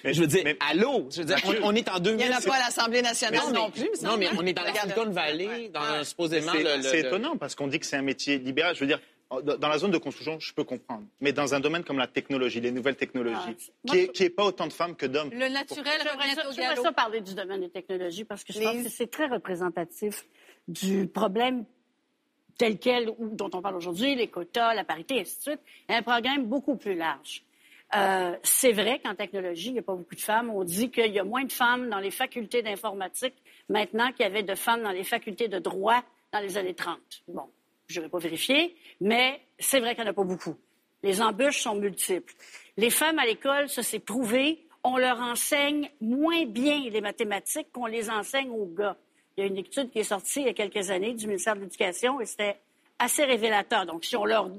je 0.03 0.21
veux 0.21 0.27
dire, 0.27 0.55
allô? 0.59 1.07
Je 1.11 1.19
veux 1.19 1.25
dire, 1.25 1.37
on, 1.63 1.75
est 1.75 1.89
en 1.89 1.99
2000. 1.99 2.25
Il 2.25 2.29
n'y 2.29 2.33
en 2.33 2.37
a 2.37 2.41
pas 2.41 2.55
à 2.55 2.59
l'Assemblée 2.59 3.01
nationale 3.01 3.41
non, 3.53 3.69
plus. 3.69 4.01
Non, 4.01 4.17
mais 4.17 4.27
on 4.37 4.45
est 4.45 4.53
dans 4.53 4.63
la 4.63 4.73
Silicon 4.73 5.09
Valley, 5.09 5.69
dans 5.69 6.03
supposément 6.03 6.51
C'est 6.81 7.01
étonnant 7.01 7.37
parce 7.37 7.55
qu'on 7.55 7.67
dit 7.67 7.79
que 7.79 7.85
c'est 7.85 7.97
un 7.97 8.01
métier 8.01 8.37
libéral. 8.37 8.75
Je 8.75 8.81
veux 8.81 8.87
dire, 8.87 8.99
dans 9.41 9.67
la 9.67 9.77
zone 9.77 9.91
de 9.91 9.97
construction, 9.97 10.39
je 10.39 10.53
peux 10.53 10.63
comprendre. 10.63 11.03
Mais 11.21 11.33
dans 11.33 11.53
un 11.55 11.59
domaine 11.59 11.83
comme 11.83 11.97
la 11.97 12.07
technologie, 12.07 12.61
les 12.61 12.71
nouvelles 12.71 12.95
technologies, 12.95 13.55
qui 13.87 13.95
n'est 13.95 14.09
est 14.19 14.29
pas 14.29 14.45
autant 14.45 14.67
de 14.67 14.73
femmes 14.73 14.95
que 14.95 15.05
d'hommes. 15.05 15.31
Le 15.31 15.49
naturel. 15.49 16.01
Je 16.51 16.81
ça 16.81 16.91
parler 16.91 17.21
du 17.21 17.33
domaine 17.33 17.61
des 17.61 17.69
technologies 17.69 18.25
parce 18.25 18.43
que 18.43 18.53
je 18.53 18.59
pense 18.59 18.83
que 18.83 18.89
c'est 18.89 19.09
très 19.09 19.27
représentatif 19.27 20.25
du 20.67 21.07
problème 21.07 21.65
tel 22.57 22.77
quel 22.77 23.11
dont 23.19 23.49
on 23.53 23.61
parle 23.61 23.75
aujourd'hui, 23.75 24.15
les 24.15 24.27
quotas, 24.27 24.73
la 24.73 24.83
parité, 24.83 25.15
et 25.15 25.21
ainsi 25.21 25.37
de 25.37 25.41
suite, 25.41 25.59
un 25.89 26.01
programme 26.01 26.45
beaucoup 26.45 26.75
plus 26.75 26.95
large. 26.95 27.43
Euh, 27.95 28.35
c'est 28.43 28.71
vrai 28.71 28.99
qu'en 28.99 29.13
technologie, 29.13 29.67
il 29.67 29.73
n'y 29.73 29.79
a 29.79 29.83
pas 29.83 29.95
beaucoup 29.95 30.15
de 30.15 30.21
femmes. 30.21 30.49
On 30.49 30.63
dit 30.63 30.89
qu'il 30.89 31.11
y 31.11 31.19
a 31.19 31.23
moins 31.23 31.43
de 31.43 31.51
femmes 31.51 31.89
dans 31.89 31.99
les 31.99 32.11
facultés 32.11 32.61
d'informatique 32.61 33.35
maintenant 33.69 34.11
qu'il 34.11 34.21
y 34.21 34.25
avait 34.25 34.43
de 34.43 34.55
femmes 34.55 34.83
dans 34.83 34.91
les 34.91 35.03
facultés 35.03 35.47
de 35.47 35.59
droit 35.59 36.03
dans 36.31 36.39
les 36.39 36.57
années 36.57 36.73
30. 36.73 36.97
Bon, 37.27 37.49
je 37.87 37.99
n'aurais 37.99 38.09
pas 38.09 38.19
vérifié, 38.19 38.75
mais 38.99 39.41
c'est 39.59 39.79
vrai 39.79 39.93
qu'il 39.95 40.03
n'y 40.03 40.09
en 40.09 40.11
a 40.11 40.15
pas 40.15 40.23
beaucoup. 40.23 40.55
Les 41.03 41.21
embûches 41.21 41.61
sont 41.61 41.75
multiples. 41.75 42.33
Les 42.77 42.89
femmes 42.89 43.19
à 43.19 43.25
l'école, 43.25 43.69
ça 43.69 43.83
s'est 43.83 43.99
prouvé, 43.99 44.65
on 44.83 44.97
leur 44.97 45.19
enseigne 45.19 45.89
moins 46.01 46.45
bien 46.45 46.89
les 46.89 47.01
mathématiques 47.01 47.71
qu'on 47.71 47.85
les 47.85 48.09
enseigne 48.09 48.49
aux 48.49 48.65
gars. 48.65 48.97
Il 49.37 49.41
y 49.41 49.43
a 49.43 49.47
une 49.47 49.57
étude 49.57 49.91
qui 49.91 49.99
est 49.99 50.03
sortie 50.03 50.41
il 50.41 50.45
y 50.47 50.49
a 50.49 50.53
quelques 50.53 50.89
années 50.89 51.13
du 51.13 51.27
ministère 51.27 51.55
de 51.55 51.61
l'Éducation 51.61 52.19
et 52.19 52.25
c'était 52.25 52.59
assez 52.99 53.23
révélateur. 53.23 53.85
Donc, 53.85 54.05
si 54.05 54.15
on 54.15 54.25
leur 54.25 54.49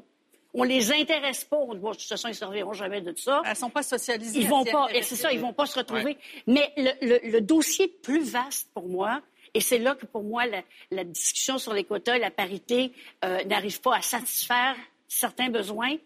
on 0.54 0.62
les 0.62 0.92
intéresse 0.92 1.44
pas. 1.44 1.56
Bon, 1.56 1.74
de 1.74 1.96
toute 1.96 2.02
façon, 2.02 2.28
ils 2.28 2.32
ne 2.32 2.36
serviront 2.36 2.72
jamais 2.72 3.00
de 3.00 3.12
ça. 3.18 3.42
Elles 3.44 3.56
sont 3.56 3.70
pas 3.70 3.82
socialisées. 3.82 4.40
Ils 4.40 4.48
vont 4.48 4.64
pas, 4.64 4.88
c'est 5.02 5.16
ça, 5.16 5.32
ils 5.32 5.40
vont 5.40 5.52
pas 5.52 5.66
se 5.66 5.78
retrouver. 5.78 6.16
Mais 6.46 6.72
le, 6.76 7.40
dossier 7.40 7.88
plus 7.88 8.22
vaste 8.22 8.70
pour 8.72 8.88
moi, 8.88 9.20
et 9.52 9.60
c'est 9.60 9.78
là 9.78 9.94
que 9.94 10.06
pour 10.06 10.22
moi 10.22 10.44
la, 10.90 11.04
discussion 11.04 11.58
sur 11.58 11.74
les 11.74 11.84
quotas, 11.84 12.18
la 12.18 12.30
parité 12.30 12.92
euh, 13.24 13.42
n'arrive 13.44 13.80
pas 13.80 13.96
à 13.96 14.00
satisfaire 14.00 14.76
certains 15.08 15.50
besoins, 15.50 15.96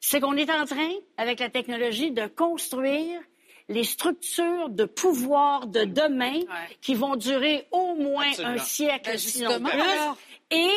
c'est 0.00 0.20
qu'on 0.20 0.36
est 0.36 0.50
en 0.50 0.64
train, 0.64 0.90
avec 1.16 1.40
la 1.40 1.48
technologie, 1.48 2.10
de 2.10 2.26
construire 2.26 3.20
les 3.68 3.84
structures 3.84 4.68
de 4.68 4.84
pouvoir 4.84 5.66
de 5.66 5.84
demain 5.84 6.40
qui 6.80 6.94
vont 6.94 7.16
durer 7.16 7.66
au 7.70 7.94
moins 7.94 8.30
un 8.44 8.58
siècle, 8.58 9.10
ben, 9.10 9.18
sinon 9.18 9.60
plus. 9.60 9.80
Et, 10.50 10.68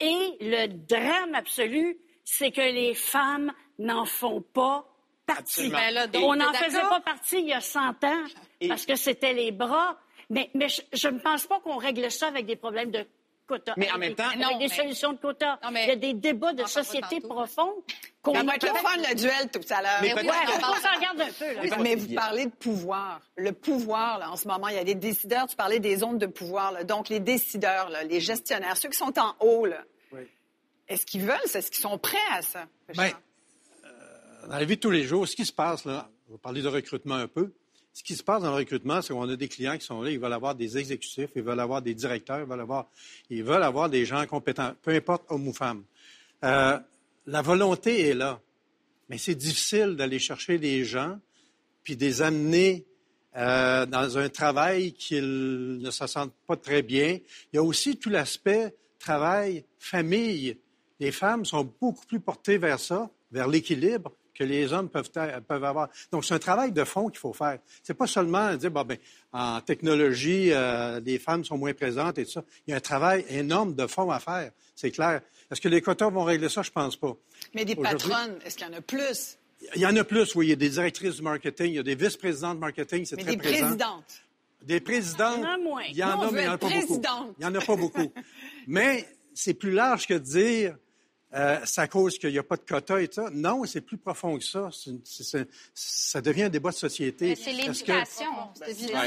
et 0.00 0.36
le 0.40 0.66
drame 0.66 1.34
absolu, 1.34 1.98
c'est 2.30 2.50
que 2.50 2.60
les 2.60 2.94
femmes 2.94 3.52
n'en 3.78 4.04
font 4.04 4.42
pas 4.42 4.86
partie. 5.24 5.70
Ben 5.70 6.10
on 6.16 6.36
n'en 6.36 6.52
faisait 6.52 6.80
pas 6.80 7.00
partie 7.00 7.38
il 7.38 7.48
y 7.48 7.54
a 7.54 7.60
100 7.62 8.04
ans 8.04 8.24
parce 8.68 8.84
que 8.84 8.96
c'était 8.96 9.32
les 9.32 9.50
bras. 9.50 9.96
Mais, 10.28 10.50
mais 10.54 10.66
je 10.92 11.08
ne 11.08 11.18
pense 11.20 11.46
pas 11.46 11.58
qu'on 11.60 11.78
règle 11.78 12.10
ça 12.10 12.26
avec 12.26 12.44
des 12.44 12.56
problèmes 12.56 12.90
de 12.90 13.06
quotas. 13.46 13.72
Mais 13.78 13.90
en 13.90 13.96
même 13.96 14.14
temps, 14.14 14.28
avec 14.28 14.58
des 14.58 14.68
solutions 14.68 15.14
de 15.14 15.18
quotas. 15.18 15.58
il 15.70 15.86
y 15.86 15.90
a 15.90 15.96
des 15.96 16.12
débats 16.12 16.52
de 16.52 16.66
société 16.66 17.20
profonds 17.20 17.72
qu'on 18.20 18.34
va 18.34 18.56
être 18.56 18.66
le 18.66 18.74
fun, 18.74 18.96
le 18.98 19.14
duel 19.14 19.50
tout 19.50 19.60
à 19.70 19.80
l'heure. 19.80 19.98
Mais, 20.02 20.12
ouais, 20.12 20.30
on 20.58 20.82
s'en 20.82 20.94
regarde 20.96 21.22
un 21.22 21.32
peu. 21.32 21.82
Mais 21.82 21.94
vous 21.94 22.14
parlez 22.14 22.44
de 22.44 22.50
pouvoir. 22.50 23.22
Le 23.36 23.52
pouvoir, 23.52 24.18
là, 24.18 24.30
en 24.30 24.36
ce 24.36 24.46
moment, 24.46 24.68
il 24.68 24.74
y 24.74 24.78
a 24.78 24.84
des 24.84 24.94
décideurs. 24.94 25.46
Tu 25.46 25.56
parlais 25.56 25.80
des 25.80 25.96
zones 25.96 26.18
de 26.18 26.26
pouvoir. 26.26 26.72
Là. 26.72 26.84
Donc, 26.84 27.08
les 27.08 27.20
décideurs, 27.20 27.88
là, 27.88 28.04
les 28.04 28.20
gestionnaires, 28.20 28.76
ceux 28.76 28.90
qui 28.90 28.98
sont 28.98 29.18
en 29.18 29.34
haut, 29.40 29.64
là, 29.64 29.82
est-ce 30.88 31.06
qu'ils 31.06 31.22
veulent 31.22 31.36
Est-ce 31.44 31.70
qu'ils 31.70 31.80
sont 31.80 31.98
prêts 31.98 32.16
à 32.30 32.42
ça? 32.42 32.66
Bien, 32.92 33.12
euh, 33.84 34.46
dans 34.48 34.56
la 34.56 34.64
vie 34.64 34.76
de 34.76 34.80
tous 34.80 34.90
les 34.90 35.04
jours, 35.04 35.26
ce 35.28 35.36
qui 35.36 35.44
se 35.44 35.52
passe, 35.52 35.84
là, 35.84 36.10
on 36.28 36.32
va 36.32 36.38
parler 36.38 36.62
de 36.62 36.68
recrutement 36.68 37.16
un 37.16 37.28
peu. 37.28 37.52
Ce 37.92 38.02
qui 38.02 38.14
se 38.14 38.22
passe 38.22 38.42
dans 38.42 38.50
le 38.50 38.56
recrutement, 38.56 39.02
c'est 39.02 39.12
qu'on 39.12 39.28
a 39.28 39.36
des 39.36 39.48
clients 39.48 39.76
qui 39.76 39.84
sont 39.84 40.00
là, 40.02 40.10
ils 40.10 40.20
veulent 40.20 40.32
avoir 40.32 40.54
des 40.54 40.78
exécutifs, 40.78 41.30
ils 41.34 41.42
veulent 41.42 41.58
avoir 41.58 41.82
des 41.82 41.94
directeurs, 41.94 42.38
ils 42.38 42.46
veulent 42.46 42.60
avoir, 42.60 42.86
ils 43.28 43.42
veulent 43.42 43.62
avoir 43.62 43.90
des 43.90 44.06
gens 44.06 44.24
compétents, 44.26 44.72
peu 44.82 44.92
importe 44.92 45.24
homme 45.30 45.48
ou 45.48 45.52
femme. 45.52 45.84
Euh, 46.44 46.78
la 47.26 47.42
volonté 47.42 48.08
est 48.08 48.14
là, 48.14 48.40
mais 49.08 49.18
c'est 49.18 49.34
difficile 49.34 49.96
d'aller 49.96 50.18
chercher 50.18 50.58
des 50.58 50.84
gens 50.84 51.18
puis 51.82 51.96
de 51.96 52.04
les 52.04 52.22
amener 52.22 52.84
euh, 53.36 53.84
dans 53.86 54.16
un 54.18 54.28
travail 54.28 54.92
qu'ils 54.92 55.78
ne 55.80 55.90
se 55.90 56.06
sentent 56.06 56.34
pas 56.46 56.56
très 56.56 56.82
bien. 56.82 57.18
Il 57.52 57.56
y 57.56 57.58
a 57.58 57.62
aussi 57.62 57.96
tout 57.96 58.10
l'aspect 58.10 58.74
travail, 58.98 59.64
famille 59.78 60.58
les 61.00 61.12
femmes 61.12 61.44
sont 61.44 61.70
beaucoup 61.80 62.06
plus 62.06 62.20
portées 62.20 62.58
vers 62.58 62.80
ça, 62.80 63.10
vers 63.30 63.48
l'équilibre 63.48 64.12
que 64.38 64.44
les 64.44 64.72
hommes 64.72 64.88
peuvent, 64.88 65.10
peuvent 65.10 65.64
avoir. 65.64 65.88
Donc, 66.12 66.24
c'est 66.24 66.34
un 66.34 66.38
travail 66.38 66.70
de 66.70 66.84
fond 66.84 67.08
qu'il 67.08 67.18
faut 67.18 67.32
faire. 67.32 67.58
C'est 67.82 67.94
pas 67.94 68.06
seulement 68.06 68.54
dire, 68.54 68.70
bon, 68.70 68.84
ben, 68.84 68.96
en 69.32 69.60
technologie, 69.60 70.52
euh, 70.52 71.00
les 71.00 71.18
femmes 71.18 71.44
sont 71.44 71.58
moins 71.58 71.74
présentes 71.74 72.18
et 72.18 72.24
tout 72.24 72.30
ça. 72.32 72.44
Il 72.66 72.70
y 72.70 72.74
a 72.74 72.76
un 72.76 72.80
travail 72.80 73.24
énorme 73.28 73.74
de 73.74 73.86
fond 73.88 74.10
à 74.10 74.20
faire, 74.20 74.52
c'est 74.76 74.92
clair. 74.92 75.22
Est-ce 75.50 75.60
que 75.60 75.68
les 75.68 75.80
quotas 75.82 76.10
vont 76.10 76.24
régler 76.24 76.48
ça? 76.48 76.62
Je 76.62 76.70
pense 76.70 76.96
pas. 76.96 77.16
Mais 77.54 77.64
des 77.64 77.74
patronnes, 77.74 78.38
est-ce 78.44 78.56
qu'il 78.56 78.66
y 78.66 78.70
en 78.70 78.74
a 78.74 78.80
plus? 78.80 79.38
Il 79.74 79.80
y 79.80 79.86
en 79.86 79.96
a 79.96 80.04
plus, 80.04 80.34
oui. 80.36 80.46
Il 80.46 80.50
y 80.50 80.52
a 80.52 80.56
des 80.56 80.68
directrices 80.68 81.16
du 81.16 81.22
marketing, 81.22 81.66
il 81.66 81.74
y 81.74 81.78
a 81.80 81.82
des 81.82 81.96
vice-présidentes 81.96 82.56
de 82.56 82.60
marketing, 82.60 83.04
c'est 83.06 83.16
très 83.16 83.32
des 83.32 83.36
présidentes. 83.36 84.22
Des 84.62 84.80
présidentes. 84.80 85.38
Il 85.38 85.42
y 85.42 85.46
en 85.46 85.50
a 85.50 85.58
moins. 85.58 85.82
Il 85.88 85.96
y 85.96 86.04
en 86.04 86.20
a, 86.20 86.30
mais 86.30 86.42
il 86.42 86.44
n'y 86.44 86.48
en 86.48 86.52
a 86.52 86.58
pas 86.58 86.68
beaucoup. 86.68 87.02
Il 87.38 87.40
n'y 87.40 87.46
en 87.46 87.54
a 87.54 87.60
pas 87.60 87.76
beaucoup. 87.76 88.12
mais 88.68 89.08
c'est 89.34 89.54
plus 89.54 89.72
large 89.72 90.06
que 90.06 90.14
de 90.14 90.18
dire 90.18 90.76
euh, 91.34 91.58
c'est 91.64 91.82
à 91.82 91.88
cause 91.88 92.18
qu'il 92.18 92.30
n'y 92.30 92.38
a 92.38 92.42
pas 92.42 92.56
de 92.56 92.62
quota 92.62 93.00
et 93.02 93.08
ça. 93.10 93.28
Non, 93.32 93.64
c'est 93.64 93.82
plus 93.82 93.98
profond 93.98 94.38
que 94.38 94.44
ça. 94.44 94.70
ça 95.74 96.20
devient 96.22 96.44
un 96.44 96.48
débat 96.48 96.70
de 96.70 96.76
société. 96.76 97.34
C'est 97.34 97.52
l'éducation. 97.52 98.30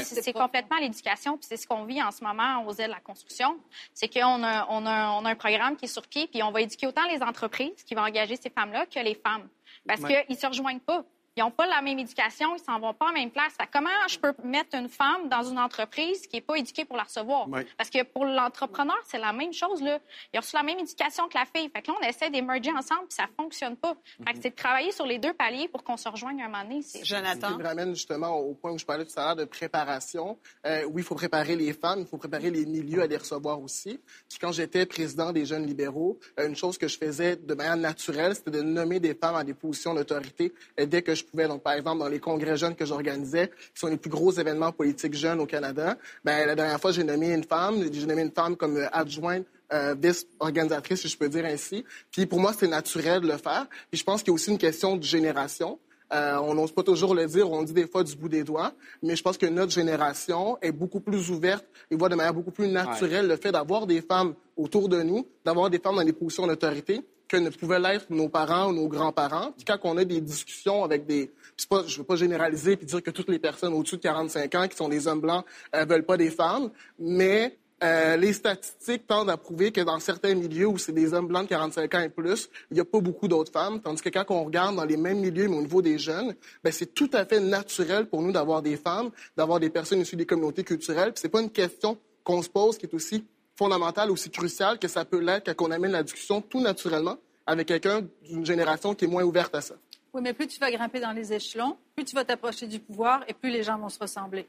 C'est 0.04 0.32
complètement 0.32 0.78
l'éducation. 0.78 1.36
Puis 1.36 1.46
c'est 1.48 1.56
ce 1.56 1.66
qu'on 1.66 1.84
vit 1.84 2.00
en 2.00 2.12
ce 2.12 2.22
moment 2.22 2.64
aux 2.66 2.72
ailes 2.74 2.86
de 2.86 2.94
la 2.94 3.00
construction. 3.00 3.58
C'est 3.92 4.08
qu'on 4.08 4.42
a, 4.44 4.66
on 4.70 4.86
a, 4.86 5.10
on 5.10 5.24
a, 5.24 5.30
un 5.30 5.34
programme 5.34 5.76
qui 5.76 5.86
est 5.86 5.88
sur 5.88 6.06
pied, 6.06 6.28
puis 6.28 6.42
on 6.42 6.52
va 6.52 6.60
éduquer 6.60 6.86
autant 6.86 7.06
les 7.12 7.22
entreprises 7.22 7.82
qui 7.84 7.94
vont 7.94 8.02
engager 8.02 8.36
ces 8.36 8.50
femmes-là 8.50 8.86
que 8.86 9.00
les 9.00 9.14
femmes. 9.14 9.48
Parce 9.86 10.00
qu'ils 10.00 10.24
ne 10.28 10.36
se 10.36 10.46
rejoignent 10.46 10.80
pas 10.80 11.04
ils 11.36 11.40
n'ont 11.42 11.50
pas 11.50 11.66
la 11.66 11.80
même 11.80 11.98
éducation, 11.98 12.54
ils 12.56 12.62
s'en 12.62 12.78
vont 12.78 12.92
pas 12.92 13.08
en 13.08 13.12
même 13.12 13.30
place. 13.30 13.54
comment 13.72 13.88
je 14.08 14.18
peux 14.18 14.34
mettre 14.44 14.76
une 14.76 14.88
femme 14.88 15.28
dans 15.30 15.42
une 15.42 15.58
entreprise 15.58 16.26
qui 16.26 16.36
n'est 16.36 16.42
pas 16.42 16.56
éduquée 16.56 16.84
pour 16.84 16.96
la 16.96 17.04
recevoir? 17.04 17.48
Parce 17.78 17.88
que 17.88 18.02
pour 18.02 18.26
l'entrepreneur, 18.26 18.98
c'est 19.06 19.18
la 19.18 19.32
même 19.32 19.52
chose. 19.52 19.82
Là. 19.82 19.98
Il 20.32 20.36
a 20.36 20.40
reçu 20.40 20.54
la 20.54 20.62
même 20.62 20.78
éducation 20.78 21.28
que 21.28 21.38
la 21.38 21.46
fille. 21.46 21.70
Fait 21.74 21.80
que 21.80 21.90
là, 21.90 21.96
on 22.00 22.06
essaie 22.06 22.28
d'émerger 22.28 22.70
ensemble, 22.70 23.06
puis 23.08 23.16
ça 23.16 23.26
fonctionne 23.34 23.76
pas. 23.76 23.94
Fait 24.26 24.34
que 24.34 24.38
c'est 24.42 24.50
de 24.50 24.54
travailler 24.54 24.92
sur 24.92 25.06
les 25.06 25.18
deux 25.18 25.32
paliers 25.32 25.68
pour 25.68 25.82
qu'on 25.82 25.96
se 25.96 26.08
rejoigne 26.08 26.42
un 26.42 26.48
moment 26.48 26.64
donné. 26.64 26.82
Jonathan? 27.02 27.48
Ce 27.48 27.52
qui 27.54 27.58
me 27.58 27.64
ramène 27.64 27.94
justement 27.94 28.36
au 28.36 28.54
point 28.54 28.72
où 28.72 28.78
je 28.78 28.84
parlais 28.84 29.06
tout 29.06 29.18
à 29.18 29.26
l'heure 29.26 29.36
de 29.36 29.44
préparation. 29.44 30.38
Euh, 30.66 30.84
oui, 30.84 31.00
il 31.00 31.04
faut 31.04 31.14
préparer 31.14 31.56
les 31.56 31.72
femmes, 31.72 32.00
il 32.00 32.06
faut 32.06 32.18
préparer 32.18 32.50
les 32.50 32.66
milieux 32.66 33.00
à 33.00 33.06
les 33.06 33.16
recevoir 33.16 33.60
aussi. 33.60 34.00
Puis 34.28 34.38
quand 34.38 34.52
j'étais 34.52 34.84
président 34.84 35.32
des 35.32 35.46
jeunes 35.46 35.66
libéraux, 35.66 36.18
euh, 36.38 36.48
une 36.48 36.56
chose 36.56 36.76
que 36.76 36.88
je 36.88 36.98
faisais 36.98 37.36
de 37.36 37.54
manière 37.54 37.76
naturelle, 37.76 38.34
c'était 38.34 38.50
de 38.50 38.62
nommer 38.62 39.00
des 39.00 39.14
femmes 39.14 39.36
à 39.36 39.44
des 39.44 39.54
positions 39.54 39.94
d'autorité 39.94 40.52
dès 40.76 41.02
que 41.02 41.14
je 41.14 41.21
je 41.22 41.26
pouvais, 41.26 41.48
donc 41.48 41.62
par 41.62 41.72
exemple 41.74 41.98
dans 42.00 42.08
les 42.08 42.20
congrès 42.20 42.56
jeunes 42.56 42.74
que 42.74 42.84
j'organisais, 42.84 43.48
qui 43.48 43.80
sont 43.80 43.88
les 43.88 43.96
plus 43.96 44.10
gros 44.10 44.32
événements 44.32 44.72
politiques 44.72 45.14
jeunes 45.14 45.40
au 45.40 45.46
Canada, 45.46 45.96
ben 46.24 46.46
la 46.46 46.54
dernière 46.54 46.80
fois 46.80 46.92
j'ai 46.92 47.04
nommé 47.04 47.32
une 47.32 47.44
femme, 47.44 47.82
j'ai 47.92 48.06
nommé 48.06 48.22
une 48.22 48.32
femme 48.32 48.56
comme 48.56 48.76
euh, 48.76 48.88
adjointe 48.92 49.46
euh, 49.72 49.94
vice-organisatrice, 49.98 51.00
si 51.00 51.08
je 51.08 51.16
peux 51.16 51.30
dire 51.30 51.46
ainsi. 51.46 51.84
Puis 52.10 52.26
pour 52.26 52.40
moi, 52.40 52.52
c'est 52.52 52.68
naturel 52.68 53.22
de 53.22 53.28
le 53.28 53.38
faire. 53.38 53.66
Puis 53.90 53.98
je 53.98 54.04
pense 54.04 54.22
qu'il 54.22 54.28
y 54.28 54.32
a 54.32 54.34
aussi 54.34 54.50
une 54.50 54.58
question 54.58 54.96
de 54.96 55.02
génération. 55.02 55.78
Euh, 56.12 56.36
on 56.42 56.52
n'ose 56.52 56.72
pas 56.72 56.82
toujours 56.82 57.14
le 57.14 57.26
dire, 57.26 57.50
on 57.50 57.62
dit 57.62 57.72
des 57.72 57.86
fois 57.86 58.04
du 58.04 58.14
bout 58.14 58.28
des 58.28 58.44
doigts, 58.44 58.74
mais 59.02 59.16
je 59.16 59.22
pense 59.22 59.38
que 59.38 59.46
notre 59.46 59.72
génération 59.72 60.58
est 60.60 60.72
beaucoup 60.72 61.00
plus 61.00 61.30
ouverte 61.30 61.64
et 61.90 61.96
voit 61.96 62.10
de 62.10 62.16
manière 62.16 62.34
beaucoup 62.34 62.50
plus 62.50 62.68
naturelle 62.68 63.26
le 63.26 63.36
fait 63.36 63.50
d'avoir 63.50 63.86
des 63.86 64.02
femmes 64.02 64.34
autour 64.54 64.90
de 64.90 65.02
nous, 65.02 65.26
d'avoir 65.42 65.70
des 65.70 65.78
femmes 65.78 65.96
dans 65.96 66.04
des 66.04 66.12
positions 66.12 66.46
d'autorité 66.46 67.00
que 67.32 67.38
ne 67.38 67.48
pouvaient 67.48 67.80
l'être 67.80 68.06
nos 68.10 68.28
parents 68.28 68.68
ou 68.68 68.74
nos 68.74 68.88
grands-parents. 68.88 69.52
Puis 69.52 69.64
quand 69.64 69.78
on 69.84 69.96
a 69.96 70.04
des 70.04 70.20
discussions 70.20 70.84
avec 70.84 71.06
des... 71.06 71.30
Je 71.58 71.76
ne 71.76 71.98
veux 71.98 72.04
pas 72.04 72.16
généraliser 72.16 72.72
et 72.72 72.76
dire 72.76 73.02
que 73.02 73.10
toutes 73.10 73.30
les 73.30 73.38
personnes 73.38 73.72
au-dessus 73.72 73.96
de 73.96 74.02
45 74.02 74.54
ans 74.54 74.68
qui 74.68 74.76
sont 74.76 74.88
des 74.88 75.06
hommes 75.06 75.20
blancs 75.20 75.44
ne 75.72 75.78
euh, 75.78 75.84
veulent 75.86 76.04
pas 76.04 76.18
des 76.18 76.30
femmes, 76.30 76.70
mais 76.98 77.56
euh, 77.82 78.16
les 78.16 78.34
statistiques 78.34 79.06
tendent 79.06 79.30
à 79.30 79.38
prouver 79.38 79.72
que 79.72 79.80
dans 79.80 79.98
certains 79.98 80.34
milieux 80.34 80.66
où 80.66 80.76
c'est 80.76 80.92
des 80.92 81.14
hommes 81.14 81.26
blancs 81.26 81.44
de 81.44 81.48
45 81.48 81.94
ans 81.94 82.00
et 82.00 82.10
plus, 82.10 82.50
il 82.70 82.74
n'y 82.74 82.80
a 82.80 82.84
pas 82.84 83.00
beaucoup 83.00 83.28
d'autres 83.28 83.50
femmes. 83.50 83.80
Tandis 83.80 84.02
que 84.02 84.10
quand 84.10 84.26
on 84.28 84.44
regarde 84.44 84.76
dans 84.76 84.84
les 84.84 84.98
mêmes 84.98 85.20
milieux, 85.20 85.48
mais 85.48 85.56
au 85.56 85.62
niveau 85.62 85.80
des 85.80 85.98
jeunes, 85.98 86.34
ben, 86.62 86.70
c'est 86.70 86.92
tout 86.92 87.10
à 87.14 87.24
fait 87.24 87.40
naturel 87.40 88.06
pour 88.06 88.20
nous 88.20 88.32
d'avoir 88.32 88.60
des 88.60 88.76
femmes, 88.76 89.10
d'avoir 89.38 89.58
des 89.58 89.70
personnes 89.70 90.00
issues 90.00 90.16
des 90.16 90.26
communautés 90.26 90.64
culturelles. 90.64 91.12
Ce 91.16 91.26
n'est 91.26 91.30
pas 91.30 91.40
une 91.40 91.50
question 91.50 91.96
qu'on 92.24 92.42
se 92.42 92.50
pose 92.50 92.76
qui 92.76 92.84
est 92.84 92.94
aussi 92.94 93.24
fondamentale, 93.62 94.10
aussi 94.10 94.28
cruciale 94.28 94.78
que 94.78 94.88
ça 94.88 95.04
peut 95.04 95.20
l'être 95.20 95.52
quand 95.54 95.68
on 95.68 95.70
amène 95.70 95.92
la 95.92 96.02
discussion 96.02 96.40
tout 96.40 96.60
naturellement 96.60 97.16
avec 97.46 97.68
quelqu'un 97.68 98.02
d'une 98.28 98.44
génération 98.44 98.94
qui 98.94 99.04
est 99.04 99.08
moins 99.08 99.22
ouverte 99.22 99.54
à 99.54 99.60
ça. 99.60 99.74
Oui, 100.12 100.20
mais 100.20 100.32
plus 100.32 100.48
tu 100.48 100.58
vas 100.58 100.70
grimper 100.70 100.98
dans 100.98 101.12
les 101.12 101.32
échelons, 101.32 101.76
plus 101.94 102.04
tu 102.04 102.14
vas 102.14 102.24
t'approcher 102.24 102.66
du 102.66 102.80
pouvoir 102.80 103.24
et 103.28 103.34
plus 103.34 103.50
les 103.50 103.62
gens 103.62 103.78
vont 103.78 103.88
se 103.88 104.00
ressembler. 104.00 104.48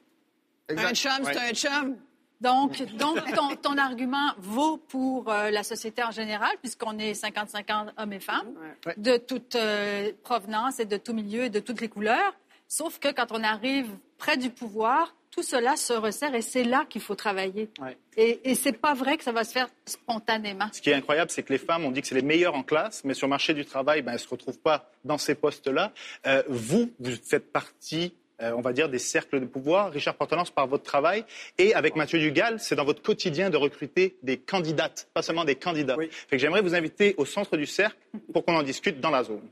Un 0.69 0.93
chum, 0.93 1.11
c'est 1.25 1.37
un 1.37 1.53
chum. 1.53 1.95
Donc, 2.41 2.81
donc 2.97 3.19
ton, 3.61 3.77
argument 3.77 4.31
vaut 4.37 4.77
pour 4.77 5.31
euh, 5.31 5.49
la 5.49 5.63
société 5.63 6.03
en 6.03 6.11
général, 6.11 6.51
puisqu'on 6.59 6.97
est 6.97 7.13
55 7.13 7.69
ans 7.69 7.85
hommes 7.97 8.13
et 8.13 8.19
femmes, 8.19 8.51
de 8.97 9.15
toute 9.15 9.55
euh, 9.55 10.11
provenance 10.23 10.79
et 10.79 10.85
de 10.85 10.97
tout 10.97 11.13
milieu 11.13 11.43
et 11.45 11.49
de 11.49 11.59
toutes 11.59 11.79
les 11.79 11.87
couleurs. 11.87 12.33
Sauf 12.67 12.99
que 12.99 13.13
quand 13.13 13.27
on 13.31 13.43
arrive 13.43 13.89
près 14.17 14.35
du 14.35 14.49
pouvoir, 14.49 15.15
tout 15.33 15.43
cela 15.43 15.75
se 15.75 15.93
resserre 15.93 16.35
et 16.35 16.41
c'est 16.41 16.63
là 16.63 16.85
qu'il 16.87 17.01
faut 17.01 17.15
travailler. 17.15 17.69
Et, 18.15 18.39
et 18.43 18.55
c'est 18.55 18.73
pas 18.73 18.93
vrai 18.93 19.17
que 19.17 19.23
ça 19.23 19.31
va 19.31 19.43
se 19.43 19.51
faire 19.51 19.67
spontanément. 19.85 20.67
Ce 20.71 20.81
qui 20.81 20.91
est 20.91 20.93
incroyable, 20.93 21.31
c'est 21.31 21.41
que 21.41 21.51
les 21.51 21.59
femmes, 21.59 21.85
on 21.85 21.91
dit 21.91 22.01
que 22.01 22.07
c'est 22.07 22.15
les 22.15 22.21
meilleures 22.21 22.55
en 22.55 22.63
classe, 22.63 23.03
mais 23.03 23.15
sur 23.15 23.25
le 23.25 23.31
marché 23.31 23.53
du 23.53 23.65
travail, 23.65 24.03
ben, 24.03 24.11
elles 24.11 24.17
ne 24.17 24.23
se 24.23 24.29
retrouvent 24.29 24.59
pas 24.59 24.91
dans 25.03 25.17
ces 25.17 25.33
postes-là. 25.33 25.91
Euh, 26.27 26.43
vous, 26.47 26.91
vous 26.99 27.15
faites 27.23 27.51
partie 27.51 28.13
on 28.39 28.59
va 28.59 28.73
dire, 28.73 28.89
des 28.89 28.99
cercles 28.99 29.39
de 29.39 29.45
pouvoir. 29.45 29.91
Richard 29.91 30.15
Portelance, 30.15 30.51
par 30.51 30.67
votre 30.67 30.83
travail. 30.83 31.23
Et 31.57 31.73
avec 31.73 31.95
Mathieu 31.95 32.19
Dugal, 32.19 32.59
c'est 32.59 32.75
dans 32.75 32.83
votre 32.83 33.01
quotidien 33.01 33.49
de 33.49 33.55
recruter 33.55 34.17
des 34.21 34.35
candidates, 34.37 35.07
pas 35.13 35.21
seulement 35.21 35.45
des 35.45 35.55
candidats. 35.55 35.95
Fait 35.95 36.35
que 36.35 36.37
j'aimerais 36.37 36.61
vous 36.61 36.75
inviter 36.75 37.15
au 37.17 37.23
centre 37.23 37.55
du 37.55 37.65
cercle 37.65 37.97
pour 38.33 38.43
qu'on 38.43 38.55
en 38.55 38.63
discute 38.63 38.99
dans 38.99 39.11
la 39.11 39.23
zone. 39.23 39.47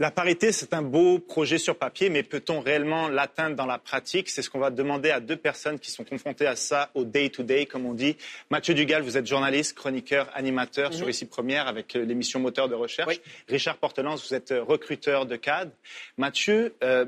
La 0.00 0.12
parité, 0.12 0.52
c'est 0.52 0.74
un 0.74 0.82
beau 0.82 1.18
projet 1.18 1.58
sur 1.58 1.76
papier, 1.76 2.08
mais 2.08 2.22
peut-on 2.22 2.60
réellement 2.60 3.08
l'atteindre 3.08 3.56
dans 3.56 3.66
la 3.66 3.78
pratique? 3.78 4.28
C'est 4.28 4.42
ce 4.42 4.48
qu'on 4.48 4.60
va 4.60 4.70
demander 4.70 5.10
à 5.10 5.18
deux 5.18 5.36
personnes 5.36 5.80
qui 5.80 5.90
sont 5.90 6.04
confrontées 6.04 6.46
à 6.46 6.54
ça 6.54 6.90
au 6.94 7.02
day-to-day, 7.02 7.66
comme 7.66 7.84
on 7.84 7.94
dit. 7.94 8.16
Mathieu 8.48 8.74
Dugal, 8.74 9.02
vous 9.02 9.16
êtes 9.16 9.26
journaliste, 9.26 9.74
chroniqueur, 9.74 10.30
animateur 10.34 10.94
sur 10.94 11.06
mhm. 11.06 11.10
Ici 11.10 11.26
Première 11.26 11.66
avec 11.66 11.96
euh, 11.96 12.04
l'émission 12.04 12.38
Moteur 12.38 12.68
de 12.68 12.76
recherche. 12.76 13.20
Richard 13.48 13.76
Portelance, 13.78 14.28
vous 14.28 14.36
êtes 14.36 14.52
euh, 14.52 14.62
recruteur 14.62 15.26
de 15.26 15.34
CAD. 15.34 15.72
Mathieu, 16.16 16.76
euh, 16.84 17.04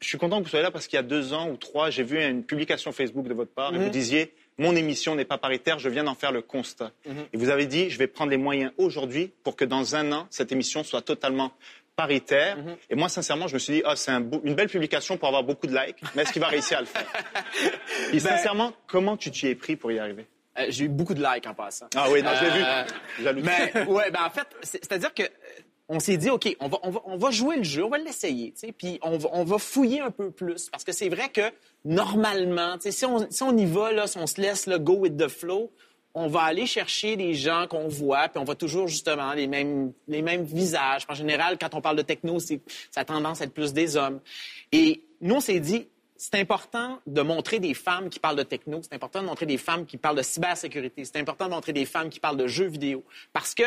je 0.00 0.08
suis 0.08 0.18
content 0.18 0.40
que 0.40 0.44
vous 0.44 0.50
soyez 0.50 0.64
là 0.64 0.70
parce 0.70 0.88
qu'il 0.88 0.98
y 0.98 1.00
a 1.00 1.04
deux 1.04 1.32
ans 1.32 1.48
ou 1.48 1.56
trois, 1.56 1.88
j'ai 1.88 2.02
vu 2.02 2.22
une 2.22 2.44
publication 2.44 2.92
Facebook 2.92 3.26
de 3.26 3.32
votre 3.32 3.52
part 3.52 3.74
et 3.74 3.78
vous 3.78 3.84
mhm. 3.84 3.90
disiez 3.90 4.34
mon 4.58 4.76
émission 4.76 5.14
n'est 5.14 5.24
pas 5.24 5.38
paritaire, 5.38 5.78
je 5.78 5.88
viens 5.88 6.04
d'en 6.04 6.14
faire 6.14 6.32
le 6.32 6.42
constat. 6.42 6.92
Mhm. 7.06 7.14
Et 7.32 7.36
vous 7.36 7.48
avez 7.48 7.66
dit, 7.66 7.90
je 7.90 7.98
vais 7.98 8.06
prendre 8.06 8.30
les 8.30 8.36
moyens 8.36 8.72
aujourd'hui 8.76 9.32
pour 9.44 9.56
que 9.56 9.64
dans 9.64 9.96
un 9.96 10.12
an, 10.12 10.26
cette 10.30 10.52
émission 10.52 10.84
soit 10.84 11.02
totalement 11.02 11.52
paritaire. 11.96 12.56
Mhm. 12.56 12.76
Et 12.90 12.94
moi, 12.94 13.08
sincèrement, 13.08 13.48
je 13.48 13.54
me 13.54 13.58
suis 13.58 13.74
dit, 13.74 13.82
ah, 13.84 13.96
c'est 13.96 14.12
une 14.12 14.54
belle 14.54 14.68
publication 14.68 15.16
pour 15.16 15.28
avoir 15.28 15.44
beaucoup 15.44 15.66
de 15.66 15.76
likes, 15.76 15.96
mais 16.14 16.22
est-ce 16.22 16.32
qu'il 16.32 16.42
va 16.42 16.48
réussir 16.48 16.78
à 16.78 16.80
le 16.80 16.86
faire? 16.86 17.06
Et 18.08 18.12
ben, 18.12 18.20
sincèrement, 18.20 18.72
comment 18.86 19.16
tu 19.16 19.30
t'y 19.30 19.48
es 19.48 19.54
pris 19.54 19.76
pour 19.76 19.92
y 19.92 19.98
arriver? 19.98 20.26
Euh, 20.58 20.66
J'ai 20.68 20.84
eu 20.84 20.88
beaucoup 20.88 21.14
de 21.14 21.22
likes 21.22 21.46
en 21.46 21.54
passant. 21.54 21.86
Ah 21.94 22.06
oui, 22.10 22.22
non, 22.22 22.30
je 22.34 22.44
l'ai 22.44 22.50
vu. 22.50 22.64
Euh, 22.64 23.42
mais, 23.42 23.86
ouais, 23.88 24.10
ben, 24.10 24.24
en 24.24 24.30
fait, 24.30 24.46
c'est-à-dire 24.62 25.14
que 25.14 25.24
on 25.88 26.00
s'est 26.00 26.16
dit, 26.16 26.30
OK, 26.30 26.56
on 26.60 26.68
va, 26.68 26.78
on, 26.82 27.16
va, 27.16 27.30
jouer 27.30 27.56
le 27.56 27.64
jeu, 27.64 27.84
on 27.84 27.90
va 27.90 27.98
l'essayer, 27.98 28.54
puis 28.78 28.98
on 29.02 29.18
va, 29.18 29.28
on 29.32 29.44
va 29.44 29.58
fouiller 29.58 30.00
un 30.00 30.10
peu 30.10 30.30
plus. 30.30 30.70
Parce 30.70 30.84
que 30.84 30.92
c'est 30.92 31.10
vrai 31.10 31.28
que 31.28 31.42
normalement, 31.84 32.76
si 32.80 33.04
on, 33.04 33.30
si 33.30 33.42
on 33.42 33.54
y 33.56 33.66
va, 33.66 33.92
là, 33.92 34.06
si 34.06 34.16
on 34.16 34.26
se 34.26 34.40
laisse 34.40 34.66
le 34.66 34.78
go 34.78 34.94
with 34.94 35.18
the 35.18 35.28
flow, 35.28 35.70
on 36.14 36.28
va 36.28 36.42
aller 36.42 36.66
chercher 36.66 37.16
des 37.16 37.34
gens 37.34 37.66
qu'on 37.68 37.88
voit, 37.88 38.28
puis 38.28 38.38
on 38.38 38.44
voit 38.44 38.54
toujours 38.54 38.88
justement 38.88 39.32
les 39.32 39.46
mêmes, 39.46 39.92
les 40.08 40.22
mêmes 40.22 40.44
visages. 40.44 41.06
En 41.08 41.14
général, 41.14 41.58
quand 41.58 41.74
on 41.74 41.80
parle 41.80 41.96
de 41.96 42.02
techno, 42.02 42.38
ça 42.38 42.56
a 42.96 43.04
tendance 43.04 43.40
à 43.40 43.44
être 43.44 43.54
plus 43.54 43.72
des 43.72 43.96
hommes. 43.96 44.20
Et 44.72 45.02
nous, 45.20 45.36
on 45.36 45.40
s'est 45.40 45.60
dit, 45.60 45.88
c'est 46.16 46.36
important 46.36 47.00
de 47.06 47.22
montrer 47.22 47.58
des 47.58 47.74
femmes 47.74 48.08
qui 48.08 48.20
parlent 48.20 48.36
de 48.36 48.42
techno, 48.42 48.80
c'est 48.82 48.94
important 48.94 49.22
de 49.22 49.26
montrer 49.26 49.46
des 49.46 49.58
femmes 49.58 49.86
qui 49.86 49.96
parlent 49.96 50.16
de 50.16 50.22
cybersécurité, 50.22 51.04
c'est 51.04 51.18
important 51.18 51.46
de 51.46 51.50
montrer 51.50 51.72
des 51.72 51.84
femmes 51.84 52.10
qui 52.10 52.20
parlent 52.20 52.36
de 52.36 52.46
jeux 52.46 52.68
vidéo. 52.68 53.02
Parce 53.32 53.54
que 53.54 53.64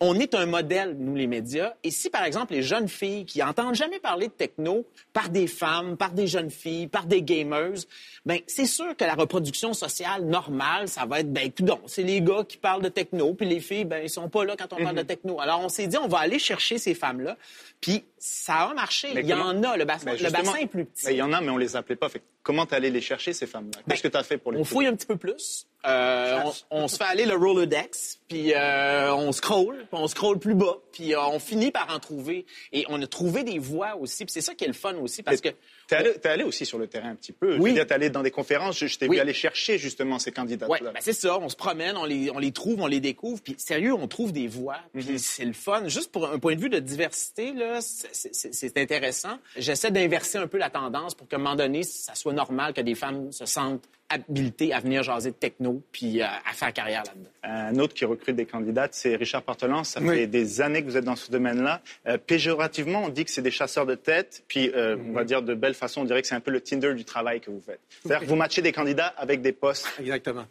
on 0.00 0.18
est 0.18 0.34
un 0.34 0.46
modèle, 0.46 0.96
nous 0.98 1.14
les 1.14 1.26
médias. 1.26 1.74
Et 1.82 1.90
si, 1.90 2.10
par 2.10 2.24
exemple, 2.24 2.52
les 2.52 2.62
jeunes 2.62 2.88
filles 2.88 3.24
qui 3.24 3.42
entendent 3.42 3.74
jamais 3.74 4.00
parler 4.00 4.28
de 4.28 4.32
techno 4.32 4.84
par 5.12 5.28
des 5.28 5.46
femmes, 5.46 5.96
par 5.96 6.12
des 6.12 6.26
jeunes 6.26 6.50
filles, 6.50 6.88
par 6.88 7.06
des 7.06 7.22
gamers, 7.22 7.78
ben 8.26 8.38
c'est 8.46 8.66
sûr 8.66 8.96
que 8.96 9.04
la 9.04 9.14
reproduction 9.14 9.72
sociale 9.72 10.24
normale, 10.24 10.88
ça 10.88 11.06
va 11.06 11.20
être 11.20 11.32
ben 11.32 11.50
tout 11.50 11.64
c'est 11.86 12.02
les 12.02 12.20
gars 12.20 12.44
qui 12.46 12.56
parlent 12.56 12.82
de 12.82 12.88
techno, 12.88 13.34
puis 13.34 13.46
les 13.46 13.60
filles, 13.60 13.84
ben 13.84 14.02
ils 14.02 14.10
sont 14.10 14.28
pas 14.28 14.44
là 14.44 14.56
quand 14.58 14.72
on 14.72 14.82
parle 14.82 14.96
de 14.96 15.00
mhm. 15.02 15.06
techno. 15.06 15.40
Alors 15.40 15.60
on 15.60 15.68
s'est 15.68 15.86
dit, 15.86 15.96
on 15.96 16.08
va 16.08 16.18
aller 16.18 16.38
chercher 16.38 16.78
ces 16.78 16.94
femmes-là, 16.94 17.36
puis 17.80 18.04
ça 18.24 18.70
a 18.70 18.74
marché. 18.74 19.08
il 19.14 19.26
y 19.26 19.34
en 19.34 19.62
a. 19.62 19.76
Le 19.76 19.84
bassin, 19.84 20.06
ben, 20.06 20.16
le 20.18 20.30
bassin 20.30 20.56
est 20.56 20.66
plus 20.66 20.86
petit. 20.86 21.04
Ben, 21.04 21.12
il 21.12 21.18
y 21.18 21.22
en 21.22 21.32
a, 21.34 21.42
mais 21.42 21.50
on 21.50 21.58
les 21.58 21.76
appelait 21.76 21.94
pas. 21.94 22.08
Fait, 22.08 22.22
comment 22.42 22.64
tu 22.64 22.74
allé 22.74 22.88
les 22.90 23.02
chercher 23.02 23.34
ces 23.34 23.46
femmes-là? 23.46 23.82
Qu'est-ce 23.86 24.02
que 24.02 24.08
tu 24.08 24.16
as 24.16 24.22
fait 24.22 24.38
pour 24.38 24.52
les 24.52 24.60
On 24.60 24.64
fouille 24.64 24.86
un 24.86 24.96
petit 24.96 25.06
peu 25.06 25.16
plus. 25.16 25.66
Euh, 25.86 26.40
on, 26.70 26.88
se 26.88 26.96
fait 26.96 27.04
aller 27.04 27.26
le 27.26 27.34
Rolodex, 27.34 28.20
puis 28.26 28.54
euh, 28.54 29.14
on 29.14 29.32
scroll, 29.32 29.76
puis 29.76 29.88
on 30.00 30.08
scroll 30.08 30.38
plus 30.38 30.54
bas, 30.54 30.78
puis 30.92 31.14
euh, 31.14 31.20
on 31.20 31.38
finit 31.38 31.70
par 31.70 31.94
en 31.94 31.98
trouver. 31.98 32.46
Et 32.72 32.86
on 32.88 33.02
a 33.02 33.06
trouvé 33.06 33.44
des 33.44 33.58
voix 33.58 33.94
aussi, 33.96 34.24
puis 34.24 34.32
c'est 34.32 34.40
ça 34.40 34.54
qui 34.54 34.64
est 34.64 34.68
le 34.68 34.72
fun 34.72 34.94
aussi, 34.94 35.22
parce 35.22 35.42
que... 35.42 35.50
T'es 35.86 35.96
allé, 35.96 36.10
es 36.10 36.26
allé 36.26 36.44
aussi 36.44 36.66
sur 36.66 36.78
le 36.78 36.86
terrain 36.86 37.10
un 37.10 37.14
petit 37.14 37.32
peu. 37.32 37.56
Oui. 37.58 37.74
T'es 37.74 37.92
allé 37.92 38.10
dans 38.10 38.22
des 38.22 38.30
conférences, 38.30 38.78
je, 38.78 38.98
t'ai 38.98 39.08
vu 39.08 39.18
aller 39.18 39.32
chercher 39.32 39.78
justement 39.78 40.18
ces 40.18 40.32
candidats-là. 40.32 40.72
Oui, 40.72 40.78
ben 40.82 40.92
c'est 41.00 41.12
ça, 41.12 41.38
on 41.38 41.48
se 41.48 41.56
promène, 41.56 41.96
on 41.96 42.04
les, 42.04 42.30
on 42.30 42.38
les 42.38 42.52
trouve, 42.52 42.80
on 42.80 42.86
les 42.86 43.00
découvre, 43.00 43.40
puis 43.42 43.54
sérieux, 43.58 43.94
on 43.94 44.08
trouve 44.08 44.32
des 44.32 44.48
voix, 44.48 44.78
puis 44.92 45.04
mhm. 45.04 45.18
c'est 45.18 45.44
le 45.44 45.52
fun. 45.52 45.88
Juste 45.88 46.10
pour 46.10 46.28
un 46.28 46.38
point 46.38 46.54
de 46.54 46.60
vue 46.60 46.70
de 46.70 46.78
diversité, 46.78 47.52
là, 47.52 47.80
c'est 47.80 48.78
intéressant. 48.78 49.38
J'essaie 49.56 49.90
d'inverser 49.90 50.38
un 50.38 50.46
peu 50.46 50.58
la 50.58 50.70
tendance 50.70 51.14
pour 51.14 51.28
qu'à 51.28 51.36
un 51.36 51.40
moment 51.40 51.56
donné, 51.56 51.82
ça 51.82 52.14
soit 52.14 52.32
normal 52.32 52.72
que 52.72 52.80
des 52.80 52.94
femmes 52.94 53.32
se 53.32 53.46
sentent 53.46 53.84
habilité 54.08 54.72
à 54.72 54.80
venir 54.80 55.02
jaser 55.02 55.30
de 55.30 55.36
techno 55.36 55.82
puis 55.92 56.20
euh, 56.20 56.26
à 56.26 56.52
faire 56.52 56.72
carrière 56.72 57.02
là-dedans. 57.06 57.30
Un 57.42 57.78
autre 57.78 57.94
qui 57.94 58.04
recrute 58.04 58.36
des 58.36 58.46
candidates, 58.46 58.94
c'est 58.94 59.16
Richard 59.16 59.42
Portelance. 59.42 59.90
Ça 59.90 60.00
fait 60.00 60.26
des 60.26 60.60
années 60.60 60.82
que 60.82 60.86
vous 60.86 60.96
êtes 60.96 61.04
dans 61.04 61.16
ce 61.16 61.30
domaine-là. 61.30 61.82
Euh, 62.06 62.18
péjorativement, 62.18 63.04
on 63.04 63.08
dit 63.08 63.24
que 63.24 63.30
c'est 63.30 63.42
des 63.42 63.50
chasseurs 63.50 63.86
de 63.86 63.94
tête, 63.94 64.44
puis 64.48 64.70
euh, 64.74 64.96
on 65.08 65.12
va 65.12 65.24
dire 65.24 65.42
de 65.42 65.54
belle 65.54 65.74
façon, 65.74 66.02
on 66.02 66.04
dirait 66.04 66.22
que 66.22 66.28
c'est 66.28 66.34
un 66.34 66.40
peu 66.40 66.50
le 66.50 66.60
Tinder 66.60 66.94
du 66.94 67.04
travail 67.04 67.40
que 67.40 67.50
vous 67.50 67.60
faites. 67.60 67.80
C'est-à-dire 68.02 68.20
que 68.20 68.30
vous 68.30 68.36
matchez 68.36 68.62
des 68.62 68.72
candidats 68.72 69.12
avec 69.16 69.42
des 69.42 69.52
postes. 69.52 69.88
Exactement. 69.98 70.46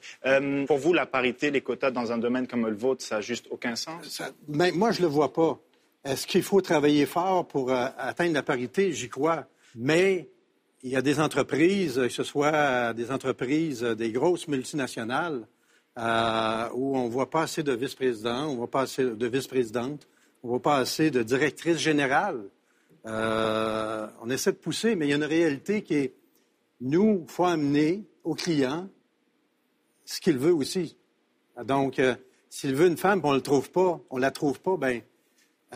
pour 0.68 0.78
vous, 0.78 0.94
la 0.94 1.06
parité, 1.06 1.52
les 1.52 1.62
quotas 1.62 1.92
dans 1.92 2.12
un 2.12 2.18
domaine 2.18 2.48
comme 2.48 2.66
le 2.68 2.76
vôtre, 2.76 3.04
ça 3.04 3.16
n'a 3.16 3.22
juste 3.22 3.48
aucun 3.50 3.76
sens? 3.76 4.22
mais 4.48 4.72
moi, 4.72 4.92
je 4.92 5.02
le 5.02 5.08
vois 5.08 5.34
pas. 5.34 5.60
Est-ce 6.04 6.28
qu'il 6.28 6.44
faut 6.44 6.62
travailler 6.62 7.06
fort 7.06 7.48
pour 7.48 7.72
atteindre 7.72 8.34
la 8.34 8.44
parité? 8.44 8.92
J'y 8.92 9.10
crois. 9.10 9.46
Mais 9.76 10.28
il 10.84 10.92
y 10.92 10.98
a 10.98 11.02
des 11.02 11.22
entreprises, 11.22 11.96
que 11.96 12.10
ce 12.10 12.24
soit 12.24 12.94
des 12.94 13.10
entreprises, 13.10 13.82
des 13.82 14.12
grosses 14.12 14.50
multinationales, 14.50 15.48
euh, 15.98 16.70
où 16.74 16.98
on 16.98 17.06
ne 17.06 17.10
voit 17.10 17.30
pas 17.30 17.44
assez 17.44 17.64
de 17.64 17.72
vice-présidents, 17.72 18.48
on 18.48 18.52
ne 18.52 18.58
voit 18.58 18.70
pas 18.70 18.82
assez 18.82 19.06
de 19.06 19.28
vice-présidentes, 19.28 20.08
on 20.44 20.48
ne 20.48 20.52
voit 20.52 20.62
pas 20.62 20.78
assez 20.78 21.10
de 21.10 21.24
directrices 21.24 21.78
générales. 21.78 22.44
Euh, 23.06 24.08
on 24.22 24.30
essaie 24.30 24.52
de 24.52 24.58
pousser, 24.58 24.96
mais 24.96 25.06
il 25.06 25.10
y 25.10 25.14
a 25.14 25.16
une 25.16 25.24
réalité 25.24 25.84
qui 25.84 25.96
est, 25.96 26.16
nous, 26.82 27.24
il 27.28 27.32
faut 27.32 27.46
amener 27.46 28.04
au 28.24 28.34
client 28.34 28.90
ce 30.04 30.20
qu'il 30.20 30.38
veut 30.38 30.54
aussi. 30.54 30.98
Donc, 31.64 32.00
euh, 32.00 32.16
s'il 32.50 32.76
veut 32.76 32.88
une 32.88 32.98
femme, 32.98 33.22
on 33.24 33.32
ne 33.32 33.38
le 33.38 33.42
trouve 33.42 33.72
pas, 33.72 34.02
on 34.10 34.18
la 34.18 34.32
trouve 34.32 34.60
pas, 34.60 34.76
ben 34.76 35.02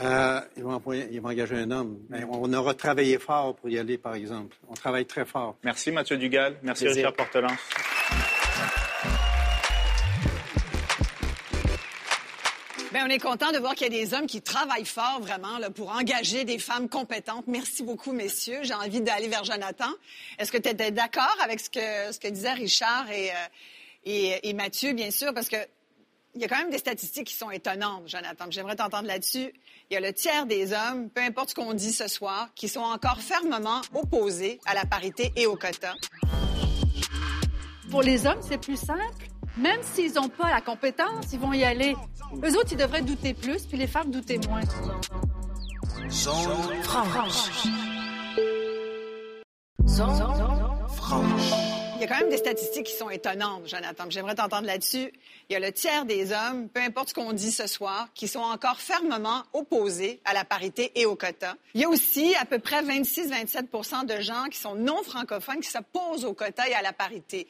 euh, 0.02 0.42
ils, 0.56 0.64
vont 0.64 0.82
engager 1.30 1.56
un 1.56 1.72
homme. 1.72 2.00
Mais 2.10 2.24
on 2.30 2.52
aura 2.54 2.74
travaillé 2.74 3.18
fort 3.18 3.56
pour 3.56 3.70
y 3.70 3.80
aller, 3.80 3.98
par 3.98 4.16
exemple. 4.16 4.56
On 4.70 4.74
travaille 4.74 5.06
très 5.06 5.26
fort. 5.26 5.56
Merci, 5.64 5.92
Mathieu 5.92 6.18
Dugal. 6.18 6.58
Merci, 6.62 6.88
Richard 6.88 7.14
Portelin. 7.14 7.56
Bien, 12.94 13.06
on 13.06 13.10
est 13.10 13.20
content 13.20 13.52
de 13.52 13.58
voir 13.58 13.76
qu'il 13.76 13.94
y 13.94 13.98
a 13.98 14.06
des 14.06 14.14
hommes 14.14 14.28
qui 14.28 14.42
travaillent 14.42 14.86
fort 14.86 15.20
vraiment 15.20 15.60
pour 15.76 15.92
engager 15.92 16.46
des 16.46 16.58
femmes 16.58 16.88
compétentes. 16.88 17.46
Merci 17.48 17.84
beaucoup, 17.84 18.14
messieurs. 18.14 18.60
J'ai 18.62 18.74
envie 18.74 19.02
d'aller 19.02 19.28
vers 19.28 19.44
Jonathan. 19.44 19.90
Est-ce 20.40 20.52
que 20.52 20.58
tu 20.58 20.70
étais 20.70 20.92
d'accord 20.92 21.36
avec 21.44 21.60
ce 21.60 21.70
que, 21.70 22.14
ce 22.14 22.20
que 22.20 22.30
disaient 22.30 22.54
Richard 22.54 23.10
et, 23.12 23.32
euh, 23.32 23.34
et, 24.06 24.50
et 24.50 24.54
Mathieu, 24.54 24.94
bien 24.94 25.12
sûr, 25.12 25.34
parce 25.34 25.50
que 25.50 25.58
il 26.38 26.42
y 26.42 26.46
a 26.46 26.48
quand 26.48 26.60
même 26.60 26.70
des 26.70 26.78
statistiques 26.78 27.28
qui 27.28 27.36
sont 27.36 27.50
étonnantes, 27.50 28.04
Jonathan. 28.08 28.46
J'aimerais 28.50 28.76
t'entendre 28.76 29.08
là-dessus. 29.08 29.52
Il 29.90 29.94
y 29.94 29.98
a 29.98 30.00
le 30.00 30.14
tiers 30.14 30.46
des 30.46 30.72
hommes, 30.72 31.10
peu 31.10 31.22
importe 31.22 31.50
ce 31.50 31.56
qu'on 31.56 31.74
dit 31.74 31.92
ce 31.92 32.08
soir, 32.08 32.50
qui 32.54 32.70
sont 32.70 32.82
encore 32.82 33.20
fermement 33.20 33.82
opposés 33.96 34.60
à 34.66 34.76
la 34.76 34.86
parité 34.86 35.34
et 35.36 35.48
au 35.48 35.56
quota. 35.56 35.96
Pour 37.90 38.04
les 38.04 38.28
hommes, 38.28 38.42
c'est 38.48 38.60
plus 38.60 38.78
simple. 38.78 39.28
Même 39.58 39.82
s'ils 39.82 40.14
n'ont 40.14 40.30
pas 40.30 40.52
la 40.52 40.62
compétence, 40.62 41.26
ils 41.34 41.40
vont 41.40 41.54
y 41.54 41.64
aller. 41.64 41.96
Eux 42.44 42.56
autres, 42.58 42.72
ils 42.72 42.78
devraient 42.78 43.02
douter 43.02 43.34
plus, 43.34 43.66
puis 43.66 43.78
les 43.78 43.88
femmes 43.88 44.12
douter 44.12 44.38
moins. 44.48 44.62
Zone 46.10 46.84
franche. 46.84 47.50
Zone 49.88 50.36
franche. 50.96 51.67
Il 51.98 52.02
y 52.02 52.04
a 52.04 52.08
quand 52.08 52.20
même 52.20 52.30
des 52.30 52.38
statistiques 52.38 52.86
qui 52.86 52.94
sont 52.94 53.10
étonnantes, 53.10 53.68
Jonathan. 53.68 54.04
J'aimerais 54.10 54.36
t'entendre 54.36 54.68
là-dessus. 54.68 55.12
Il 55.50 55.54
y 55.54 55.56
a 55.56 55.60
le 55.60 55.72
tiers 55.72 56.06
des 56.06 56.32
hommes, 56.32 56.70
peu 56.70 56.80
importe 56.80 57.10
ce 57.10 57.14
qu'on 57.16 57.34
dit 57.34 57.50
ce 57.50 57.66
soir, 57.66 58.10
qui 58.14 58.28
sont 58.28 58.40
encore 58.40 58.80
fermement 58.80 59.42
opposés 59.54 60.22
à 60.24 60.36
la 60.36 60.46
parité 60.46 60.92
et 60.94 61.08
au 61.08 61.16
quota. 61.16 61.56
Il 61.74 61.82
y 61.82 61.86
a 61.86 61.90
aussi 61.90 62.36
à 62.36 62.46
peu 62.46 62.60
près 62.60 62.84
26-27 62.84 64.06
de 64.06 64.22
gens 64.22 64.44
qui 64.52 64.60
sont 64.60 64.76
non 64.76 65.02
francophones 65.02 65.60
qui 65.60 65.72
s'opposent 65.72 66.24
au 66.24 66.36
quota 66.36 66.70
et 66.70 66.76
à 66.76 66.84
la 66.84 66.94
parité. 66.94 67.48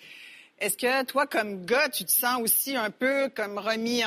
Est-ce 0.59 0.77
que 0.77 1.03
toi, 1.03 1.27
comme 1.27 1.65
gars, 1.65 1.89
tu 1.89 2.05
te 2.05 2.11
sens 2.11 2.41
aussi 2.41 2.77
un 2.77 2.89
peu 2.89 3.27
comme 3.35 3.57
remis 3.57 4.03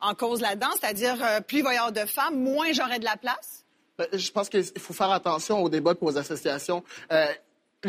en, 0.00 0.14
cause 0.14 0.40
là-dedans? 0.40 0.70
C'est-à-dire, 0.80 1.16
euh, 1.20 1.40
plus 1.40 1.58
il 1.58 1.64
va 1.64 1.74
y 1.74 1.76
avoir 1.76 1.90
de 1.90 2.06
femmes, 2.06 2.40
moins 2.40 2.72
j'aurai 2.72 3.00
de 3.00 3.04
la 3.04 3.16
place? 3.16 3.64
Ben, 3.98 4.06
je 4.12 4.30
pense 4.30 4.48
qu'il 4.48 4.64
faut 4.78 4.94
faire 4.94 5.10
attention 5.10 5.62
au 5.62 5.68
débat 5.68 5.96
pour 5.96 6.08
aux 6.08 6.16
associations. 6.16 6.84
Euh, 7.10 7.26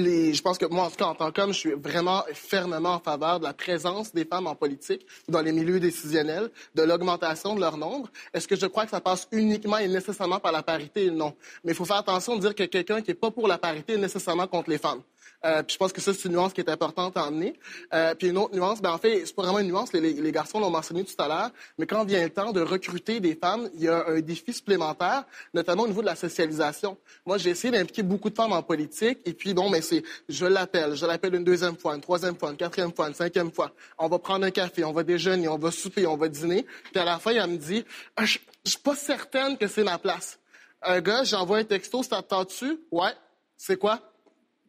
je 0.03 0.41
pense 0.41 0.57
que 0.57 0.65
moi, 0.65 0.85
en 0.85 0.89
tout 0.89 0.97
cas, 0.97 1.05
en 1.05 1.15
tant 1.15 1.31
qu'homme, 1.31 1.53
je 1.53 1.59
suis 1.59 1.71
vraiment 1.71 2.23
fermement 2.33 2.95
en 2.95 2.99
faveur 2.99 3.39
de 3.39 3.45
la 3.45 3.53
présence 3.53 4.13
des 4.13 4.25
femmes 4.25 4.47
en 4.47 4.55
politique, 4.55 5.05
dans 5.27 5.41
les 5.41 5.51
milieux 5.51 5.79
décisionnels, 5.79 6.49
de 6.73 6.83
l'augmentation 6.83 7.55
de 7.55 7.61
leur 7.61 7.77
nombre. 7.77 8.09
Est-ce 8.33 8.47
que 8.47 8.55
je 8.55 8.65
crois 8.65 8.85
que 8.85 8.91
ça 8.91 9.01
passe 9.01 9.27
uniquement 9.31 9.77
et 9.77 9.87
nécessairement 9.87 10.39
par 10.39 10.51
la 10.51 10.63
parité? 10.63 11.09
Non. 11.11 11.33
Mais 11.63 11.71
il 11.71 11.75
faut 11.75 11.85
faire 11.85 11.97
attention 11.97 12.35
de 12.35 12.41
dire 12.41 12.55
que 12.55 12.63
quelqu'un 12.63 13.01
qui 13.01 13.11
n'est 13.11 13.15
pas 13.15 13.31
pour 13.31 13.47
la 13.47 13.57
parité 13.57 13.93
est 13.93 13.97
nécessairement 13.97 14.47
contre 14.47 14.69
les 14.69 14.77
femmes. 14.77 15.01
Euh, 15.45 15.61
puis 15.63 15.73
je 15.73 15.77
pense 15.77 15.93
que 15.93 16.01
ça, 16.01 16.13
c'est 16.13 16.27
une 16.27 16.33
nuance 16.33 16.53
qui 16.53 16.61
est 16.61 16.69
importante 16.69 17.15
à 17.17 17.25
emmener. 17.25 17.53
Euh, 17.93 18.15
puis 18.15 18.29
une 18.29 18.37
autre 18.37 18.55
nuance, 18.55 18.81
ben 18.81 18.91
en 18.91 18.97
fait, 18.97 19.25
c'est 19.25 19.35
pas 19.35 19.43
vraiment 19.43 19.59
une 19.59 19.67
nuance, 19.67 19.93
les, 19.93 20.31
garçons 20.31 20.59
l'ont 20.59 20.69
mentionné 20.69 21.03
tout 21.03 21.21
à 21.21 21.27
l'heure, 21.27 21.51
mais 21.77 21.85
quand 21.85 22.03
vient 22.03 22.23
le 22.23 22.29
temps 22.29 22.51
de 22.51 22.61
recruter 22.61 23.19
des 23.19 23.35
femmes, 23.35 23.69
il 23.75 23.83
y 23.83 23.87
a 23.87 24.05
un 24.07 24.19
défi 24.19 24.51
supplémentaire, 24.53 25.23
notamment 25.53 25.83
au 25.83 25.87
niveau 25.87 26.01
de 26.01 26.07
la 26.07 26.15
socialisation. 26.15 26.97
Moi, 27.25 27.37
j'ai 27.37 27.51
essayé 27.51 27.71
d'impliquer 27.71 28.03
beaucoup 28.03 28.29
de 28.29 28.35
femmes 28.35 28.53
en 28.53 28.63
politique, 28.63 29.19
et 29.25 29.33
puis 29.33 29.53
bon, 29.53 29.69
mais 29.69 29.81
c'est, 29.81 30.03
je 30.27 30.45
l'appelle, 30.45 30.95
je 30.95 31.05
l'appelle 31.05 31.35
une 31.35 31.43
deuxième 31.43 31.77
fois, 31.77 31.95
une 31.95 32.01
troisième 32.01 32.35
fois, 32.35 32.49
une 32.51 32.57
quatrième 32.57 32.91
fois, 32.93 33.07
une 33.07 33.13
cinquième 33.13 33.51
fois. 33.51 33.71
On 33.97 34.07
va 34.07 34.19
prendre 34.19 34.45
un 34.45 34.51
café, 34.51 34.83
on 34.83 34.91
va 34.91 35.03
déjeuner, 35.03 35.47
on 35.47 35.57
va 35.57 35.71
souper, 35.71 36.07
on 36.07 36.17
va 36.17 36.27
dîner. 36.27 36.65
Puis 36.91 36.99
à 36.99 37.05
la 37.05 37.19
fin, 37.19 37.31
elle 37.31 37.49
me 37.49 37.57
dit, 37.57 37.85
ah, 38.17 38.25
je, 38.25 38.39
suis 38.65 38.79
pas 38.79 38.95
certaine 38.95 39.57
que 39.57 39.67
c'est 39.67 39.83
ma 39.83 39.99
place. 39.99 40.39
Un 40.81 40.99
gars, 41.01 41.23
j'envoie 41.23 41.59
un 41.59 41.63
texto, 41.63 42.03
ça 42.03 42.17
t'attend-tu? 42.17 42.79
Ouais. 42.91 43.13
C'est 43.57 43.77
quoi? 43.77 44.01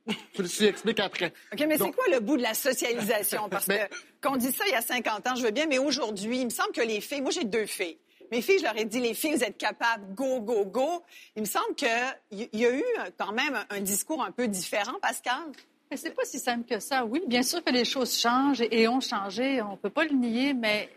Je 0.08 0.42
le 0.42 0.48
suis 0.48 0.66
explique 0.66 1.00
après. 1.00 1.32
OK, 1.52 1.64
mais 1.66 1.78
c'est 1.78 1.92
quoi 1.92 2.04
le 2.12 2.20
bout 2.20 2.36
de 2.36 2.42
la 2.42 2.54
socialisation? 2.54 3.48
Parce 3.50 3.66
que 3.66 3.74
quand 4.20 4.34
on 4.34 4.36
dit 4.36 4.52
ça 4.52 4.64
il 4.66 4.72
y 4.72 4.76
a 4.76 4.82
50 4.82 5.26
ans, 5.26 5.34
je 5.34 5.42
veux 5.42 5.50
bien, 5.50 5.66
mais 5.66 5.78
aujourd'hui, 5.78 6.38
il 6.38 6.44
me 6.44 6.50
semble 6.50 6.72
que 6.72 6.82
les 6.82 7.00
filles, 7.00 7.22
moi 7.22 7.30
j'ai 7.30 7.44
deux 7.44 7.66
filles. 7.66 7.98
Mes 8.30 8.42
filles, 8.42 8.58
je 8.58 8.64
leur 8.64 8.76
ai 8.76 8.84
dit, 8.84 9.00
les 9.00 9.14
filles, 9.14 9.34
vous 9.34 9.44
êtes 9.44 9.56
capables, 9.56 10.14
go, 10.14 10.40
go, 10.40 10.64
go. 10.64 11.02
Il 11.36 11.42
me 11.42 11.46
semble 11.46 11.74
qu'il 11.74 12.48
y 12.52 12.66
a 12.66 12.76
eu 12.76 12.84
quand 13.16 13.32
même 13.32 13.64
un 13.70 13.80
discours 13.80 14.22
un 14.22 14.32
peu 14.32 14.48
différent, 14.48 14.98
Pascal. 15.00 15.44
Mais 15.90 15.96
c'est 15.96 16.10
pas 16.10 16.24
si 16.24 16.40
simple 16.40 16.66
que 16.68 16.80
ça. 16.80 17.04
Oui, 17.04 17.22
bien 17.28 17.42
sûr 17.42 17.62
que 17.62 17.70
les 17.70 17.84
choses 17.84 18.18
changent 18.18 18.64
et 18.70 18.88
ont 18.88 19.00
changé. 19.00 19.62
On 19.62 19.76
peut 19.76 19.90
pas 19.90 20.04
le 20.04 20.14
nier, 20.16 20.54
mais 20.54 20.90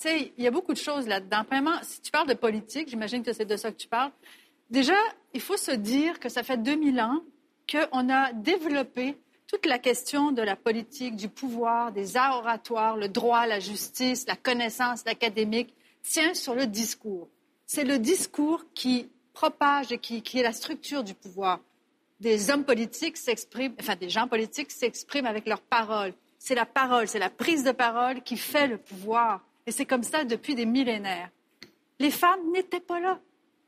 tu 0.00 0.08
sais, 0.08 0.32
il 0.36 0.42
y 0.42 0.48
a 0.48 0.50
beaucoup 0.50 0.72
de 0.72 0.78
choses 0.78 1.06
là-dedans. 1.06 1.44
Vraiment, 1.48 1.76
si 1.82 2.00
tu 2.00 2.10
parles 2.10 2.28
de 2.28 2.34
politique, 2.34 2.88
j'imagine 2.88 3.22
que 3.22 3.32
c'est 3.32 3.44
de 3.44 3.56
ça 3.56 3.70
que 3.70 3.76
tu 3.76 3.86
parles. 3.86 4.10
Déjà, 4.68 4.96
il 5.34 5.40
faut 5.40 5.56
se 5.56 5.70
dire 5.70 6.18
que 6.18 6.28
ça 6.28 6.42
fait 6.42 6.56
2000 6.56 7.00
ans 7.00 7.22
qu'on 7.72 8.10
a 8.10 8.32
développé 8.32 9.16
toute 9.46 9.66
la 9.66 9.78
question 9.78 10.32
de 10.32 10.42
la 10.42 10.56
politique, 10.56 11.16
du 11.16 11.28
pouvoir, 11.28 11.92
des 11.92 12.16
arts 12.16 12.38
oratoires, 12.38 12.96
le 12.96 13.08
droit, 13.08 13.46
la 13.46 13.60
justice, 13.60 14.26
la 14.26 14.36
connaissance 14.36 15.06
académique, 15.06 15.74
tient 16.02 16.34
sur 16.34 16.54
le 16.54 16.66
discours. 16.66 17.28
C'est 17.66 17.84
le 17.84 17.98
discours 17.98 18.64
qui 18.74 19.08
propage 19.32 19.92
et 19.92 19.98
qui, 19.98 20.22
qui, 20.22 20.38
est 20.38 20.42
la 20.42 20.52
structure 20.52 21.02
du 21.02 21.14
pouvoir. 21.14 21.60
Des 22.20 22.50
hommes 22.50 22.64
politiques 22.64 23.16
s'expriment, 23.16 23.74
enfin 23.80 23.96
des 23.96 24.10
gens 24.10 24.28
politiques 24.28 24.70
s'expriment 24.70 25.26
avec 25.26 25.46
leurs 25.46 25.60
paroles. 25.60 26.14
C'est 26.38 26.54
la 26.54 26.66
parole, 26.66 27.08
c'est 27.08 27.18
la 27.18 27.30
prise 27.30 27.64
de 27.64 27.72
parole 27.72 28.22
qui 28.22 28.36
fait 28.36 28.66
le 28.66 28.78
pouvoir. 28.78 29.40
Et 29.66 29.70
c'est 29.70 29.86
comme 29.86 30.02
ça 30.02 30.24
depuis 30.24 30.54
des 30.54 30.66
millénaires. 30.66 31.30
Les 31.98 32.10
femmes 32.10 32.50
n'étaient 32.52 32.80
pas 32.80 33.00
là 33.00 33.18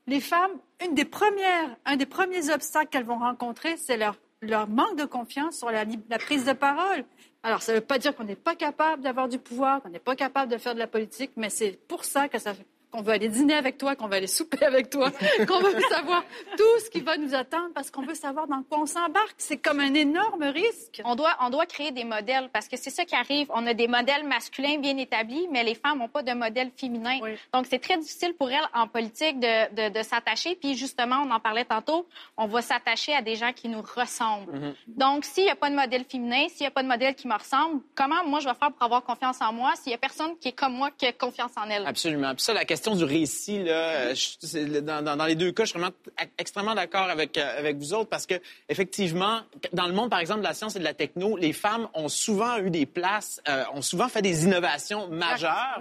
les 0.06 0.20
femmes, 0.20 0.52
un 0.80 1.96
des 1.96 2.06
premiers 2.06 2.50
obstacles 2.52 2.88
qu'elles 2.88 3.04
vont 3.04 3.18
rencontrer, 3.18 3.76
c'est 3.76 3.96
leur, 3.96 4.16
leur 4.40 4.68
manque 4.68 4.96
de 4.96 5.04
confiance 5.04 5.58
sur 5.58 5.70
la, 5.70 5.84
la 6.10 6.18
prise 6.18 6.44
de 6.44 6.52
parole. 6.52 7.04
Alors, 7.42 7.62
ça 7.62 7.72
ne 7.72 7.78
veut 7.78 7.84
pas 7.84 7.98
dire 7.98 8.14
qu'on 8.14 8.24
n'est 8.24 8.36
pas 8.36 8.54
capable 8.54 9.02
d'avoir 9.02 9.28
du 9.28 9.38
pouvoir, 9.38 9.82
qu'on 9.82 9.90
n'est 9.90 9.98
pas 9.98 10.16
capable 10.16 10.50
de 10.50 10.58
faire 10.58 10.74
de 10.74 10.78
la 10.78 10.86
politique, 10.86 11.32
mais 11.36 11.50
c'est 11.50 11.72
pour 11.88 12.04
ça 12.04 12.28
que 12.28 12.38
ça, 12.38 12.52
qu'on 12.94 13.02
veut 13.02 13.12
aller 13.12 13.28
dîner 13.28 13.54
avec 13.54 13.76
toi, 13.76 13.96
qu'on 13.96 14.07
veut 14.07 14.14
aller 14.14 14.28
souper 14.28 14.64
avec 14.64 14.88
toi, 14.88 15.11
qu'on 15.48 15.59
veut 15.59 15.80
savoir 15.88 16.22
tout 16.57 16.78
ce 16.85 16.88
qui 16.90 17.00
va 17.00 17.16
nous 17.16 17.35
attendre 17.35 17.70
parce 17.74 17.90
qu'on 17.90 18.02
veut 18.02 18.14
savoir 18.14 18.46
dans 18.46 18.62
quoi 18.62 18.78
on 18.78 18.87
s'embarque. 18.87 19.35
C'est 19.37 19.57
comme 19.57 19.80
un 19.80 19.94
énorme 19.94 20.44
risque. 20.44 21.02
On 21.04 21.16
doit, 21.16 21.37
on 21.40 21.50
doit 21.50 21.66
créer 21.66 21.90
des 21.90 22.04
modèles 22.04 22.50
parce 22.52 22.68
que 22.68 22.76
c'est 22.76 22.90
ça 22.90 23.04
qui 23.04 23.16
arrive. 23.16 23.48
On 23.52 23.66
a 23.66 23.74
des 23.74 23.88
modèles 23.88 24.24
masculins 24.24 24.78
bien 24.78 24.96
établis, 24.96 25.48
mais 25.50 25.64
les 25.64 25.74
femmes 25.74 25.98
n'ont 25.98 26.09
pas 26.09 26.22
de 26.22 26.33
modèle 26.33 26.70
féminin. 26.76 27.18
Donc, 27.52 27.66
c'est 27.68 27.80
très 27.80 27.98
difficile 27.98 28.35
pour 28.35 28.48
elles 28.50 28.68
en 28.72 28.87
politique 28.87 29.40
de, 29.40 29.90
de, 29.90 30.02
s'attacher. 30.02 30.54
Puis, 30.54 30.76
justement, 30.76 31.24
on 31.26 31.30
en 31.33 31.40
parlait 31.40 31.64
tantôt, 31.64 32.07
on 32.37 32.46
va 32.46 32.62
s'attacher 32.62 33.12
à 33.12 33.22
des 33.22 33.35
gens 33.35 33.52
qui 33.52 33.68
nous 33.68 33.83
ressemblent. 33.83 34.52
Mm-hmm. 34.52 34.74
Donc, 34.87 35.24
s'il 35.24 35.44
n'y 35.44 35.50
a 35.50 35.57
pas 35.57 35.70
de 35.70 35.74
modèle 35.74 36.04
féminin, 36.04 36.46
s'il 36.48 36.61
n'y 36.61 36.68
a 36.68 36.70
pas 36.70 36.85
de 36.85 36.88
modèle 36.88 37.16
qui 37.16 37.26
me 37.26 37.35
ressemble, 37.35 37.80
comment 37.96 38.24
moi 38.24 38.38
je 38.38 38.48
vais 38.48 38.54
faire 38.54 38.70
pour 38.70 38.85
avoir 38.85 39.02
confiance 39.02 39.40
en 39.40 39.52
moi 39.52 39.72
s'il 39.74 39.90
n'y 39.90 39.94
a 39.94 39.98
personne 39.98 40.37
qui 40.38 40.48
est 40.48 40.52
comme 40.52 40.74
moi 40.74 40.90
qui 40.96 41.07
a 41.07 41.12
confiance 41.12 41.52
en 41.57 41.68
elle? 41.68 41.87
Absolument. 41.87 42.35
Puis 42.35 42.44
ça, 42.44 42.52
la 42.52 42.64
question 42.64 42.84
du 42.92 43.05
récit, 43.05 43.62
là, 43.64 44.12
euh, 44.12 44.81
dans, 44.81 45.25
les 45.25 45.35
deux 45.35 45.53
cas, 45.53 45.64
je 45.64 45.70
suis 45.70 45.79
vraiment 45.79 45.94
extrêmement 46.38 46.75
d'accord 46.75 47.09
avec, 47.09 47.38
euh, 47.38 47.59
avec 47.59 47.79
vous 47.79 47.94
autres 47.94 48.11
parce 48.11 48.27
que, 48.27 48.35
effectivement, 48.68 49.40
dans 49.73 49.87
le 49.87 49.94
monde, 49.94 50.11
par 50.11 50.18
exemple, 50.18 50.40
de 50.40 50.44
la 50.44 50.55
science 50.55 50.77
et 50.77 50.79
de 50.79 50.85
la 50.85 50.94
techno, 50.94 51.37
les 51.37 51.53
femmes 51.53 51.88
ont 51.94 52.09
souvent 52.09 52.59
eu 52.59 52.70
des 52.70 52.87
places, 52.87 53.40
euh, 53.49 53.64
ont 53.73 53.83
souvent 53.83 54.09
fait 54.09 54.23
des 54.23 54.44
innovations 54.44 55.09
majeures. 55.09 55.81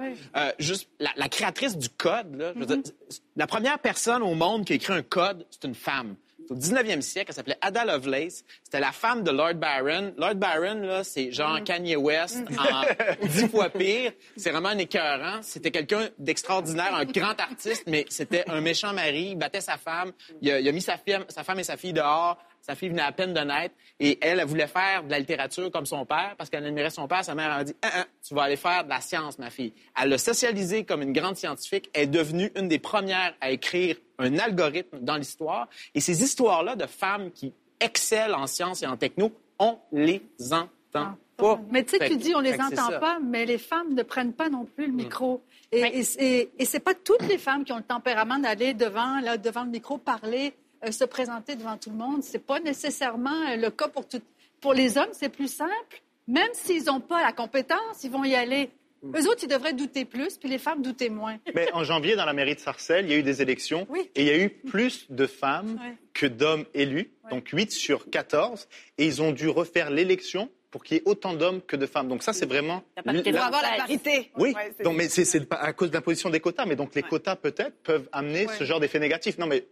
juste 0.60 0.90
la, 1.00 1.30
créatrice 1.30 1.78
du 1.78 1.90
code, 1.90 2.36
là, 2.36 2.54
mm-hmm. 2.54 2.92
la 3.36 3.48
première 3.48 3.80
personne 3.80 4.22
au 4.22 4.36
monde 4.36 4.66
qui 4.66 4.74
a 4.74 4.76
écrit 4.76 4.94
un 4.94 5.02
code, 5.02 5.46
c'est 5.50 5.68
une 5.68 5.76
femme 5.76 6.16
au 6.50 6.56
19e 6.56 7.02
siècle. 7.02 7.28
Elle 7.30 7.36
s'appelait 7.36 7.58
Ada 7.62 7.86
Lovelace. 7.86 8.44
C'était 8.64 8.80
la 8.80 8.92
femme 8.92 9.24
de 9.24 9.32
Lord 9.32 9.56
Byron. 9.56 10.14
Lord 10.18 10.36
Byron, 10.36 10.82
là, 10.82 11.04
c'est 11.04 11.32
genre 11.32 11.60
mm. 11.60 11.64
Kanye 11.64 11.96
West 11.96 12.44
mm. 12.50 12.60
en 12.60 13.28
dix 13.28 13.48
fois 13.50 13.70
pire. 13.70 14.12
C'est 14.38 14.52
vraiment 14.52 14.70
un 14.70 14.78
écœurant. 14.78 15.42
C'était 15.42 15.72
quelqu'un 15.72 16.10
d'extraordinaire, 16.18 16.96
un 16.96 17.06
grand 17.06 17.40
artiste, 17.40 17.84
mais 17.88 18.06
c'était 18.10 18.44
un 18.50 18.62
méchant 18.62 18.94
mari. 18.94 19.30
Il 19.32 19.36
battait 19.36 19.62
sa 19.62 19.78
femme. 19.78 20.12
Il 20.42 20.52
a, 20.52 20.60
il 20.60 20.68
a 20.68 20.72
mis 20.72 20.82
sa 20.82 20.98
femme 20.98 21.60
et 21.60 21.64
sa 21.64 21.78
fille 21.78 21.94
dehors. 21.94 22.38
Sa 22.66 22.76
fille 22.76 22.88
venait 22.88 23.02
à 23.02 23.12
peine 23.12 23.34
de 23.34 23.42
naître 23.42 23.76
et 24.00 24.18
elle, 24.22 24.40
elle 24.40 24.48
voulait 24.48 24.68
faire 24.68 25.04
de 25.04 25.12
la 25.12 25.20
littérature 25.20 25.70
comme 25.70 25.86
son 25.86 26.06
père 26.06 26.34
parce 26.38 26.50
qu'elle 26.50 26.66
admirait 26.66 26.90
son 26.92 27.10
père. 27.10 27.26
Sa 27.26 27.36
mère 27.36 27.52
a 27.52 27.66
dit 27.66 27.76
ah, 27.82 27.90
ah, 27.94 28.06
Tu 28.26 28.34
vas 28.34 28.44
aller 28.44 28.56
faire 28.56 28.86
de 28.86 28.90
la 28.90 29.02
science, 29.02 29.38
ma 29.38 29.50
fille. 29.50 29.74
Elle 30.02 30.08
l'a 30.08 30.18
socialisée 30.18 30.86
comme 30.86 31.02
une 31.02 31.12
grande 31.12 31.36
scientifique. 31.36 31.90
Elle 31.94 32.04
est 32.04 32.08
devenue 32.08 32.54
une 32.56 32.70
des 32.70 32.80
premières 32.80 33.34
à 33.42 33.52
écrire 33.52 33.98
un 34.18 34.40
algorithme 34.40 35.00
dans 35.02 35.18
l'histoire. 35.18 35.68
Et 35.94 36.00
ces 36.00 36.24
histoires-là 36.24 36.78
de 36.78 36.86
femmes 36.86 37.32
qui 37.32 37.52
excellent 37.82 38.44
en 38.44 38.48
sciences 38.48 38.82
et 38.82 38.88
en 38.88 38.96
techno, 38.96 39.34
on 39.60 39.78
les 39.92 40.22
entend 40.52 40.70
ah, 40.94 41.16
pas. 41.36 41.60
Mais 41.70 41.84
tu 41.84 41.98
sais, 41.98 42.08
tu 42.08 42.16
dis 42.16 42.34
on 42.34 42.40
les 42.40 42.62
entend 42.62 42.98
pas, 42.98 43.20
mais 43.22 43.46
les 43.46 43.58
femmes 43.58 43.94
ne 43.94 44.04
prennent 44.04 44.32
pas 44.32 44.48
non 44.48 44.64
plus 44.64 44.86
le 44.88 44.94
mm. 44.94 44.96
micro. 44.96 45.44
Et, 45.74 45.82
et, 46.18 46.50
et 46.58 46.66
c'est 46.66 46.80
pas 46.80 46.94
toutes 46.94 47.28
les 47.28 47.38
femmes 47.38 47.66
qui 47.66 47.74
ont 47.74 47.78
le 47.78 47.84
tempérament 47.84 48.40
d'aller 48.40 48.74
devant, 48.74 49.20
là, 49.20 49.38
devant 49.38 49.66
le 49.66 49.70
micro 49.70 49.98
parler 49.98 50.54
se 50.92 51.04
présenter 51.04 51.56
devant 51.56 51.78
tout 51.78 51.90
le 51.90 51.98
monde. 51.98 52.24
C'est 52.24 52.46
pas 52.46 52.60
nécessairement 52.60 53.50
euh, 53.50 53.56
le 53.56 53.70
cas 53.72 53.88
pour 53.88 54.08
tout. 54.08 54.22
Pour 54.62 54.74
les 54.74 54.98
hommes, 54.98 55.10
c'est 55.12 55.30
plus 55.30 55.54
simple. 55.54 56.02
Même 56.28 56.50
s'ils 56.54 56.86
n'ont 56.86 57.02
pas 57.02 57.22
la 57.22 57.34
compétence, 57.34 58.04
ils 58.04 58.12
vont 58.12 58.24
y 58.24 58.36
aller. 58.36 58.70
Mm. 59.02 59.18
Eux 59.18 59.28
autres, 59.28 59.44
ils 59.44 59.50
devraient 59.50 59.74
douter 59.74 60.06
plus, 60.06 60.38
puis 60.38 60.50
les 60.50 60.58
femmes 60.58 60.82
douter 60.82 61.10
moins. 61.10 61.38
Mais 61.54 61.72
en 61.74 61.84
janvier, 61.84 62.16
dans 62.16 62.26
la 62.26 62.34
mairie 62.34 62.56
de 62.56 62.60
Sarcelles, 62.60 63.06
il 63.06 63.12
y 63.12 63.16
a 63.16 63.18
eu 63.18 63.24
des 63.24 63.42
élections 63.42 63.88
et 64.16 64.22
il 64.22 64.26
y 64.26 64.30
a 64.30 64.38
eu 64.38 64.50
plus 64.50 65.08
de 65.10 65.28
femmes 65.28 65.80
que 66.14 66.26
d'hommes 66.26 66.66
élus, 66.74 67.12
donc 67.30 67.50
8 67.50 67.72
sur 67.72 68.10
14, 68.10 68.68
et 68.98 69.06
ils 69.06 69.22
ont 69.22 69.32
dû 69.32 69.50
refaire 69.50 69.90
l'élection 69.90 70.50
pour 70.74 70.84
qu'il 70.84 70.98
y 70.98 71.00
ait 71.00 71.04
autant 71.06 71.36
d'hommes 71.36 71.62
que 71.62 71.76
de 71.76 71.86
femmes. 71.86 72.08
Donc 72.08 72.24
ça, 72.24 72.34
c'est 72.34 72.48
vraiment... 72.48 72.82
Pour 72.96 73.44
avoir 73.44 73.62
la 73.62 73.78
parité. 73.78 74.32
Oui, 74.38 74.56
donc, 74.84 74.98
mais 74.98 75.08
c'est 75.08 75.48
à 75.54 75.72
cause 75.72 75.92
de 75.92 75.94
l'imposition 75.94 76.32
des 76.32 76.40
quotas. 76.40 76.66
Mais 76.66 76.76
donc 76.76 76.96
les 76.96 77.04
quotas, 77.04 77.36
peut-être, 77.36 77.76
peuvent 77.84 78.10
amener 78.12 78.48
ce 78.58 78.64
genre 78.64 78.80
d'effet 78.80 78.98
négatif. 78.98 79.38
Non, 79.38 79.46
mais... 79.46 79.68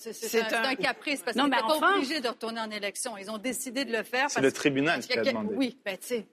c'est 0.00 0.52
un... 0.52 0.74
caprice, 0.74 1.22
parce 1.22 1.36
qu'ils 1.36 1.44
n'étaient 1.44 1.56
pas 1.56 1.94
obligés 1.94 2.20
de 2.20 2.26
retourner 2.26 2.60
en 2.60 2.70
élection. 2.72 3.16
Ils 3.16 3.30
ont 3.30 3.38
décidé 3.38 3.84
de 3.84 3.96
le 3.96 4.02
faire. 4.02 4.28
C'est 4.28 4.40
le 4.40 4.50
tribunal 4.50 5.00
qui 5.02 5.16
a 5.16 5.22
demandé. 5.22 5.54
Oui, 5.54 5.78
ben 5.84 5.96
tu 5.96 6.06
sais... 6.06 6.26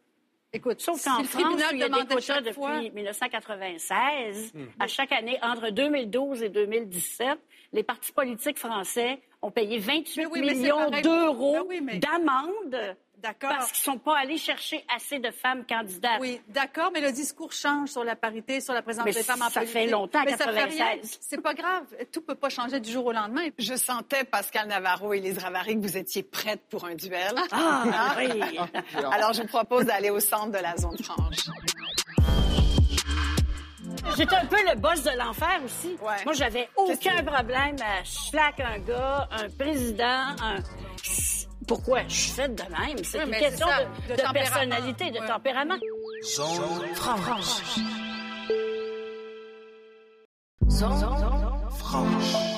Écoute, 0.52 0.82
sauf 0.82 1.04
qu'en 1.04 1.24
France, 1.24 1.62
il 1.74 1.78
y 1.78 1.84
a 1.84 1.90
des 1.90 2.06
quotas 2.08 2.42
depuis 2.42 2.90
1996. 2.92 4.54
Hmm. 4.56 4.66
À 4.80 4.88
chaque 4.88 5.12
année, 5.12 5.38
entre 5.44 5.70
2012 5.70 6.42
et 6.42 6.50
2017, 6.50 7.38
les 7.74 7.84
partis 7.84 8.14
politiques 8.14 8.58
français 8.58 9.20
ont 9.44 9.52
payé 9.52 9.78
28 9.78 10.28
millions 10.32 10.90
d'euros 10.90 11.68
ben 11.70 12.00
d'amende 12.00 12.96
D'accord. 13.22 13.50
Parce 13.50 13.72
qu'ils 13.72 13.92
ne 13.92 13.96
sont 13.96 14.00
pas 14.00 14.18
allés 14.20 14.38
chercher 14.38 14.86
assez 14.96 15.18
de 15.18 15.32
femmes 15.32 15.66
candidates. 15.66 16.20
Oui, 16.20 16.40
d'accord, 16.50 16.92
mais 16.94 17.02
le 17.02 17.12
discours 17.12 17.52
change 17.52 17.90
sur 17.90 18.04
la 18.04 18.16
parité, 18.16 18.62
sur 18.62 18.74
la 18.74 18.84
présence 18.84 19.06
des 19.06 19.14
femmes 19.24 19.42
en 19.42 19.50
politique. 19.50 19.74
Ça 19.74 19.80
fait 19.80 19.88
longtemps, 19.88 20.22
mais 20.24 20.38
96. 20.38 21.20
C'est 21.22 21.42
pas 21.42 21.56
grave. 21.56 21.84
Tout 22.12 22.22
peut 22.22 22.36
pas 22.36 22.50
changer 22.50 22.80
du 22.80 22.92
jour 22.92 23.08
au 23.08 23.12
lendemain. 23.12 23.48
Je 23.58 23.76
sentais, 23.76 24.24
Pascal 24.24 24.68
Navarro 24.68 25.14
et 25.14 25.20
Lise 25.20 25.40
Ravary, 25.40 25.76
que 25.76 25.82
vous 25.82 25.98
étiez 25.98 26.22
prêtes 26.22 26.62
pour 26.70 26.86
un 26.86 26.94
duel. 26.94 27.34
Ah, 27.52 27.84
ah. 27.92 28.16
oui. 28.18 28.60
Alors, 29.12 29.34
je 29.34 29.42
vous 29.42 29.48
propose 29.48 29.86
d'aller 29.86 30.12
au 30.12 30.20
centre 30.20 30.52
de 30.52 30.60
la 30.60 30.78
zone 30.78 30.98
franche. 31.00 31.48
J'étais 34.16 34.36
un 34.36 34.46
peu 34.46 34.58
le 34.70 34.76
boss 34.76 35.04
de 35.04 35.18
l'enfer 35.18 35.60
aussi. 35.66 35.98
Moi, 36.02 36.34
j'avais 36.34 36.70
aucun 36.76 37.24
problème 37.24 37.76
à 37.82 38.04
schlack 38.04 38.60
un 38.60 38.80
gars, 38.80 39.28
un 39.32 39.50
président, 39.50 40.36
un 40.42 40.58
pourquoi 41.68 42.04
je 42.08 42.16
suis 42.16 42.32
faite 42.32 42.56
de 42.56 42.64
même? 42.64 43.04
C'est 43.04 43.24
une 43.24 43.32
question 43.32 43.68
de, 44.10 44.34
personnalité, 44.34 45.12
de 45.12 45.20
tempérament. 45.28 45.76
Zone 46.24 46.96
franche. 46.96 47.62
Zone 50.70 51.18
franche. 51.78 52.58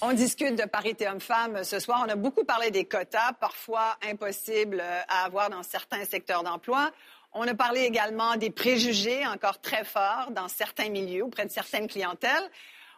On 0.00 0.12
discute 0.14 0.56
de 0.56 0.64
parité 0.64 1.06
homme-femme 1.06 1.64
ce 1.64 1.80
soir. 1.80 2.02
On 2.06 2.08
a 2.08 2.16
beaucoup 2.16 2.44
parlé 2.44 2.70
des 2.70 2.86
quotas, 2.86 3.34
parfois 3.34 3.98
impossibles 4.08 4.82
à 5.08 5.24
avoir 5.24 5.50
dans 5.50 5.62
certains 5.62 6.04
secteurs 6.06 6.42
d'emploi. 6.42 6.90
On 7.32 7.46
a 7.46 7.54
parlé 7.54 7.82
également 7.82 8.36
des 8.36 8.50
préjugés 8.50 9.26
encore 9.26 9.60
très 9.60 9.84
forts 9.84 10.30
dans 10.30 10.48
certains 10.48 10.88
milieux 10.88 11.24
auprès 11.24 11.44
de 11.44 11.50
certaines 11.50 11.86
clientèles. 11.86 12.50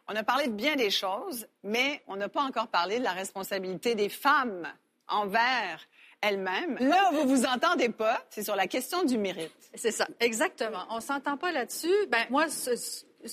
On 0.09 0.17
a 0.17 0.23
parlé 0.23 0.47
de 0.47 0.53
bien 0.53 0.77
des 0.77 0.91
choses, 0.91 1.47
mais 1.63 2.03
on 2.07 2.17
n'a 2.17 2.29
pas 2.29 2.43
encore 2.43 2.69
parlé 2.69 2.99
de 2.99 3.05
la 3.05 3.13
responsabilité 3.13 3.95
des 3.95 4.09
femmes 4.09 4.67
envers 5.09 5.87
elles-mêmes. 6.21 6.77
Là 6.81 7.11
vous 7.13 7.29
vous 7.29 7.45
entendez 7.45 7.89
pas, 7.89 8.25
c'est 8.31 8.43
sur 8.43 8.57
la 8.57 8.67
question 8.67 9.05
du 9.05 9.19
mérite. 9.19 9.53
C'est 9.75 9.93
ça, 9.93 10.07
exactement. 10.21 10.85
On 10.91 11.01
s'entend 11.01 11.37
pas 11.37 11.53
là-dessus. 11.53 11.95
Ben 12.09 12.25
moi, 12.31 12.47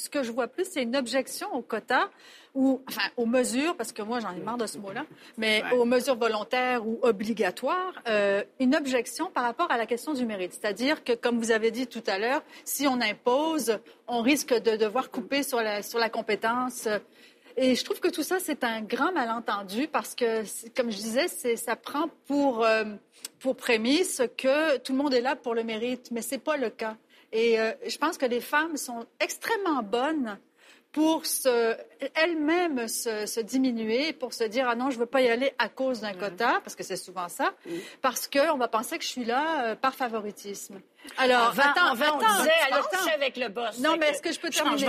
que 0.10 0.24
je 0.24 0.32
vois 0.32 0.48
plus, 0.48 0.66
c'est 0.70 0.84
une 0.84 0.96
objection 0.96 1.54
au 1.54 1.62
quota 1.62 2.10
ou 2.54 2.82
enfin 2.90 3.10
aux 3.18 3.26
mesures, 3.26 3.76
parce 3.78 3.92
que 3.92 4.02
moi 4.02 4.20
j'en 4.20 4.32
ai 4.32 4.40
marre 4.40 4.58
de 4.58 4.66
ce 4.66 4.78
mot-là, 4.78 5.06
mais 5.38 5.64
aux 5.74 5.86
mesures 5.86 6.16
volontaires 6.16 6.86
ou 6.88 7.00
obligatoires, 7.04 7.94
euh, 8.08 8.44
une 8.60 8.76
objection 8.76 9.30
par 9.30 9.44
rapport 9.44 9.70
à 9.72 9.78
la 9.78 9.86
question 9.86 10.14
du 10.14 10.26
mérite. 10.26 10.54
C'est-à-dire 10.54 11.04
que, 11.04 11.14
comme 11.14 11.38
vous 11.38 11.52
avez 11.52 11.72
dit 11.72 11.88
tout 11.88 12.04
à 12.08 12.18
l'heure, 12.18 12.42
si 12.66 12.88
on 12.88 13.00
impose, 13.00 13.80
on 14.08 14.22
risque 14.22 14.54
de 14.54 14.76
devoir 14.76 15.12
couper 15.12 15.44
sur 15.44 15.62
la, 15.62 15.84
sur 15.84 16.00
la 16.00 16.10
compétence. 16.10 16.88
Et 17.60 17.74
je 17.74 17.84
trouve 17.84 18.00
que 18.00 18.10
tout 18.10 18.24
ça, 18.24 18.38
c'est 18.40 18.64
un 18.64 18.82
grand 18.82 19.12
malentendu 19.12 19.88
parce 19.88 20.14
que, 20.14 20.44
comme 20.76 20.92
je 20.92 20.98
disais, 20.98 21.28
ça 21.28 21.76
prend 21.76 22.08
pour, 22.28 22.64
euh, 22.64 22.84
pour 23.40 23.56
prémisse 23.56 24.22
que 24.38 24.78
tout 24.78 24.92
le 24.92 24.98
monde 25.00 25.14
est 25.14 25.22
là 25.22 25.36
pour 25.36 25.56
le 25.56 25.64
mérite, 25.64 26.10
mais 26.12 26.22
ce 26.22 26.36
n'est 26.36 26.42
pas 26.42 26.58
le 26.58 26.70
cas. 26.70 26.98
Et 27.32 27.60
euh, 27.60 27.72
je 27.86 27.98
pense 27.98 28.18
que 28.18 28.26
les 28.26 28.42
femmes 28.42 28.78
sont 28.78 29.06
extrêmement 29.20 29.84
bonnes 29.84 30.38
pour 30.98 31.24
elles-mêmes 32.16 32.88
se, 32.88 33.40
diminuer, 33.42 34.14
pour 34.14 34.34
se 34.34 34.44
dire 34.44 34.68
ah 34.68 34.74
non, 34.74 34.90
je 34.90 34.96
ne 34.96 35.02
veux 35.02 35.06
pas 35.06 35.22
y 35.22 35.30
aller 35.30 35.54
à 35.60 35.70
cause 35.70 36.02
d'un 36.02 36.14
quota, 36.14 36.60
parce 36.64 36.76
que 36.76 36.84
c'est 36.84 36.96
souvent 36.96 37.30
ça, 37.30 37.54
parce 38.02 38.28
qu'on 38.28 38.58
va 38.58 38.68
penser 38.68 38.98
que 38.98 39.04
je 39.04 39.10
suis 39.10 39.24
là 39.24 39.64
euh, 39.64 39.76
par 39.76 39.94
favoritisme. 39.94 40.82
Alors, 41.18 41.54
attends, 41.58 41.94
attends, 41.94 42.16
on 42.16 42.38
disait, 42.40 42.52
elle 42.68 43.14
avec 43.14 43.38
le 43.38 43.50
boss. 43.50 43.80
Non, 43.80 43.96
mais 43.98 44.10
est-ce 44.10 44.24
que 44.24 44.32
je 44.32 44.40
peux 44.40 44.50
terminer? 44.50 44.88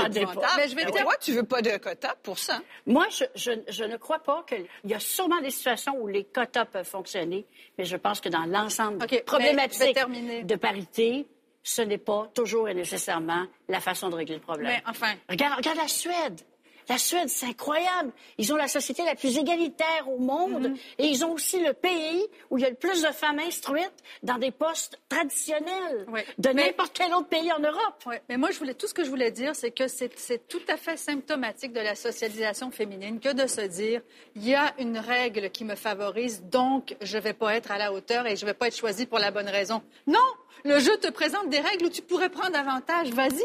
mais 0.57 0.69
je 0.69 0.75
vais 0.75 0.87
Pourquoi 0.87 1.17
tu 1.17 1.33
veux 1.33 1.43
pas 1.43 1.61
de 1.61 1.77
quota 1.77 2.17
pour 2.23 2.39
ça? 2.39 2.61
Moi, 2.87 3.07
je, 3.35 3.51
je 3.69 3.85
ne 3.85 3.97
crois 3.99 4.21
pas 4.21 4.45
qu'il 4.49 4.67
y 4.85 4.95
a 4.95 5.01
sûrement 5.01 5.41
des 5.43 5.51
situations 5.51 5.95
où 6.01 6.07
les 6.07 6.25
quotas 6.25 6.65
peuvent 6.65 6.89
fonctionner, 6.89 7.45
mais 7.77 7.85
je 7.85 7.97
pense 7.97 8.23
que 8.23 8.31
dans 8.31 8.47
l'ensemble 8.47 9.07
problématique 9.27 9.99
de 10.45 10.57
parité, 10.57 11.27
ce 11.69 11.83
n'est 11.83 11.99
pas 11.99 12.31
toujours 12.35 12.69
et 12.71 12.75
nécessairement 12.75 13.45
la 13.69 13.81
façon 13.81 14.09
de 14.09 14.15
régler 14.15 14.37
le 14.37 14.41
problème. 14.41 14.73
Mais 14.73 14.83
enfin. 14.87 15.13
Regarde, 15.29 15.57
regarde 15.57 15.77
la 15.77 15.89
Suède. 15.89 16.41
La 16.89 16.97
Suède, 16.97 17.29
c'est 17.29 17.45
incroyable. 17.45 18.11
Ils 18.39 18.51
ont 18.55 18.57
la 18.57 18.69
société 18.69 19.05
la 19.05 19.15
plus 19.15 19.37
égalitaire 19.37 20.09
au 20.09 20.19
monde 20.19 20.69
mm-hmm. 20.69 20.79
et 20.97 21.07
ils 21.09 21.23
ont 21.27 21.33
aussi 21.33 21.63
le 21.63 21.75
pays 21.75 22.25
où 22.49 22.57
il 22.57 22.63
y 22.63 22.65
a 22.65 22.71
le 22.71 22.77
plus 22.77 23.03
de 23.03 23.09
femmes 23.09 23.39
instruites 23.41 23.93
dans 24.23 24.39
des 24.39 24.51
postes 24.51 24.99
traditionnels 25.11 26.07
de 26.39 26.49
n'importe 26.49 26.93
quel 26.95 27.13
autre 27.13 27.29
pays 27.29 27.53
en 27.53 27.59
Europe. 27.59 28.19
Mais 28.31 28.39
moi, 28.39 28.51
je 28.51 28.59
voulais, 28.59 28.73
tout 28.73 28.87
ce 28.87 28.95
que 28.95 29.05
je 29.05 29.11
voulais 29.11 29.31
dire, 29.31 29.55
c'est 29.55 29.71
que 29.71 29.87
c'est 29.87 30.49
tout 30.49 30.63
à 30.69 30.79
fait 30.79 30.97
symptomatique 30.97 31.75
de 31.75 31.81
la 31.81 31.95
socialisation 31.95 32.71
féminine 32.71 33.21
que 33.21 33.35
de 33.35 33.47
se 33.47 33.61
dire 33.61 34.01
il 34.35 34.49
y 34.49 34.55
a 34.55 34.73
une 34.79 34.97
règle 34.97 35.51
qui 35.51 35.67
me 35.67 35.75
favorise, 35.75 36.43
donc 36.45 36.97
je 37.03 37.19
ne 37.19 37.23
vais 37.23 37.35
pas 37.35 37.55
être 37.55 37.71
à 37.71 37.77
la 37.77 37.93
hauteur 37.93 38.27
et 38.27 38.37
je 38.37 38.47
ne 38.47 38.51
vais 38.51 38.55
pas 38.55 38.69
être 38.69 38.77
choisie 38.77 39.05
pour 39.05 39.19
la 39.19 39.31
bonne 39.31 39.49
raison. 39.49 39.83
Non! 40.07 40.19
Le 40.65 40.79
jeu 40.81 40.97
te 40.99 41.11
présente 41.11 41.49
des 41.49 41.61
règles 41.61 41.87
où 41.87 41.91
tu 41.91 42.03
pourrais 42.03 42.29
prendre 42.29 42.57
avantage. 42.57 43.11
Vas-y 43.11 43.45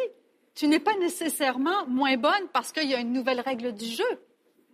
tu 0.56 0.68
n'es 0.68 0.80
pas 0.80 0.96
nécessairement 0.98 1.88
moins 1.88 2.18
bonne 2.18 2.48
parce 2.54 2.72
qu'il 2.72 2.90
y 2.90 2.94
a 2.94 3.00
une 3.00 3.12
nouvelle 3.12 3.40
règle 3.40 3.74
du 3.74 3.86
jeu. 3.86 4.04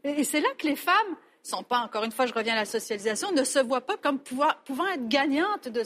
Et 0.03 0.23
c'est 0.23 0.41
là 0.41 0.49
que 0.57 0.67
les 0.67 0.75
femmes 0.75 1.15
sont 1.41 1.63
pas, 1.63 1.79
encore 1.79 2.03
une 2.03 2.11
fois, 2.11 2.25
je 2.25 2.33
reviens 2.33 2.53
à 2.53 2.57
la 2.57 2.65
socialisation, 2.65 3.31
ne 3.31 3.43
se 3.43 3.59
voient 3.59 3.85
pas 3.85 3.97
comme 3.97 4.19
pouvant 4.19 4.87
être 4.93 5.07
gagnantes 5.07 5.69
de, 5.69 5.83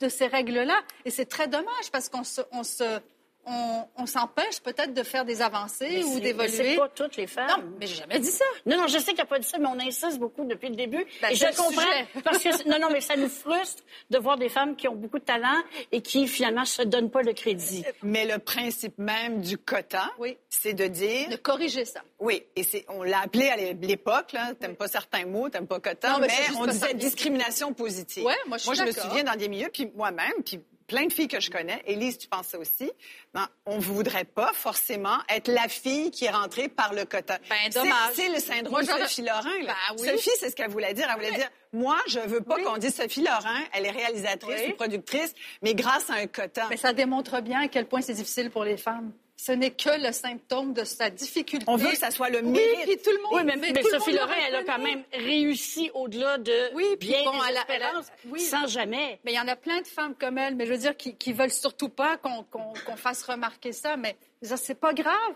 de 0.00 0.08
ces 0.08 0.26
règles-là. 0.26 0.80
Et 1.04 1.10
c'est 1.10 1.26
très 1.26 1.46
dommage 1.46 1.90
parce 1.92 2.08
qu'on 2.08 2.24
se, 2.24 2.40
on 2.52 2.64
se, 2.64 3.00
on, 3.46 4.06
s'empêche 4.06 4.60
peut-être 4.60 4.92
de 4.92 5.02
faire 5.02 5.24
des 5.24 5.42
avancées 5.42 6.02
ou 6.04 6.20
d'évoluer. 6.20 6.48
C'est 6.48 6.76
pas 6.76 6.88
toutes 6.88 7.16
les 7.16 7.26
femmes. 7.26 7.48
Non, 7.48 7.76
mais 7.80 7.86
j'ai 7.86 7.96
jamais 7.96 8.18
dit 8.18 8.30
ça. 8.30 8.44
Non, 8.66 8.76
non, 8.76 8.86
je 8.86 8.98
sais 8.98 9.12
qu'il 9.12 9.20
a 9.20 9.26
pas 9.26 9.38
dit 9.38 9.46
ça, 9.46 9.58
mais 9.58 9.66
on 9.66 9.78
insiste 9.80 10.18
beaucoup 10.18 10.44
depuis 10.44 10.68
le 10.68 10.76
début. 10.76 11.04
Ben, 11.22 11.30
et 11.30 11.34
je 11.34 11.46
comprends 11.56 12.20
parce 12.24 12.42
que 12.42 12.68
non, 12.68 12.78
non, 12.78 12.88
mais 12.90 13.00
ça 13.00 13.16
nous 13.16 13.28
frustre 13.28 13.82
de 14.10 14.18
voir 14.18 14.36
des 14.36 14.48
femmes 14.48 14.76
qui 14.76 14.88
ont 14.88 14.94
beaucoup 14.94 15.18
de 15.18 15.24
talent 15.24 15.62
et 15.92 16.00
qui 16.00 16.26
finalement 16.28 16.64
se 16.64 16.82
donnent 16.82 17.10
pas 17.10 17.22
le 17.22 17.32
crédit. 17.32 17.84
Mais 18.02 18.26
le 18.26 18.38
principe 18.38 18.98
même 18.98 19.40
du 19.40 19.58
quota, 19.58 20.10
oui. 20.18 20.36
c'est 20.48 20.74
de 20.74 20.86
dire 20.86 21.28
de 21.30 21.36
corriger 21.36 21.84
ça. 21.84 22.00
Oui, 22.18 22.42
et 22.56 22.62
c'est 22.62 22.84
on 22.88 23.02
l'a 23.02 23.20
appelé 23.20 23.48
à 23.48 23.56
l'époque 23.56 24.32
là, 24.32 24.52
t'aimes 24.58 24.76
pas 24.76 24.88
certains 24.88 25.26
mots, 25.26 25.48
t'aimes 25.48 25.66
pas 25.66 25.80
quota, 25.80 26.18
mais, 26.18 26.28
on 26.58 26.66
disait 26.66 26.94
discrimination 26.94 27.72
positive. 27.72 28.24
Ouais, 28.24 28.34
moi 28.46 28.58
je, 28.58 28.66
moi, 28.66 28.74
je 28.74 28.82
me 28.84 28.92
souviens 28.92 29.24
dans 29.24 29.36
des 29.36 29.48
milieux 29.48 29.70
puis 29.72 29.90
moi-même 29.94 30.42
puis 30.44 30.60
plein 30.86 31.06
de 31.06 31.12
filles 31.12 31.28
que 31.28 31.40
je 31.40 31.50
connais, 31.50 31.82
Élise, 31.86 32.18
tu 32.18 32.28
penses 32.28 32.48
ça 32.48 32.58
aussi, 32.58 32.90
ben, 33.32 33.48
on 33.66 33.76
ne 33.76 33.80
voudrait 33.80 34.24
pas 34.24 34.52
forcément 34.52 35.18
être 35.28 35.48
la 35.48 35.68
fille 35.68 36.10
qui 36.10 36.26
est 36.26 36.30
rentrée 36.30 36.68
par 36.68 36.94
le 36.94 37.04
quota. 37.04 37.38
Ben, 37.48 37.70
dommage. 37.72 38.14
C'est 38.14 38.28
le 38.28 38.40
syndrome 38.40 38.82
de 38.82 38.86
Sophie 38.86 39.22
Lorrain. 39.22 39.62
Là. 39.62 39.74
Ben, 39.88 39.96
oui. 39.98 40.08
Sophie, 40.08 40.30
c'est 40.38 40.50
ce 40.50 40.56
qu'elle 40.56 40.70
voulait 40.70 40.94
dire. 40.94 41.06
Elle 41.08 41.16
voulait 41.16 41.38
dire, 41.38 41.50
moi, 41.72 41.96
je 42.06 42.20
veux 42.20 42.40
pas 42.40 42.62
qu'on 42.62 42.76
dise 42.76 42.94
Sophie 42.94 43.22
Lorrain, 43.22 43.60
elle 43.72 43.86
est 43.86 43.90
réalisatrice 43.90 44.68
ou 44.68 44.74
productrice, 44.74 45.34
mais 45.62 45.74
grâce 45.74 46.08
à 46.10 46.14
un 46.14 46.26
quota. 46.26 46.66
Mais 46.70 46.76
ça 46.76 46.92
démontre 46.92 47.40
bien 47.40 47.62
à 47.62 47.68
quel 47.68 47.86
point 47.86 48.00
c'est 48.00 48.14
difficile 48.14 48.50
pour 48.50 48.64
les 48.64 48.76
femmes 48.76 49.12
ce 49.36 49.52
n'est 49.52 49.72
que 49.72 50.00
le 50.00 50.12
symptôme 50.12 50.72
de 50.72 50.84
sa 50.84 51.10
difficulté. 51.10 51.64
On 51.68 51.76
veut 51.76 51.90
que 51.90 51.96
ça 51.96 52.10
soit 52.10 52.30
le 52.30 52.42
mérite. 52.42 52.70
Oui, 52.78 52.84
puis 52.86 52.96
tout 53.02 53.10
le 53.10 53.22
monde. 53.22 53.32
Oui, 53.32 53.72
mais, 53.74 53.82
Sophie 53.82 54.12
Lorrain, 54.12 54.34
elle 54.48 54.56
a 54.56 54.64
quand 54.64 54.78
même 54.78 55.02
réussi 55.12 55.90
au-delà 55.94 56.38
de 56.38 56.74
oui, 56.74 56.84
bien 57.00 57.24
bon, 57.24 57.32
des 57.32 57.56
espérances, 57.56 58.06
oui. 58.26 58.40
sans 58.40 58.66
jamais. 58.66 59.18
Mais 59.24 59.32
il 59.32 59.36
y 59.36 59.40
en 59.40 59.48
a 59.48 59.56
plein 59.56 59.80
de 59.80 59.86
femmes 59.86 60.14
comme 60.14 60.38
elle, 60.38 60.54
mais 60.54 60.66
je 60.66 60.72
veux 60.72 60.78
dire, 60.78 60.96
qui, 60.96 61.16
qui 61.16 61.32
veulent 61.32 61.50
surtout 61.50 61.88
pas 61.88 62.16
qu'on 62.16 62.96
fasse 62.96 63.22
remarquer 63.24 63.72
ça. 63.72 63.96
Mais 63.96 64.16
c'est 64.42 64.78
pas 64.78 64.94
grave 64.94 65.34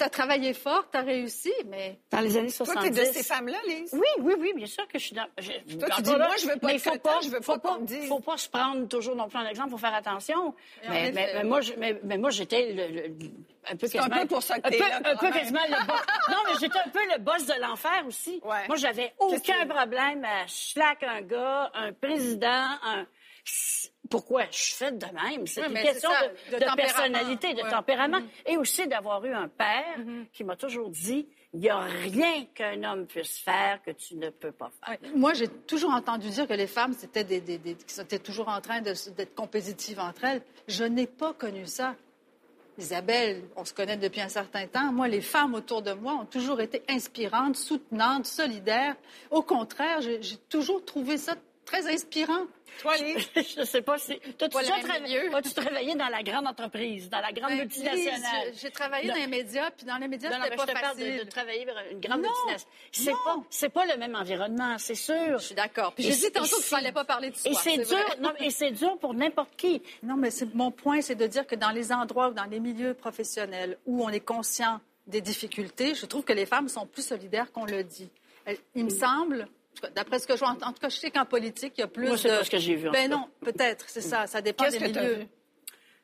tu 0.00 0.04
as 0.04 0.08
travaillé 0.08 0.54
fort, 0.54 0.86
tu 0.90 0.96
as 0.96 1.02
réussi, 1.02 1.52
mais... 1.66 1.98
Dans 2.10 2.20
les 2.20 2.34
années 2.38 2.48
70... 2.48 2.72
Toi, 2.72 2.82
tu 2.82 2.88
es 2.88 3.06
de 3.06 3.12
ces 3.12 3.22
femmes-là, 3.22 3.58
Lise? 3.66 3.92
Oui, 3.92 4.08
oui, 4.20 4.34
oui, 4.38 4.52
bien 4.56 4.66
sûr 4.66 4.88
que 4.88 4.98
je 4.98 5.04
suis 5.04 5.14
dans... 5.14 5.26
Je... 5.38 5.76
Toi, 5.76 5.88
tu 5.96 6.02
dis, 6.02 6.10
moi, 6.16 6.36
je 6.40 6.46
veux 6.46 6.56
pas 6.56 6.66
mais 6.68 6.78
faut 6.78 6.98
pas, 6.98 7.20
je 7.22 7.28
veux 7.28 7.40
faut 7.42 7.58
pas, 7.58 7.78
pas 7.78 8.06
faut 8.08 8.20
pas 8.20 8.36
se 8.38 8.48
prendre 8.48 8.88
toujours 8.88 9.14
non 9.14 9.28
plus 9.28 9.38
un 9.38 9.46
exemple, 9.46 9.70
faut 9.72 9.76
faire 9.76 9.94
attention. 9.94 10.54
Mais, 10.88 11.12
mais, 11.12 11.32
mais, 11.34 11.44
moi, 11.44 11.60
mais, 11.76 12.00
mais, 12.02 12.16
moi, 12.16 12.30
j'étais 12.30 12.72
le, 12.72 13.12
un 13.70 13.76
peu 13.76 13.88
quasiment... 13.88 14.16
un 14.16 14.20
peu 14.20 14.26
pour 14.26 14.42
ça 14.42 14.58
que 14.58 14.68
un, 14.68 14.70
peu, 14.70 15.08
un 15.08 15.16
peu 15.16 15.30
quasiment 15.30 15.66
le 15.68 15.86
boss. 15.86 16.00
non, 16.30 16.38
mais 16.46 16.52
j'étais 16.60 16.78
un 16.78 16.88
peu 16.88 17.12
le 17.12 17.18
boss 17.18 17.46
de 17.46 17.60
l'enfer 17.60 18.04
aussi. 18.06 18.40
Ouais. 18.42 18.66
Moi, 18.68 18.76
j'avais 18.76 19.12
aucun 19.18 19.66
problème 19.66 20.24
à 20.24 20.46
schlack 20.46 21.02
un 21.02 21.20
gars, 21.20 21.70
un 21.74 21.92
président, 21.92 22.68
un 22.84 23.06
pourquoi 24.10 24.42
je 24.50 24.58
suis 24.58 24.74
faite 24.74 24.98
de 24.98 25.06
même? 25.06 25.46
C'est 25.46 25.66
une 25.66 25.74
question 25.74 26.10
de, 26.52 26.76
personnalité, 26.76 27.54
de 27.54 27.62
tempérament. 27.62 28.18
Mm-hmm. 28.18 28.52
Et 28.52 28.56
aussi 28.56 28.86
d'avoir 28.86 29.24
eu 29.24 29.32
un 29.32 29.48
père 29.48 29.98
mm-hmm. 29.98 30.26
qui 30.32 30.44
m'a 30.44 30.56
toujours 30.56 30.90
dit 30.90 31.26
il 31.52 31.60
n'y 31.60 31.68
a 31.68 31.80
rien 31.80 32.44
qu'un 32.54 32.82
homme 32.84 33.06
puisse 33.06 33.38
faire 33.38 33.82
que 33.82 33.90
tu 33.90 34.14
ne 34.16 34.30
peux 34.30 34.52
pas 34.52 34.70
faire. 34.84 34.98
Moi, 35.16 35.32
j'ai 35.34 35.48
toujours 35.48 35.90
entendu 35.92 36.28
dire 36.28 36.46
que 36.46 36.52
les 36.52 36.68
femmes, 36.68 36.94
c'était 36.96 37.24
des, 37.24 37.40
des, 37.40 37.58
étaient 37.70 38.18
toujours 38.20 38.48
en 38.48 38.60
train 38.60 38.80
d'être 38.80 39.34
compétitives 39.34 39.98
entre 39.98 40.24
elles. 40.24 40.42
Je 40.68 40.84
n'ai 40.84 41.06
pas 41.08 41.32
connu 41.32 41.66
ça. 41.66 41.96
Isabelle, 42.78 43.42
on 43.56 43.64
se 43.64 43.74
connaît 43.74 43.96
depuis 43.96 44.20
un 44.20 44.28
certain 44.28 44.66
temps. 44.66 44.92
Moi, 44.92 45.08
les 45.08 45.20
femmes 45.20 45.54
autour 45.54 45.82
de 45.82 45.92
moi 45.92 46.14
ont 46.14 46.24
toujours 46.24 46.60
été 46.60 46.82
inspirantes, 46.88 47.56
soutenantes, 47.56 48.26
solidaires. 48.26 48.94
Au 49.30 49.42
contraire, 49.42 50.00
j'ai 50.00 50.36
toujours 50.48 50.84
trouvé 50.84 51.18
ça 51.18 51.34
très 51.64 51.92
inspirant. 51.92 52.46
Toi, 52.80 52.96
Lise? 52.96 53.28
je 53.58 53.64
sais 53.64 53.82
pas 53.82 53.98
si. 53.98 54.18
Toi, 54.38 54.48
tu 54.48 54.56
as-tu 54.56 55.54
travaillé 55.54 55.94
dans 55.94 56.08
la 56.08 56.22
grande 56.22 56.46
entreprise, 56.46 57.10
dans 57.10 57.20
la 57.20 57.32
grande 57.32 57.50
ben, 57.50 57.58
multinationale? 57.58 58.52
J'ai 58.60 58.70
travaillé 58.70 59.08
dans 59.08 59.14
les 59.14 59.26
médias, 59.26 59.70
puis 59.70 59.86
dans 59.86 59.96
les 59.98 60.08
médias, 60.08 60.30
c'était 60.30 60.56
pas 60.56 60.66
je 60.66 60.72
te 60.72 60.78
facile. 60.78 60.80
Parle 60.80 61.18
de, 61.18 61.24
de 61.24 61.30
travailler 61.30 61.64
dans 61.66 61.90
une 61.90 62.00
grande 62.00 62.20
multinationale. 62.20 62.60
C'est 62.92 63.12
pas, 63.12 63.36
c'est 63.50 63.68
pas 63.68 63.86
le 63.86 63.96
même 63.98 64.14
environnement, 64.14 64.76
c'est 64.78 64.94
sûr. 64.94 65.38
Je 65.38 65.44
suis 65.44 65.54
d'accord. 65.54 65.92
Puis 65.94 66.04
j'ai 66.04 66.16
dit 66.16 66.32
tantôt 66.32 66.56
qu'il 66.56 66.64
fallait 66.64 66.92
pas 66.92 67.04
parler 67.04 67.30
de 67.30 67.36
soi. 67.36 67.50
Et 67.50 67.54
c'est 67.54 67.76
dur, 67.76 68.16
non, 68.20 68.32
et 68.38 68.50
c'est 68.50 68.70
dur 68.70 68.98
pour 68.98 69.14
n'importe 69.14 69.56
qui. 69.56 69.82
Non, 70.02 70.16
mais 70.16 70.30
mon 70.54 70.70
point, 70.70 71.00
c'est 71.00 71.14
de 71.14 71.26
dire 71.26 71.46
que 71.46 71.56
dans 71.56 71.70
les 71.70 71.92
endroits 71.92 72.28
ou 72.28 72.32
dans 72.32 72.44
les 72.44 72.60
milieux 72.60 72.94
professionnels 72.94 73.78
où 73.86 74.02
on 74.04 74.08
est 74.08 74.20
conscient 74.20 74.80
des 75.06 75.20
difficultés, 75.20 75.94
je 75.94 76.06
trouve 76.06 76.24
que 76.24 76.32
les 76.32 76.46
femmes 76.46 76.68
sont 76.68 76.86
plus 76.86 77.04
solidaires 77.04 77.52
qu'on 77.52 77.64
le 77.64 77.82
dit. 77.82 78.10
Il 78.74 78.84
me 78.84 78.90
semble 78.90 79.48
D'après 79.94 80.18
ce 80.18 80.26
que 80.26 80.34
je 80.34 80.40
vois, 80.40 80.50
en 80.50 80.72
tout 80.72 80.80
cas, 80.80 80.88
je 80.88 80.96
sais 80.96 81.10
qu'en 81.10 81.24
politique, 81.24 81.74
il 81.78 81.80
y 81.80 81.84
a 81.84 81.86
plus 81.86 82.08
Moi, 82.08 82.18
c'est 82.18 82.28
pas 82.28 82.44
ce 82.44 82.50
que 82.50 82.58
j'ai 82.58 82.76
vu. 82.76 82.90
Ben 82.90 83.10
non, 83.10 83.28
peut-être, 83.40 83.88
c'est 83.88 84.00
ça. 84.00 84.26
Ça 84.26 84.42
dépend 84.42 84.68
des 84.68 84.78
milieux. 84.78 85.26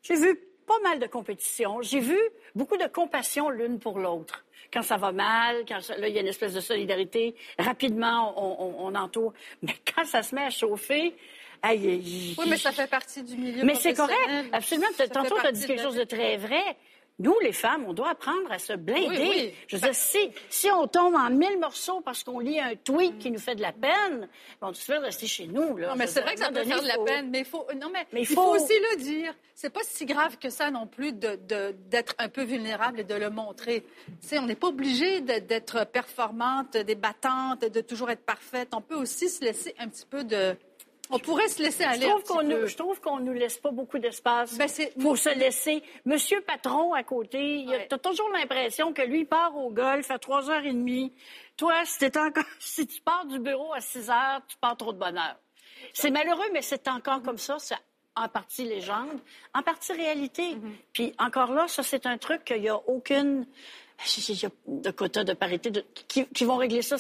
J'ai 0.03 0.15
vu 0.15 0.39
pas 0.67 0.79
mal 0.83 0.99
de 0.99 1.07
compétition. 1.07 1.81
J'ai 1.83 2.01
vu 2.01 2.19
beaucoup 2.55 2.77
de 2.77 2.87
compassion 2.87 3.51
l'une 3.51 3.79
pour 3.79 3.99
l'autre. 3.99 4.45
Quand 4.73 4.83
ça 4.83 4.97
va 4.97 5.13
mal, 5.13 5.65
quand 5.67 5.79
là, 5.97 6.09
il 6.09 6.15
y 6.15 6.19
a 6.19 6.21
une 6.21 6.27
espèce 6.27 6.53
de 6.53 6.61
solidarité, 6.61 7.35
rapidement, 7.59 8.35
on, 8.37 8.95
entoure. 8.95 9.33
Mais 9.63 9.75
quand 9.95 10.05
ça 10.05 10.23
se 10.23 10.35
met 10.35 10.43
à 10.43 10.51
chauffer, 10.51 11.15
aïe, 11.63 12.35
Oui, 12.37 12.47
mais 12.49 12.57
ça 12.57 12.73
fait 12.73 12.89
partie 12.89 13.23
du 13.23 13.37
milieu 13.37 13.65
Mais 13.65 13.75
c'est 13.75 13.95
correct, 13.95 14.29
absolument. 14.53 14.89
Tantôt, 15.13 15.39
tu 15.41 15.47
as 15.47 15.53
dit 15.53 15.67
quelque 15.67 15.83
chose 15.83 15.97
de 15.97 16.05
très 16.05 16.37
vrai 16.37 16.77
nous, 17.19 17.35
les 17.43 17.53
femmes, 17.53 17.85
on 17.89 17.95
doit 17.95 18.11
apprendre 18.11 18.51
à 18.51 18.59
se 18.59 18.75
blinder. 18.75 19.55
Je 19.69 19.77
veux 19.77 19.83
dire, 19.83 19.95
si, 19.95 20.31
si 20.51 20.71
on 20.71 20.87
tombe 20.87 21.15
en 21.15 21.31
mille 21.31 21.59
morceaux 21.59 22.03
parce 22.03 22.23
qu'on 22.23 22.41
lit 22.41 22.61
un 22.61 22.75
tweet 22.77 23.19
qui 23.19 23.31
nous 23.31 23.39
fait 23.39 23.55
de 23.55 23.63
la 23.63 23.73
peine, 23.73 24.29
on 24.61 24.75
se 24.75 24.85
fait 24.85 24.99
rester 24.99 25.27
chez 25.27 25.47
nous. 25.47 25.79
Là. 25.79 25.89
Non, 25.89 25.97
mais 25.97 26.07
c'est 26.07 26.21
vrai 26.21 26.35
que 26.35 26.41
ça 26.41 26.51
peut 26.51 26.65
faire 26.65 26.83
de 26.83 26.87
la 26.87 26.99
peine, 26.99 27.31
mais, 27.31 27.45
faut, 27.45 27.67
non, 27.81 27.91
mais, 27.91 28.07
il 28.13 28.27
faut... 28.27 28.55
aussi 28.55 28.75
le 28.93 28.99
dire. 28.99 29.35
C'est 29.55 29.71
pas 29.71 29.81
si 29.83 30.05
grave 30.05 30.37
que 30.37 30.51
ça 30.51 30.71
non 30.71 30.87
plus 30.87 31.15
d'être 31.15 31.47
de, 31.47 31.75
un 32.19 32.29
peu 32.29 32.43
vulnérable 32.43 33.01
et 33.01 33.05
de 33.05 33.15
le 33.15 33.31
montrer. 33.31 33.87
sais, 34.21 34.39
on 34.39 34.45
n'est 34.45 34.55
pas 34.55 34.69
obligé 34.69 35.23
d'être 35.23 35.87
performante, 35.87 36.77
débattante, 36.77 37.63
de 37.63 37.81
toujours 37.81 38.11
être 38.11 38.27
parfaite. 38.27 38.69
On 38.73 38.83
peut 38.83 38.97
aussi 38.97 39.31
se 39.31 39.43
laisser 39.43 39.75
un 39.79 39.89
petit 39.89 40.05
peu 40.05 40.23
de 40.23 40.55
on 41.11 41.19
pourrait 41.19 41.49
se 41.49 41.63
laisser 41.63 41.85
aller. 41.85 42.07
Je 42.07 42.77
trouve 42.77 43.01
qu'on 43.01 43.19
nous, 43.19 43.33
nous 43.33 43.39
laisse 43.39 43.59
pas 43.59 43.71
beaucoup 43.71 43.99
d'espace 43.99 44.57
ben 44.57 44.69
pour 45.01 45.17
se 45.19 45.29
laisser. 45.31 45.83
Monsieur 46.05 46.41
Patron 46.43 46.93
à 46.95 47.03
côté, 47.03 47.67
tu 47.89 47.95
as 47.95 47.99
toujours 47.99 48.29
l'impression 48.31 48.93
que 48.93 49.03
lui 49.03 49.25
part 49.25 49.57
au 49.57 49.71
golf 49.71 50.11
à 50.11 50.17
3h30. 50.17 51.13
Toi, 51.57 51.85
si, 51.85 52.07
encore... 52.17 52.45
si 52.59 52.87
tu 52.87 53.01
pars 53.01 53.27
du 53.27 53.39
bureau 53.39 53.73
à 53.73 53.81
6 53.81 54.09
h 54.09 54.41
tu 54.49 54.57
pars 54.59 54.77
trop 54.77 54.93
de 54.93 54.99
bonheur. 54.99 55.37
C'est 55.93 56.11
malheureux, 56.11 56.49
mais 56.53 56.63
c'est 56.63 56.89
encore 56.89 57.23
comme 57.23 57.39
ça. 57.39 57.57
En 58.17 58.29
partie 58.29 58.65
légende, 58.65 59.21
en 59.55 59.63
partie 59.63 59.93
réalité. 59.93 60.55
Mm-hmm. 60.55 60.73
Puis 60.93 61.15
encore 61.19 61.53
là, 61.53 61.69
ça, 61.69 61.83
c'est 61.83 62.07
un 62.07 62.19
truc 62.19 62.45
qu'il 62.45 62.61
n'y 62.61 62.69
a 62.69 62.77
aucune 62.89 63.47
de 64.67 64.91
quotas 64.91 65.25
de 65.25 65.33
parité 65.33 65.71
qui, 66.07 66.45
vont 66.45 66.57
régler 66.57 66.83
ça. 66.83 66.97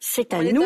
C'est 0.00 0.34
à 0.34 0.42
nous. 0.42 0.64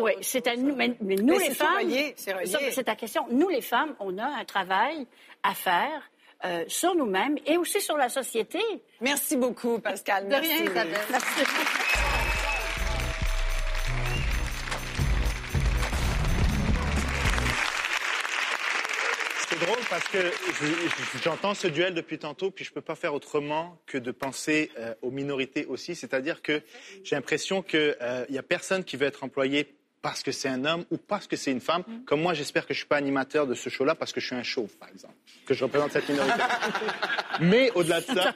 Oui, 0.00 0.12
c'est 0.20 0.46
à 0.46 0.56
nous. 0.56 0.74
Mais, 0.76 0.96
nous, 1.00 1.38
les 1.38 1.50
femmes. 1.50 1.90
C'est 2.16 2.84
ta 2.84 2.94
question. 2.94 3.26
Nous, 3.30 3.48
les 3.48 3.62
femmes, 3.62 3.94
on 4.00 4.16
a 4.18 4.26
un 4.26 4.44
travail 4.44 5.06
à 5.42 5.54
faire. 5.54 6.10
Euh, 6.44 6.64
sur 6.68 6.94
nous-mêmes 6.94 7.36
et 7.46 7.56
aussi 7.56 7.80
sur 7.80 7.96
la 7.96 8.08
société. 8.08 8.60
Merci 9.00 9.36
beaucoup, 9.36 9.80
Pascal. 9.80 10.28
De 10.28 10.36
rien, 10.36 10.62
Isabelle. 10.62 11.00
Merci. 11.10 11.40
parce 19.90 20.06
que 20.08 20.18
j'entends 21.22 21.54
ce 21.54 21.66
duel 21.66 21.94
depuis 21.94 22.18
tantôt, 22.18 22.50
puis 22.50 22.64
je 22.64 22.70
ne 22.70 22.74
peux 22.74 22.80
pas 22.80 22.94
faire 22.94 23.14
autrement 23.14 23.78
que 23.86 23.98
de 23.98 24.10
penser 24.10 24.70
euh, 24.78 24.94
aux 25.02 25.10
minorités 25.10 25.66
aussi. 25.66 25.94
C'est-à-dire 25.94 26.42
que 26.42 26.62
j'ai 27.04 27.16
l'impression 27.16 27.62
qu'il 27.62 27.96
n'y 28.30 28.36
euh, 28.36 28.40
a 28.40 28.42
personne 28.42 28.84
qui 28.84 28.96
veut 28.96 29.06
être 29.06 29.24
employé 29.24 29.74
parce 30.02 30.22
que 30.22 30.32
c'est 30.32 30.48
un 30.48 30.64
homme 30.64 30.84
ou 30.90 30.96
parce 30.96 31.26
que 31.26 31.36
c'est 31.36 31.50
une 31.50 31.60
femme. 31.60 31.82
Mm. 31.86 32.04
Comme 32.04 32.20
moi, 32.20 32.34
j'espère 32.34 32.66
que 32.66 32.74
je 32.74 32.78
ne 32.78 32.82
suis 32.82 32.88
pas 32.88 32.96
animateur 32.96 33.46
de 33.46 33.54
ce 33.54 33.68
show-là 33.68 33.94
parce 33.94 34.12
que 34.12 34.20
je 34.20 34.26
suis 34.26 34.36
un 34.36 34.42
chauve, 34.42 34.70
par 34.76 34.88
exemple, 34.88 35.14
que 35.46 35.54
je 35.54 35.64
représente 35.64 35.92
cette 35.92 36.08
minorité. 36.08 36.42
Mais 37.40 37.70
au-delà 37.72 38.00
de 38.00 38.06
ça, 38.06 38.34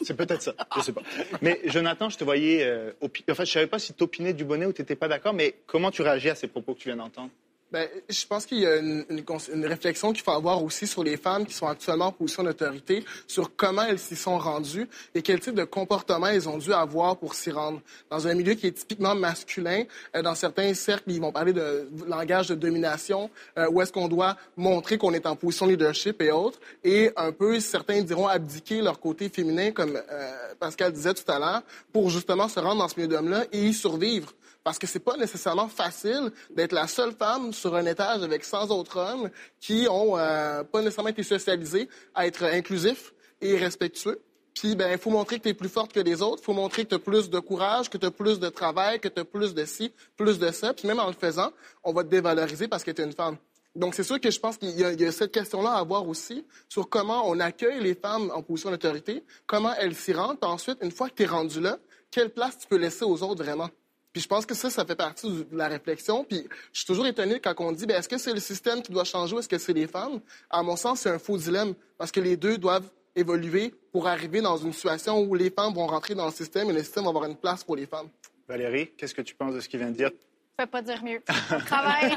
c'est 0.00 0.16
peut-être 0.16 0.42
ça, 0.42 0.54
je 0.74 0.78
ne 0.78 0.84
sais 0.84 0.92
pas. 0.92 1.02
Mais 1.40 1.60
Jonathan, 1.66 2.08
je 2.08 2.18
te 2.18 2.24
voyais, 2.24 2.64
euh, 2.64 2.92
enfin, 3.30 3.44
je 3.44 3.52
savais 3.52 3.66
pas 3.66 3.78
si 3.78 3.94
tu 3.94 4.02
opinais 4.02 4.32
du 4.32 4.44
bonnet 4.44 4.66
ou 4.66 4.72
tu 4.72 4.82
n'étais 4.82 4.96
pas 4.96 5.08
d'accord, 5.08 5.32
mais 5.32 5.54
comment 5.66 5.90
tu 5.90 6.02
réagis 6.02 6.30
à 6.30 6.34
ces 6.34 6.48
propos 6.48 6.74
que 6.74 6.80
tu 6.80 6.88
viens 6.88 6.96
d'entendre? 6.96 7.30
Ben, 7.72 7.88
je 8.06 8.26
pense 8.26 8.44
qu'il 8.44 8.58
y 8.58 8.66
a 8.66 8.76
une, 8.76 9.06
une, 9.08 9.66
réflexion 9.66 10.12
qu'il 10.12 10.22
faut 10.22 10.32
avoir 10.32 10.62
aussi 10.62 10.86
sur 10.86 11.02
les 11.02 11.16
femmes 11.16 11.46
qui 11.46 11.54
sont 11.54 11.66
actuellement 11.66 12.06
en 12.06 12.12
position 12.12 12.42
d'autorité, 12.42 13.02
sur 13.26 13.56
comment 13.56 13.82
elles 13.82 13.98
s'y 13.98 14.14
sont 14.14 14.36
rendues 14.36 14.86
et 15.14 15.22
quel 15.22 15.40
type 15.40 15.54
de 15.54 15.64
comportement 15.64 16.26
elles 16.26 16.50
ont 16.50 16.58
dû 16.58 16.72
avoir 16.74 17.16
pour 17.16 17.34
s'y 17.34 17.50
rendre. 17.50 17.80
Dans 18.10 18.28
un 18.28 18.34
milieu 18.34 18.52
qui 18.54 18.66
est 18.66 18.72
typiquement 18.72 19.14
masculin, 19.14 19.84
euh, 20.14 20.20
dans 20.20 20.34
certains 20.34 20.74
cercles, 20.74 21.10
ils 21.12 21.20
vont 21.20 21.32
parler 21.32 21.54
de 21.54 21.88
langage 22.06 22.48
de 22.48 22.54
domination, 22.54 23.30
euh, 23.56 23.70
où 23.70 23.80
est-ce 23.80 23.92
qu'on 23.92 24.08
doit 24.08 24.36
montrer 24.54 24.98
qu'on 24.98 25.14
est 25.14 25.24
en 25.24 25.34
position 25.34 25.64
de 25.64 25.70
leadership 25.70 26.20
et 26.20 26.30
autres, 26.30 26.60
et 26.84 27.10
un 27.16 27.32
peu, 27.32 27.58
certains 27.58 28.02
diront 28.02 28.26
abdiquer 28.26 28.82
leur 28.82 29.00
côté 29.00 29.30
féminin, 29.30 29.70
comme 29.70 29.96
euh, 29.96 30.32
Pascal 30.60 30.92
disait 30.92 31.14
tout 31.14 31.30
à 31.32 31.38
l'heure, 31.38 31.62
pour 31.90 32.10
justement 32.10 32.48
se 32.48 32.60
rendre 32.60 32.82
dans 32.82 32.88
ce 32.88 33.00
milieu 33.00 33.08
d'hommes-là 33.08 33.46
et 33.50 33.68
y 33.68 33.72
survivre 33.72 34.34
parce 34.64 34.78
que 34.78 34.86
c'est 34.86 35.00
pas 35.00 35.16
nécessairement 35.16 35.68
facile 35.68 36.30
d'être 36.50 36.72
la 36.72 36.86
seule 36.86 37.12
femme 37.12 37.52
sur 37.52 37.74
un 37.74 37.84
étage 37.86 38.22
avec 38.22 38.44
100 38.44 38.70
autres 38.70 38.98
hommes 38.98 39.30
qui 39.60 39.86
ont 39.90 40.16
euh, 40.18 40.62
pas 40.64 40.80
nécessairement 40.80 41.10
été 41.10 41.22
socialisés 41.22 41.88
à 42.14 42.26
être 42.26 42.44
inclusifs 42.44 43.12
et 43.40 43.56
respectueux. 43.56 44.20
Puis, 44.54 44.74
ben, 44.76 44.92
il 44.92 44.98
faut 44.98 45.10
montrer 45.10 45.38
que 45.38 45.44
tu 45.44 45.48
es 45.48 45.54
plus 45.54 45.68
forte 45.68 45.92
que 45.92 46.00
les 46.00 46.20
autres. 46.20 46.42
Il 46.42 46.44
faut 46.44 46.52
montrer 46.52 46.84
que 46.84 46.90
tu 46.90 46.94
as 46.94 46.98
plus 46.98 47.30
de 47.30 47.38
courage, 47.38 47.88
que 47.88 47.96
tu 47.96 48.06
as 48.06 48.10
plus 48.10 48.38
de 48.38 48.48
travail, 48.48 49.00
que 49.00 49.08
tu 49.08 49.20
as 49.20 49.24
plus 49.24 49.54
de 49.54 49.64
ci, 49.64 49.92
plus 50.16 50.38
de 50.38 50.50
ça. 50.50 50.74
Puis, 50.74 50.86
même 50.86 51.00
en 51.00 51.06
le 51.06 51.14
faisant, 51.14 51.52
on 51.82 51.92
va 51.92 52.04
te 52.04 52.08
dévaloriser 52.08 52.68
parce 52.68 52.84
que 52.84 52.90
tu 52.90 53.00
es 53.00 53.04
une 53.04 53.12
femme. 53.12 53.36
Donc, 53.74 53.94
c'est 53.94 54.02
sûr 54.02 54.20
que 54.20 54.30
je 54.30 54.38
pense 54.38 54.58
qu'il 54.58 54.78
y, 54.78 54.84
a 54.84 55.12
cette 55.12 55.32
question-là 55.32 55.70
à 55.70 55.78
avoir 55.78 56.06
aussi 56.06 56.44
sur 56.68 56.90
comment 56.90 57.26
on 57.26 57.40
accueille 57.40 57.80
les 57.80 57.94
femmes 57.94 58.30
en 58.34 58.42
position 58.42 58.70
d'autorité, 58.70 59.24
comment 59.46 59.72
elles 59.78 59.94
s'y 59.94 60.12
rendent. 60.12 60.36
Ensuite, 60.42 60.76
une 60.82 60.90
fois 60.90 61.08
que 61.08 61.14
tu 61.14 61.22
es 61.22 61.26
rendu 61.26 61.58
là, 61.58 61.78
quelle 62.10 62.28
place 62.28 62.58
tu 62.58 62.66
peux 62.66 62.76
laisser 62.76 63.06
aux 63.06 63.22
autres 63.22 63.42
vraiment? 63.42 63.70
Puis 64.12 64.20
je 64.20 64.28
pense 64.28 64.44
que 64.44 64.54
ça, 64.54 64.68
ça 64.68 64.84
fait 64.84 64.94
partie 64.94 65.28
de 65.28 65.56
la 65.56 65.68
réflexion. 65.68 66.24
Puis 66.24 66.46
je 66.72 66.78
suis 66.78 66.86
toujours 66.86 67.06
étonné 67.06 67.40
quand 67.40 67.54
on 67.58 67.72
dit, 67.72 67.86
ben, 67.86 67.98
est-ce 67.98 68.08
que 68.08 68.18
c'est 68.18 68.34
le 68.34 68.40
système 68.40 68.82
qui 68.82 68.92
doit 68.92 69.04
changer 69.04 69.34
ou 69.34 69.38
est-ce 69.38 69.48
que 69.48 69.58
c'est 69.58 69.72
les 69.72 69.86
femmes? 69.86 70.20
À 70.50 70.62
mon 70.62 70.76
sens, 70.76 71.00
c'est 71.00 71.10
un 71.10 71.18
faux 71.18 71.38
dilemme 71.38 71.74
parce 71.96 72.12
que 72.12 72.20
les 72.20 72.36
deux 72.36 72.58
doivent 72.58 72.88
évoluer 73.16 73.74
pour 73.90 74.06
arriver 74.06 74.40
dans 74.40 74.56
une 74.56 74.72
situation 74.72 75.20
où 75.20 75.34
les 75.34 75.50
femmes 75.50 75.74
vont 75.74 75.86
rentrer 75.86 76.14
dans 76.14 76.26
le 76.26 76.32
système 76.32 76.70
et 76.70 76.72
le 76.72 76.82
système 76.82 77.04
va 77.04 77.10
avoir 77.10 77.24
une 77.24 77.36
place 77.36 77.64
pour 77.64 77.76
les 77.76 77.86
femmes. 77.86 78.08
Valérie, 78.48 78.90
qu'est-ce 78.96 79.14
que 79.14 79.22
tu 79.22 79.34
penses 79.34 79.54
de 79.54 79.60
ce 79.60 79.68
qu'il 79.68 79.80
vient 79.80 79.90
de 79.90 79.96
dire? 79.96 80.10
Je 80.58 80.64
peux 80.64 80.70
pas 80.70 80.82
dire 80.82 81.02
mieux. 81.02 81.22
On 81.50 81.58
travaille. 81.60 82.12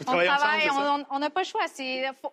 on 0.00 0.06
travaille. 0.06 1.04
On 1.10 1.18
n'a 1.20 1.30
pas 1.30 1.42
le 1.42 1.46
choix. 1.46 1.66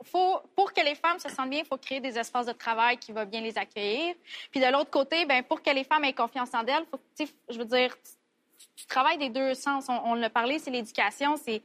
Faut, 0.03 0.39
pour 0.55 0.73
que 0.73 0.81
les 0.83 0.95
femmes 0.95 1.19
se 1.19 1.29
sentent 1.29 1.51
bien, 1.51 1.59
il 1.59 1.65
faut 1.65 1.77
créer 1.77 1.99
des 1.99 2.17
espaces 2.17 2.47
de 2.47 2.53
travail 2.53 2.97
qui 2.97 3.11
vont 3.11 3.25
bien 3.25 3.41
les 3.41 3.55
accueillir. 3.55 4.15
Puis 4.49 4.59
de 4.59 4.71
l'autre 4.71 4.89
côté, 4.89 5.25
ben, 5.25 5.43
pour 5.43 5.61
que 5.61 5.69
les 5.69 5.83
femmes 5.83 6.05
aient 6.05 6.13
confiance 6.13 6.49
en 6.53 6.65
elles, 6.65 6.85
faut, 6.89 6.99
je 7.49 7.57
veux 7.59 7.65
dire, 7.65 7.95
tu 8.75 8.85
travailles 8.85 9.17
des 9.17 9.29
deux 9.29 9.53
sens. 9.53 9.87
On, 9.89 10.13
l'a 10.13 10.29
parlé, 10.29 10.59
c'est 10.59 10.71
l'éducation. 10.71 11.35
C'est, 11.37 11.61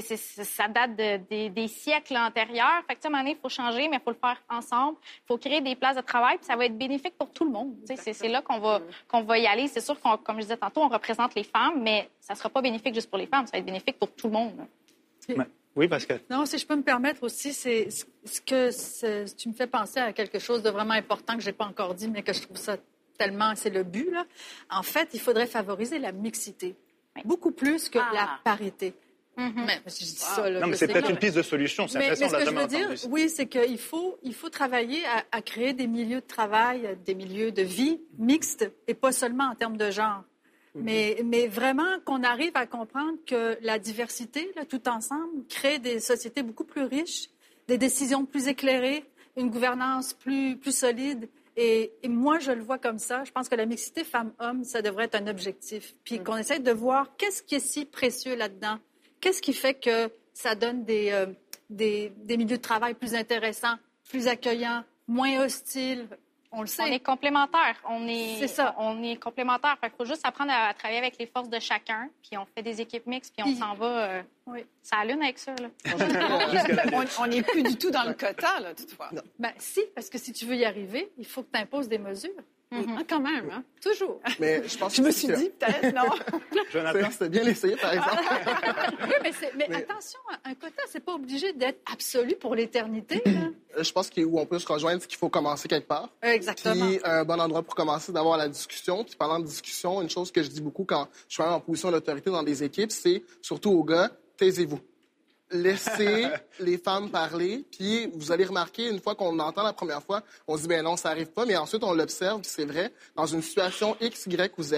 ça 0.00 0.68
date 0.68 0.94
des 0.96 1.68
siècles 1.68 2.16
antérieurs. 2.16 2.82
Fait 2.86 2.96
que, 2.96 3.04
à 3.04 3.08
un 3.08 3.10
moment 3.10 3.22
donné, 3.22 3.36
il 3.36 3.40
faut 3.40 3.48
changer, 3.48 3.88
mais 3.88 3.96
il 3.96 4.02
faut 4.02 4.10
le 4.10 4.16
faire 4.16 4.40
ensemble. 4.48 4.96
Il 5.02 5.26
faut 5.28 5.38
créer 5.38 5.60
des 5.60 5.76
places 5.76 5.96
de 5.96 6.02
travail, 6.02 6.36
puis 6.36 6.46
ça 6.46 6.56
va 6.56 6.66
être 6.66 6.76
bénéfique 6.76 7.16
pour 7.18 7.30
tout 7.30 7.44
le 7.44 7.50
monde. 7.50 7.74
C'est, 7.96 8.28
là 8.28 8.42
qu'on 8.42 8.58
va, 8.58 8.80
qu'on 9.08 9.22
va 9.22 9.38
y 9.38 9.46
aller. 9.46 9.68
C'est 9.68 9.80
sûr 9.80 9.98
qu'on, 10.00 10.16
comme 10.16 10.36
je 10.36 10.42
disais 10.42 10.56
tantôt, 10.56 10.82
on 10.82 10.88
représente 10.88 11.34
les 11.34 11.44
femmes, 11.44 11.82
mais 11.82 12.08
ça 12.20 12.34
ne 12.34 12.38
sera 12.38 12.48
pas 12.48 12.62
bénéfique 12.62 12.94
juste 12.94 13.10
pour 13.10 13.18
les 13.18 13.26
femmes. 13.26 13.46
Ça 13.46 13.52
va 13.52 13.58
être 13.58 13.66
bénéfique 13.66 13.98
pour 13.98 14.10
tout 14.12 14.28
le 14.28 14.32
monde. 14.32 14.66
Oui, 15.74 15.88
Pascal. 15.88 16.20
Non, 16.28 16.44
si 16.44 16.58
je 16.58 16.66
peux 16.66 16.76
me 16.76 16.82
permettre 16.82 17.22
aussi, 17.22 17.52
c'est 17.52 17.88
ce 17.90 18.40
que 18.40 19.34
tu 19.36 19.48
me 19.48 19.54
fais 19.54 19.66
penser 19.66 20.00
à 20.00 20.12
quelque 20.12 20.38
chose 20.38 20.62
de 20.62 20.70
vraiment 20.70 20.94
important 20.94 21.34
que 21.34 21.40
je 21.40 21.46
n'ai 21.46 21.52
pas 21.52 21.64
encore 21.64 21.94
dit, 21.94 22.08
mais 22.08 22.22
que 22.22 22.32
je 22.32 22.42
trouve 22.42 22.58
ça 22.58 22.76
tellement 23.22 23.52
c'est 23.54 23.70
le 23.70 23.84
but. 23.84 24.10
Là. 24.10 24.24
En 24.70 24.82
fait, 24.82 25.08
il 25.14 25.20
faudrait 25.20 25.46
favoriser 25.46 25.98
la 25.98 26.12
mixité, 26.12 26.74
beaucoup 27.24 27.52
plus 27.52 27.88
que 27.88 27.98
la 27.98 28.28
ah. 28.28 28.40
parité. 28.44 28.94
Mm-hmm. 29.38 29.64
mais, 29.66 29.80
je 29.86 29.98
dis 29.98 30.06
ça, 30.16 30.50
non, 30.50 30.66
mais 30.66 30.76
c'est 30.76 30.88
peut-être 30.88 31.08
une 31.08 31.16
piste 31.16 31.36
de 31.36 31.42
solution. 31.42 31.88
C'est 31.88 31.98
mais, 31.98 32.10
mais 32.10 32.16
ce 32.16 32.36
que 32.36 32.44
je 32.44 32.50
veux 32.50 32.66
dire, 32.66 32.88
oui, 33.08 33.30
c'est 33.30 33.46
qu'il 33.46 33.78
faut, 33.78 34.18
il 34.22 34.34
faut 34.34 34.50
travailler 34.50 35.00
à, 35.30 35.40
créer 35.40 35.72
des 35.72 35.86
milieux 35.86 36.20
de 36.20 36.26
travail, 36.26 36.98
des 37.06 37.14
milieux 37.14 37.50
de 37.50 37.62
vie 37.62 38.00
mixtes, 38.18 38.70
et 38.86 38.94
pas 38.94 39.10
seulement 39.10 39.44
en 39.44 39.54
termes 39.54 39.78
de 39.78 39.90
genre. 39.90 40.22
Mm-hmm. 40.76 40.82
Mais, 40.82 41.16
mais, 41.24 41.46
vraiment 41.46 41.98
qu'on 42.04 42.22
arrive 42.24 42.52
à 42.54 42.66
comprendre 42.66 43.16
que 43.26 43.56
la 43.62 43.78
diversité, 43.78 44.50
là, 44.54 44.66
tout 44.66 44.86
ensemble, 44.86 45.46
crée 45.48 45.78
des 45.78 45.98
sociétés 46.00 46.42
beaucoup 46.42 46.64
plus 46.64 46.84
riches, 46.84 47.30
des 47.68 47.78
décisions 47.78 48.26
plus 48.26 48.48
éclairées, 48.48 49.04
une 49.38 49.48
gouvernance 49.48 50.12
plus, 50.12 50.58
plus 50.58 50.76
solide 50.76 51.26
et, 51.56 51.92
moi, 52.08 52.38
je 52.38 52.52
le 52.52 52.62
vois 52.62 52.78
comme 52.78 52.98
ça. 52.98 53.24
Je 53.24 53.30
pense 53.30 53.48
que 53.48 53.54
la 53.54 53.66
mixité 53.66 54.04
femmes-hommes, 54.04 54.64
ça 54.64 54.82
devrait 54.82 55.04
être 55.04 55.16
un 55.16 55.26
objectif. 55.26 55.94
Puis 56.04 56.18
mm. 56.18 56.24
qu'on 56.24 56.36
essaie 56.36 56.58
de 56.60 56.72
voir 56.72 57.16
qu'est-ce 57.16 57.42
qui 57.42 57.56
est 57.56 57.60
si 57.60 57.84
précieux 57.84 58.36
là-dedans. 58.36 58.78
Qu'est-ce 59.20 59.42
qui 59.42 59.52
fait 59.52 59.74
que 59.74 60.10
ça 60.32 60.54
donne 60.54 60.84
des, 60.84 61.10
euh, 61.12 61.26
des, 61.68 62.12
des 62.16 62.36
milieux 62.36 62.56
de 62.56 62.62
travail 62.62 62.94
plus 62.94 63.14
intéressants, 63.14 63.76
plus 64.08 64.28
accueillants, 64.28 64.84
moins 65.06 65.44
hostiles, 65.44 66.08
on 66.52 66.60
le 66.60 66.66
sait. 66.66 66.82
On 66.82 66.86
est 66.86 67.00
complémentaires. 67.00 67.82
On 67.88 68.06
est, 68.06 68.36
c'est 68.38 68.48
ça. 68.48 68.74
On 68.78 69.02
est 69.02 69.16
complémentaires. 69.16 69.76
Il 69.82 69.90
faut 69.96 70.04
juste 70.04 70.24
apprendre 70.24 70.52
à, 70.52 70.74
travailler 70.74 70.98
avec 70.98 71.18
les 71.18 71.26
forces 71.26 71.48
de 71.48 71.58
chacun, 71.58 72.08
puis 72.22 72.36
on 72.36 72.46
fait 72.54 72.62
des 72.62 72.80
équipes 72.80 73.06
mixtes, 73.06 73.34
puis 73.36 73.46
on 73.46 73.56
s'en 73.56 73.74
va. 73.74 73.86
Euh, 73.86 74.22
oui. 74.46 74.64
Ça 74.82 74.96
allume 74.98 75.22
avec 75.22 75.38
ça. 75.38 75.54
Là. 75.54 75.68
on 77.20 77.26
n'est 77.26 77.42
plus 77.42 77.62
du 77.62 77.76
tout 77.76 77.90
dans 77.90 78.04
le 78.04 78.14
quota, 78.14 78.60
là, 78.60 78.74
toutefois. 78.74 79.10
Ben, 79.38 79.52
si, 79.58 79.80
parce 79.94 80.10
que 80.10 80.18
si 80.18 80.32
tu 80.32 80.44
veux 80.44 80.56
y 80.56 80.64
arriver, 80.64 81.10
il 81.18 81.26
faut 81.26 81.42
que 81.42 81.50
tu 81.52 81.60
imposes 81.60 81.88
des 81.88 81.98
mesures. 81.98 82.30
Mm-hmm. 82.72 82.96
Ah, 82.98 83.02
quand 83.06 83.20
même, 83.20 83.50
hein? 83.50 83.64
toujours. 83.82 84.18
Mais 84.40 84.66
je 84.66 84.78
pense 84.78 84.96
je 84.96 85.02
me 85.02 85.10
suis 85.10 85.28
dit, 85.28 85.50
peut-être, 85.50 85.94
non. 85.94 87.10
C'était 87.10 87.28
bien 87.28 87.44
essayé, 87.44 87.76
par 87.76 87.92
exemple. 87.92 88.22
oui, 89.04 89.12
mais, 89.22 89.68
mais, 89.68 89.76
attention, 89.76 90.20
un 90.44 90.54
quota, 90.54 90.82
c'est 90.88 91.04
pas 91.04 91.12
obligé 91.12 91.52
d'être 91.52 91.80
absolu 91.92 92.34
pour 92.36 92.54
l'éternité. 92.54 93.22
Euh, 93.26 93.82
je 93.82 93.92
pense 93.92 94.08
qu'où 94.08 94.38
on 94.38 94.46
peut 94.46 94.58
se 94.58 94.66
rejoindre, 94.66 95.02
c'est 95.02 95.08
qu'il 95.08 95.18
faut 95.18 95.28
commencer 95.28 95.68
quelque 95.68 95.86
part. 95.86 96.08
Exactement. 96.22 96.86
Puis 96.86 97.00
un 97.04 97.24
bon 97.24 97.38
endroit 97.38 97.62
pour 97.62 97.74
commencer, 97.74 98.10
d'avoir 98.10 98.38
la 98.38 98.48
discussion. 98.48 99.04
Puis 99.04 99.16
pendant 99.16 99.38
la 99.38 99.44
discussion, 99.44 100.00
une 100.00 100.10
chose 100.10 100.32
que 100.32 100.42
je 100.42 100.48
dis 100.48 100.62
beaucoup 100.62 100.84
quand 100.84 101.08
je 101.28 101.34
suis 101.34 101.42
en 101.42 101.60
position 101.60 101.90
d'autorité 101.90 102.30
dans 102.30 102.42
des 102.42 102.62
équipes, 102.62 102.90
c'est 102.90 103.22
surtout 103.42 103.70
aux 103.70 103.84
gars, 103.84 104.10
taisez-vous. 104.38 104.80
Laisser 105.52 106.28
les 106.60 106.78
femmes 106.78 107.10
parler. 107.10 107.64
Puis 107.70 108.10
vous 108.14 108.32
allez 108.32 108.44
remarquer, 108.44 108.88
une 108.88 109.00
fois 109.00 109.14
qu'on 109.14 109.34
l'entend 109.34 109.62
la 109.62 109.72
première 109.72 110.02
fois, 110.02 110.22
on 110.46 110.56
se 110.56 110.62
dit, 110.62 110.68
ben 110.68 110.82
non, 110.82 110.96
ça 110.96 111.10
arrive 111.10 111.28
pas. 111.28 111.46
Mais 111.46 111.56
ensuite, 111.56 111.84
on 111.84 111.92
l'observe, 111.92 112.40
c'est 112.44 112.64
vrai, 112.64 112.92
dans 113.14 113.26
une 113.26 113.42
situation 113.42 113.96
X, 114.00 114.26
Y 114.26 114.52
ou 114.58 114.62
Z, 114.62 114.74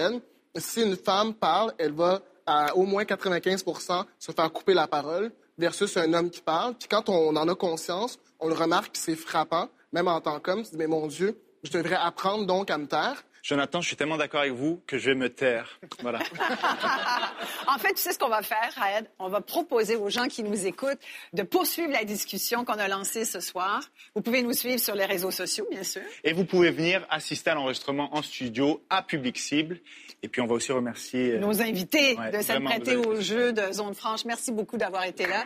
si 0.55 0.81
une 0.81 0.95
femme 0.95 1.33
parle, 1.33 1.73
elle 1.77 1.93
va 1.93 2.21
à 2.45 2.75
au 2.75 2.83
moins 2.83 3.03
95% 3.03 4.05
se 4.19 4.31
faire 4.31 4.51
couper 4.51 4.73
la 4.73 4.87
parole 4.87 5.31
versus 5.57 5.97
un 5.97 6.13
homme 6.13 6.29
qui 6.29 6.41
parle. 6.41 6.75
Puis 6.75 6.87
quand 6.87 7.09
on 7.09 7.35
en 7.35 7.47
a 7.47 7.55
conscience, 7.55 8.19
on 8.39 8.47
le 8.47 8.53
remarque, 8.53 8.95
c'est 8.97 9.15
frappant, 9.15 9.69
même 9.91 10.07
en 10.07 10.21
tant 10.21 10.39
qu'homme. 10.39 10.63
Mais 10.73 10.87
mon 10.87 11.07
Dieu, 11.07 11.37
je 11.63 11.71
devrais 11.71 11.95
apprendre 11.95 12.45
donc 12.45 12.69
à 12.69 12.77
me 12.77 12.87
taire. 12.87 13.23
Jonathan, 13.45 13.79
je 13.79 13.85
suis 13.85 13.95
tellement 13.95 14.17
d'accord 14.17 14.41
avec 14.41 14.53
vous 14.53 14.81
que 14.87 14.97
je 14.97 15.11
vais 15.11 15.15
me 15.15 15.29
taire. 15.29 15.79
Voilà. 16.01 16.17
en 17.67 17.77
fait, 17.77 17.93
tu 17.93 18.01
sais 18.01 18.11
ce 18.11 18.17
qu'on 18.17 18.27
va 18.27 18.41
faire, 18.41 18.73
Raed? 18.75 19.07
On 19.19 19.29
va 19.29 19.39
proposer 19.39 19.95
aux 19.95 20.09
gens 20.09 20.25
qui 20.25 20.41
nous 20.41 20.65
écoutent 20.65 20.97
de 21.31 21.43
poursuivre 21.43 21.91
la 21.91 22.05
discussion 22.05 22.65
qu'on 22.65 22.73
a 22.73 22.87
lancée 22.87 23.23
ce 23.23 23.39
soir. 23.39 23.83
Vous 24.15 24.23
pouvez 24.23 24.41
nous 24.41 24.53
suivre 24.53 24.79
sur 24.79 24.95
les 24.95 25.05
réseaux 25.05 25.29
sociaux, 25.29 25.67
bien 25.69 25.83
sûr. 25.83 26.01
Et 26.23 26.33
vous 26.33 26.45
pouvez 26.45 26.71
venir 26.71 27.05
assister 27.11 27.51
à 27.51 27.53
l'enregistrement 27.53 28.15
en 28.15 28.23
studio 28.23 28.83
à 28.89 29.03
Public 29.03 29.37
Cible. 29.37 29.79
Et 30.23 30.27
puis, 30.27 30.41
on 30.41 30.47
va 30.47 30.55
aussi 30.55 30.71
remercier 30.71 31.33
euh, 31.33 31.37
nos 31.39 31.61
invités 31.61 32.15
de 32.15 32.41
s'être 32.41 32.63
prêtés 32.63 32.95
au 32.95 33.21
jeu 33.21 33.53
de 33.53 33.71
Zone 33.71 33.93
Franche. 33.93 34.25
Merci 34.25 34.53
beaucoup 34.53 34.77
d'avoir 34.77 35.03
été 35.03 35.27
là. 35.27 35.45